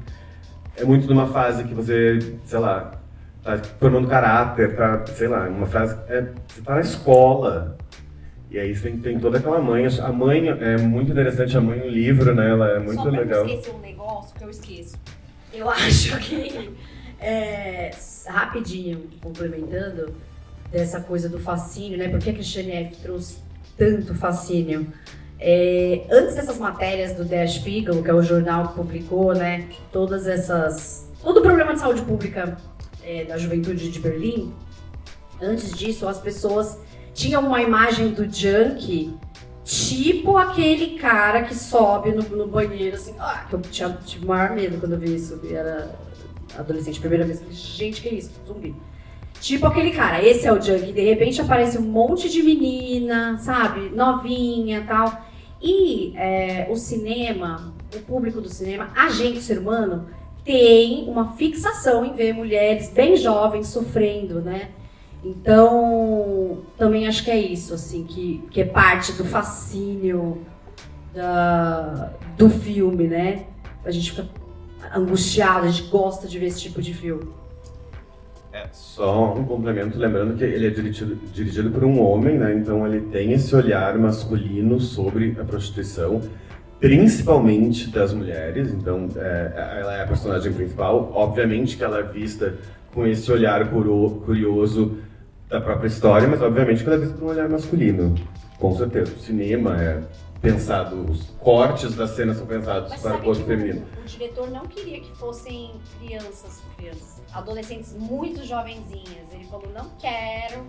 é 0.75 0.85
muito 0.85 1.07
numa 1.07 1.27
fase 1.27 1.63
que 1.63 1.73
você, 1.73 2.37
sei 2.45 2.59
lá, 2.59 2.91
tá 3.43 3.57
formando 3.79 4.07
caráter, 4.07 4.75
tá, 4.75 5.05
sei 5.07 5.27
lá, 5.27 5.47
uma 5.47 5.67
frase, 5.67 5.95
é, 6.07 6.27
você 6.47 6.61
tá 6.61 6.75
na 6.75 6.81
escola, 6.81 7.77
e 8.49 8.59
aí 8.59 8.75
você 8.75 8.89
tem, 8.89 8.97
tem 8.99 9.19
toda 9.19 9.37
aquela 9.37 9.61
mãe. 9.61 9.85
A 10.01 10.11
mãe 10.11 10.47
é 10.49 10.77
muito 10.77 11.11
interessante, 11.11 11.55
a 11.55 11.61
mãe 11.61 11.79
no 11.79 11.87
livro, 11.87 12.33
né? 12.35 12.49
Ela 12.49 12.69
é 12.71 12.79
muito 12.79 13.01
Só 13.01 13.09
legal. 13.09 13.45
não 13.45 13.53
esquecer 13.53 13.75
um 13.75 13.79
negócio 13.79 14.35
que 14.35 14.43
eu 14.43 14.49
esqueço. 14.49 14.97
Eu 15.53 15.69
acho 15.71 16.17
que, 16.19 16.71
é, 17.19 17.91
rapidinho, 18.27 19.07
complementando, 19.21 20.13
dessa 20.69 20.99
coisa 21.01 21.29
do 21.29 21.39
fascínio, 21.39 21.97
né? 21.97 22.09
Por 22.09 22.19
que 22.19 22.29
a 22.29 22.33
Christiane 22.33 22.71
F. 22.71 22.97
trouxe 23.01 23.39
tanto 23.81 24.13
fascínio? 24.13 24.87
É, 25.39 26.05
antes 26.11 26.35
dessas 26.35 26.59
matérias 26.59 27.13
do 27.13 27.25
Der 27.25 27.47
Spiegel, 27.47 28.03
que 28.03 28.09
é 28.09 28.13
o 28.13 28.21
jornal 28.21 28.67
que 28.69 28.75
publicou, 28.75 29.33
né? 29.33 29.67
Todas 29.91 30.27
essas... 30.27 31.09
Todo 31.23 31.37
o 31.37 31.41
problema 31.41 31.73
de 31.73 31.79
saúde 31.79 32.01
pública 32.03 32.57
é, 33.03 33.25
da 33.25 33.37
juventude 33.37 33.89
de 33.89 33.99
Berlim, 33.99 34.53
antes 35.41 35.71
disso, 35.71 36.07
as 36.07 36.19
pessoas 36.19 36.77
tinham 37.13 37.45
uma 37.45 37.61
imagem 37.61 38.09
do 38.09 38.31
junkie 38.31 39.17
Tipo 39.63 40.37
aquele 40.37 40.97
cara 40.97 41.43
que 41.43 41.55
sobe 41.55 42.11
no, 42.11 42.23
no 42.23 42.47
banheiro, 42.47 42.95
assim, 42.95 43.15
ah, 43.19 43.45
que 43.47 43.53
eu 43.53 43.61
tinha, 43.61 43.89
tive 44.05 44.25
maior 44.25 44.55
medo 44.55 44.77
quando 44.79 44.93
eu 44.93 44.99
vi 44.99 45.15
isso. 45.15 45.39
Eu 45.43 45.55
era 45.55 45.95
adolescente, 46.57 46.99
primeira 46.99 47.25
vez. 47.25 47.41
Gente, 47.51 48.01
que 48.01 48.09
isso? 48.09 48.31
Zumbi. 48.45 48.75
Tipo 49.41 49.65
aquele 49.65 49.89
cara, 49.89 50.23
esse 50.23 50.45
é 50.45 50.53
o 50.53 50.61
Junk. 50.61 50.93
De 50.93 51.01
repente 51.01 51.41
aparece 51.41 51.75
um 51.79 51.81
monte 51.81 52.29
de 52.29 52.43
menina, 52.43 53.39
sabe? 53.39 53.89
Novinha 53.89 54.85
tal. 54.87 55.11
E 55.59 56.13
é, 56.15 56.67
o 56.69 56.75
cinema, 56.75 57.73
o 57.95 57.99
público 58.01 58.39
do 58.39 58.47
cinema, 58.47 58.89
a 58.95 59.09
gente, 59.09 59.41
ser 59.41 59.57
humano, 59.57 60.07
tem 60.45 61.09
uma 61.09 61.33
fixação 61.33 62.05
em 62.05 62.13
ver 62.13 62.33
mulheres 62.33 62.91
bem 62.91 63.15
jovens 63.15 63.67
sofrendo, 63.67 64.41
né? 64.41 64.69
Então, 65.23 66.59
também 66.77 67.07
acho 67.07 67.23
que 67.23 67.31
é 67.31 67.39
isso, 67.39 67.73
assim, 67.73 68.03
que, 68.03 68.43
que 68.51 68.61
é 68.61 68.65
parte 68.65 69.11
do 69.13 69.25
fascínio 69.25 70.45
da, 71.15 72.13
do 72.37 72.47
filme, 72.47 73.07
né? 73.07 73.47
A 73.83 73.89
gente 73.89 74.11
fica 74.11 74.29
angustiado, 74.95 75.65
a 75.65 75.69
gente 75.69 75.89
gosta 75.89 76.27
de 76.27 76.37
ver 76.37 76.47
esse 76.47 76.61
tipo 76.61 76.79
de 76.79 76.93
filme. 76.93 77.41
É, 78.53 78.67
só 78.73 79.33
um 79.33 79.45
complemento, 79.45 79.97
lembrando 79.97 80.35
que 80.35 80.43
ele 80.43 80.67
é 80.67 80.69
dirigido, 80.69 81.15
dirigido 81.33 81.71
por 81.71 81.85
um 81.85 82.01
homem, 82.01 82.37
né? 82.37 82.53
Então 82.53 82.85
ele 82.85 82.99
tem 83.09 83.31
esse 83.31 83.55
olhar 83.55 83.97
masculino 83.97 84.77
sobre 84.79 85.37
a 85.39 85.43
prostituição, 85.45 86.21
principalmente 86.77 87.89
das 87.89 88.13
mulheres. 88.13 88.73
Então 88.73 89.07
é, 89.15 89.79
ela 89.79 89.95
é 89.95 90.03
a 90.03 90.07
personagem 90.07 90.51
principal. 90.51 91.11
Obviamente 91.15 91.77
que 91.77 91.83
ela 91.83 91.99
é 91.99 92.03
vista 92.03 92.55
com 92.93 93.07
esse 93.07 93.31
olhar 93.31 93.69
curioso 93.69 94.97
da 95.47 95.61
própria 95.61 95.87
história, 95.87 96.27
mas 96.27 96.41
obviamente 96.41 96.83
que 96.83 96.89
ela 96.89 96.97
é 96.97 96.99
vista 96.99 97.17
com 97.17 97.27
um 97.27 97.29
olhar 97.29 97.47
masculino. 97.47 98.15
Com 98.59 98.75
certeza. 98.75 99.13
O 99.15 99.19
cinema 99.19 99.81
é 99.81 100.01
pensado, 100.41 101.05
os 101.09 101.29
cortes 101.39 101.95
das 101.95 102.11
cenas 102.11 102.37
são 102.37 102.47
pensados 102.47 102.89
Mas 102.89 103.01
para 103.01 103.15
o 103.15 103.21
corpo 103.21 103.41
que 103.41 103.47
feminino. 103.47 103.85
o, 103.97 104.01
o 104.01 104.05
diretor 104.05 104.49
não 104.49 104.65
queria 104.65 104.99
que 104.99 105.11
fossem 105.13 105.71
crianças, 105.99 106.61
crianças, 106.75 107.21
adolescentes 107.31 107.93
muito 107.93 108.43
jovenzinhas. 108.43 109.31
Ele 109.31 109.45
falou, 109.45 109.69
não 109.73 109.89
quero, 109.99 110.65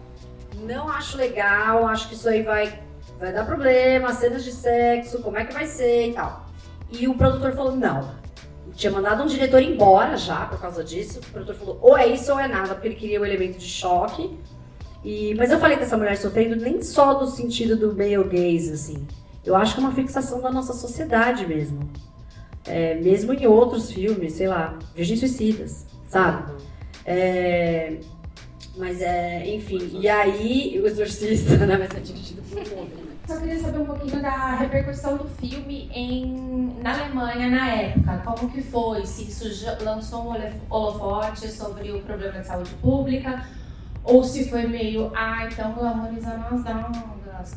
não 0.60 0.88
acho 0.88 1.16
legal, 1.16 1.86
acho 1.86 2.08
que 2.08 2.14
isso 2.14 2.28
aí 2.28 2.42
vai, 2.42 2.80
vai 3.18 3.32
dar 3.32 3.46
problema, 3.46 4.12
cenas 4.12 4.44
de 4.44 4.52
sexo, 4.52 5.22
como 5.22 5.38
é 5.38 5.44
que 5.44 5.54
vai 5.54 5.66
ser 5.66 6.10
e 6.10 6.12
tal. 6.12 6.46
E 6.90 7.08
o 7.08 7.14
produtor 7.14 7.52
falou, 7.52 7.74
não. 7.74 8.20
Tinha 8.74 8.92
mandado 8.92 9.22
um 9.22 9.26
diretor 9.26 9.62
embora 9.62 10.16
já 10.16 10.46
por 10.46 10.60
causa 10.60 10.84
disso. 10.84 11.18
O 11.18 11.32
produtor 11.32 11.54
falou, 11.54 11.78
ou 11.80 11.96
é 11.96 12.06
isso 12.06 12.30
ou 12.32 12.38
é 12.38 12.46
nada, 12.46 12.74
porque 12.74 12.88
ele 12.88 12.94
queria 12.94 13.20
o 13.20 13.24
elemento 13.24 13.58
de 13.58 13.68
choque. 13.68 14.38
E, 15.04 15.34
mas 15.34 15.50
eu 15.50 15.58
falei 15.58 15.76
dessa 15.76 15.96
mulher 15.96 16.16
sofrendo 16.16 16.56
nem 16.56 16.80
só 16.82 17.18
no 17.18 17.26
sentido 17.26 17.76
do 17.76 17.94
male 17.96 18.22
gaze, 18.24 18.72
assim. 18.72 19.06
Eu 19.44 19.56
acho 19.56 19.74
que 19.74 19.80
é 19.80 19.84
uma 19.84 19.92
fixação 19.92 20.40
da 20.40 20.50
nossa 20.50 20.72
sociedade 20.72 21.46
mesmo. 21.46 21.88
É, 22.64 22.94
mesmo 22.94 23.32
em 23.32 23.46
outros 23.46 23.90
filmes, 23.90 24.34
sei 24.34 24.46
lá, 24.46 24.78
Virgens 24.94 25.18
Suicidas, 25.18 25.86
sabe? 26.08 26.52
É, 27.04 27.98
mas 28.76 29.02
é, 29.02 29.46
enfim, 29.54 29.98
e 30.00 30.08
aí 30.08 30.78
o 30.82 30.86
Exorcista, 30.86 31.66
né, 31.66 31.76
vai 31.76 31.88
ser 31.88 32.00
dirigido 32.00 32.40
por 32.42 32.58
um 32.58 32.78
homem. 32.78 32.92
só 33.26 33.36
queria 33.36 33.58
saber 33.58 33.78
um 33.78 33.84
pouquinho 33.84 34.22
da 34.22 34.54
repercussão 34.54 35.16
do 35.16 35.28
filme 35.28 35.90
em, 35.92 36.76
na 36.80 36.92
Alemanha 36.92 37.50
na 37.50 37.68
época. 37.68 38.22
Como 38.24 38.48
que 38.50 38.62
foi? 38.62 39.04
Se 39.04 39.24
isso 39.24 39.74
lançou 39.82 40.30
um 40.30 40.36
holofote 40.70 41.50
sobre 41.50 41.90
o 41.90 42.00
problema 42.02 42.38
de 42.38 42.46
saúde 42.46 42.70
pública? 42.80 43.44
Ou 44.04 44.24
se 44.24 44.48
foi 44.48 44.66
meio, 44.66 45.12
ah, 45.14 45.46
então 45.46 45.72
glamorizando 45.74 46.44
as 46.50 46.66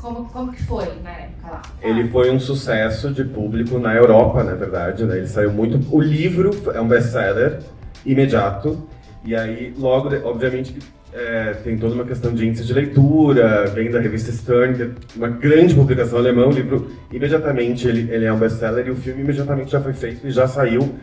Como, 0.00 0.24
como 0.26 0.52
que 0.52 0.62
foi 0.62 0.86
na 1.02 1.10
época 1.10 1.50
lá? 1.50 1.62
Ele 1.82 2.08
foi 2.08 2.30
um 2.30 2.40
sucesso 2.40 3.10
de 3.12 3.24
público 3.24 3.78
na 3.78 3.94
Europa, 3.94 4.42
na 4.42 4.54
verdade. 4.54 5.04
Né? 5.04 5.18
Ele 5.18 5.26
saiu 5.26 5.52
muito... 5.52 5.80
O 5.94 6.00
livro 6.00 6.50
é 6.74 6.80
um 6.80 6.88
best-seller 6.88 7.60
imediato. 8.04 8.86
E 9.24 9.34
aí, 9.34 9.74
logo, 9.76 10.08
obviamente, 10.24 10.76
é, 11.12 11.54
tem 11.64 11.78
toda 11.78 11.94
uma 11.94 12.04
questão 12.04 12.34
de 12.34 12.46
índice 12.46 12.64
de 12.64 12.72
leitura, 12.72 13.66
vem 13.66 13.90
da 13.90 13.98
revista 13.98 14.30
Stern, 14.30 14.74
que 14.74 14.82
é 14.82 14.90
uma 15.16 15.28
grande 15.28 15.74
publicação 15.74 16.18
alemã, 16.18 16.46
o 16.46 16.50
livro 16.50 16.90
imediatamente 17.10 17.88
ele, 17.88 18.12
ele 18.12 18.26
é 18.26 18.32
um 18.32 18.38
best-seller 18.38 18.86
e 18.86 18.90
o 18.90 18.96
filme 18.96 19.22
imediatamente 19.22 19.72
já 19.72 19.80
foi 19.80 19.94
feito 19.94 20.26
e 20.26 20.30
já 20.30 20.46
saiu 20.46 20.94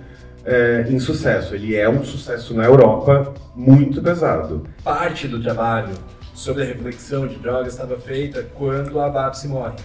é, 0.46 0.86
em 0.88 1.00
sucesso. 1.00 1.56
Ele 1.56 1.76
é 1.76 1.90
um 1.90 2.04
sucesso 2.04 2.54
na 2.54 2.66
Europa 2.66 3.34
muito 3.56 4.02
pesado. 4.02 4.64
Parte 4.84 5.28
do 5.28 5.42
trabalho 5.42 5.94
sobre 6.34 6.64
a 6.64 6.66
reflexão 6.66 7.28
de 7.28 7.36
drogas 7.36 7.74
estava 7.74 7.98
feita 7.98 8.44
quando 8.56 9.00
a 9.00 9.10
Babsi 9.10 9.48
morre 9.48 9.78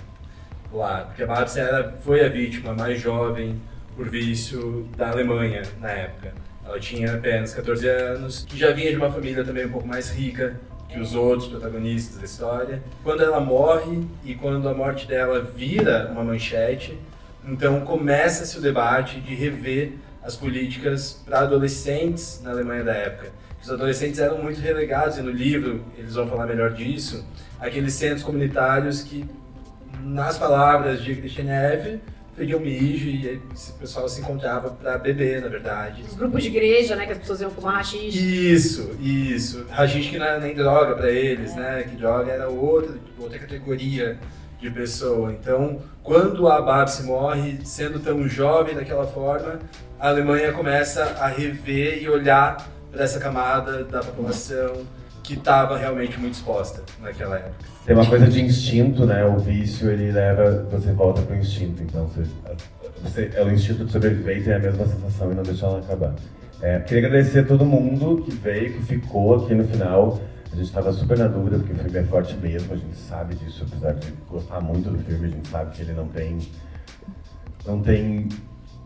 lá, 0.73 1.05
porque 1.07 1.23
a 1.23 1.27
Babsi 1.27 1.61
era, 1.61 1.95
foi 2.03 2.25
a 2.25 2.29
vítima 2.29 2.75
mais 2.75 3.01
jovem 3.01 3.61
por 3.97 4.09
vício 4.09 4.89
da 4.97 5.11
Alemanha 5.11 5.63
na 5.81 5.91
época. 5.91 6.33
Ela 6.65 6.79
tinha 6.79 7.15
apenas 7.15 7.55
14 7.55 7.89
anos, 7.89 8.45
que 8.49 8.57
já 8.57 8.73
vinha 8.73 8.91
de 8.91 8.97
uma 8.97 9.11
família 9.11 9.45
também 9.45 9.67
um 9.67 9.71
pouco 9.71 9.89
mais 9.89 10.11
rica 10.11 10.61
que 10.89 10.99
os 10.99 11.15
outros 11.15 11.49
protagonistas 11.49 12.19
da 12.19 12.25
história. 12.25 12.83
Quando 13.03 13.23
ela 13.23 13.41
morre 13.41 14.07
e 14.25 14.35
quando 14.35 14.69
a 14.69 14.75
morte 14.75 15.07
dela 15.07 15.41
vira 15.41 16.09
uma 16.11 16.23
manchete, 16.23 16.99
então 17.45 17.81
começa-se 17.81 18.59
o 18.59 18.61
debate 18.61 19.21
de 19.21 19.35
rever 19.35 19.93
as 20.29 20.37
políticas 20.37 21.23
para 21.25 21.41
adolescentes 21.41 22.41
na 22.45 22.51
Alemanha 22.51 22.85
da 22.85 22.93
época. 22.93 23.33
Os 23.63 23.71
adolescentes 23.71 24.21
eram 24.21 24.43
muito 24.43 24.61
relegados, 24.61 25.17
e 25.17 25.23
no 25.23 25.31
livro 25.31 25.83
eles 25.97 26.15
vão 26.15 26.29
falar 26.29 26.47
melhor 26.47 26.73
disso, 26.75 27.25
aqueles 27.59 27.95
centros 27.95 28.23
comunitários 28.23 29.03
que, 29.03 29.25
nas 30.05 30.39
palavras 30.39 31.03
de 31.03 31.17
Christiane 31.17 31.99
pediam 32.37 32.61
mijo 32.61 33.09
e 33.09 33.37
o 33.37 33.73
pessoal 33.81 34.09
se 34.09 34.21
encontrava 34.21 34.71
para 34.71 34.97
beber, 34.99 35.41
na 35.41 35.49
verdade. 35.49 36.03
Os 36.03 36.15
grupos 36.15 36.43
de 36.43 36.51
igreja, 36.51 36.95
né, 36.95 37.07
que 37.07 37.13
as 37.13 37.19
pessoas 37.19 37.41
iam 37.41 37.51
fumar 37.51 37.77
rachixe. 37.77 38.53
Isso, 38.53 38.97
isso. 39.01 39.67
Rachixe 39.71 40.11
que 40.11 40.19
não 40.19 40.27
era 40.27 40.39
nem 40.39 40.55
droga 40.55 40.95
para 40.95 41.11
eles, 41.11 41.53
é. 41.53 41.57
né, 41.57 41.83
que 41.83 41.97
droga 41.97 42.31
era 42.31 42.49
outra, 42.49 42.95
outra 43.19 43.39
categoria 43.41 44.19
de 44.61 44.71
pessoa. 44.71 45.33
Então, 45.33 45.81
quando 46.03 46.47
a 46.49 46.61
Babsi 46.61 47.03
morre, 47.03 47.59
sendo 47.65 47.99
tão 47.99 48.29
jovem 48.29 48.77
daquela 48.77 49.07
forma, 49.07 49.59
a 50.01 50.09
Alemanha 50.09 50.53
começa 50.53 51.03
a 51.21 51.27
rever 51.27 52.03
e 52.03 52.09
olhar 52.09 52.69
para 52.91 53.05
essa 53.05 53.19
camada 53.19 53.85
da 53.85 54.01
população 54.01 54.83
que 55.23 55.35
estava 55.35 55.77
realmente 55.77 56.19
muito 56.19 56.35
exposta 56.35 56.83
naquela 57.03 57.37
época. 57.37 57.55
Tem 57.85 57.95
uma 57.95 58.07
coisa 58.07 58.27
de 58.29 58.41
instinto, 58.41 59.05
né? 59.05 59.25
O 59.25 59.39
vício 59.39 59.91
ele 59.91 60.11
leva 60.11 60.67
você 60.71 60.93
volta 60.93 61.21
para 61.23 61.37
o 61.37 61.39
instinto, 61.39 61.83
então 61.83 62.07
você, 62.07 62.23
você, 63.03 63.31
é 63.35 63.43
o 63.43 63.53
instinto 63.53 63.85
de 63.85 63.93
sobreviver 63.93 64.39
e 64.39 64.43
tem 64.43 64.55
a 64.55 64.59
mesma 64.59 64.87
sensação 64.87 65.33
e 65.33 65.35
não 65.35 65.43
deixar 65.43 65.67
ela 65.67 65.81
acabar. 65.81 66.15
É, 66.63 66.79
queria 66.81 67.07
agradecer 67.07 67.41
a 67.41 67.45
todo 67.45 67.65
mundo 67.65 68.23
que 68.23 68.31
veio, 68.31 68.73
que 68.73 68.83
ficou 68.85 69.37
aqui 69.37 69.55
no 69.55 69.67
final. 69.67 70.21
A 70.51 70.57
gente 70.57 70.67
estava 70.67 70.93
super 70.93 71.19
na 71.19 71.29
dúvida 71.29 71.59
porque 71.59 71.73
o 71.73 71.77
filme 71.77 71.99
é 71.99 72.05
forte 72.05 72.35
mesmo, 72.37 72.73
a 72.73 72.77
gente 72.77 72.97
sabe 72.97 73.35
disso, 73.35 73.67
apesar 73.69 73.93
de 73.95 74.11
gostar 74.31 74.61
muito 74.61 74.91
do 74.91 74.99
filme, 74.99 75.27
a 75.27 75.31
gente 75.31 75.49
sabe 75.49 75.77
que 75.77 75.83
ele 75.83 75.93
não 75.93 76.09
tem 76.09 76.39
não 77.67 77.81
tem 77.81 78.29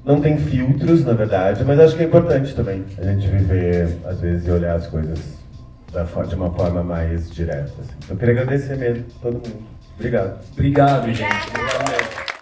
não 0.05 0.21
tem 0.21 0.37
filtros, 0.37 1.05
na 1.05 1.13
verdade, 1.13 1.65
mas 1.65 1.79
acho 1.79 1.97
que 1.97 2.03
é 2.03 2.07
importante 2.07 2.55
também 2.55 2.85
a 2.99 3.05
gente 3.05 3.27
viver 3.29 3.99
às 4.05 4.21
vezes 4.21 4.47
e 4.47 4.51
olhar 4.51 4.77
as 4.77 4.87
coisas 4.87 5.19
de 6.29 6.35
uma 6.35 6.51
forma 6.51 6.83
mais 6.83 7.31
direta. 7.31 7.73
Assim. 7.81 7.93
Então, 7.99 8.11
eu 8.11 8.17
queria 8.17 8.35
agradecer 8.35 8.77
mesmo 8.77 9.05
todo 9.21 9.35
mundo. 9.35 9.63
Obrigado. 9.97 10.41
Obrigado, 10.53 11.13
gente. 11.13 12.02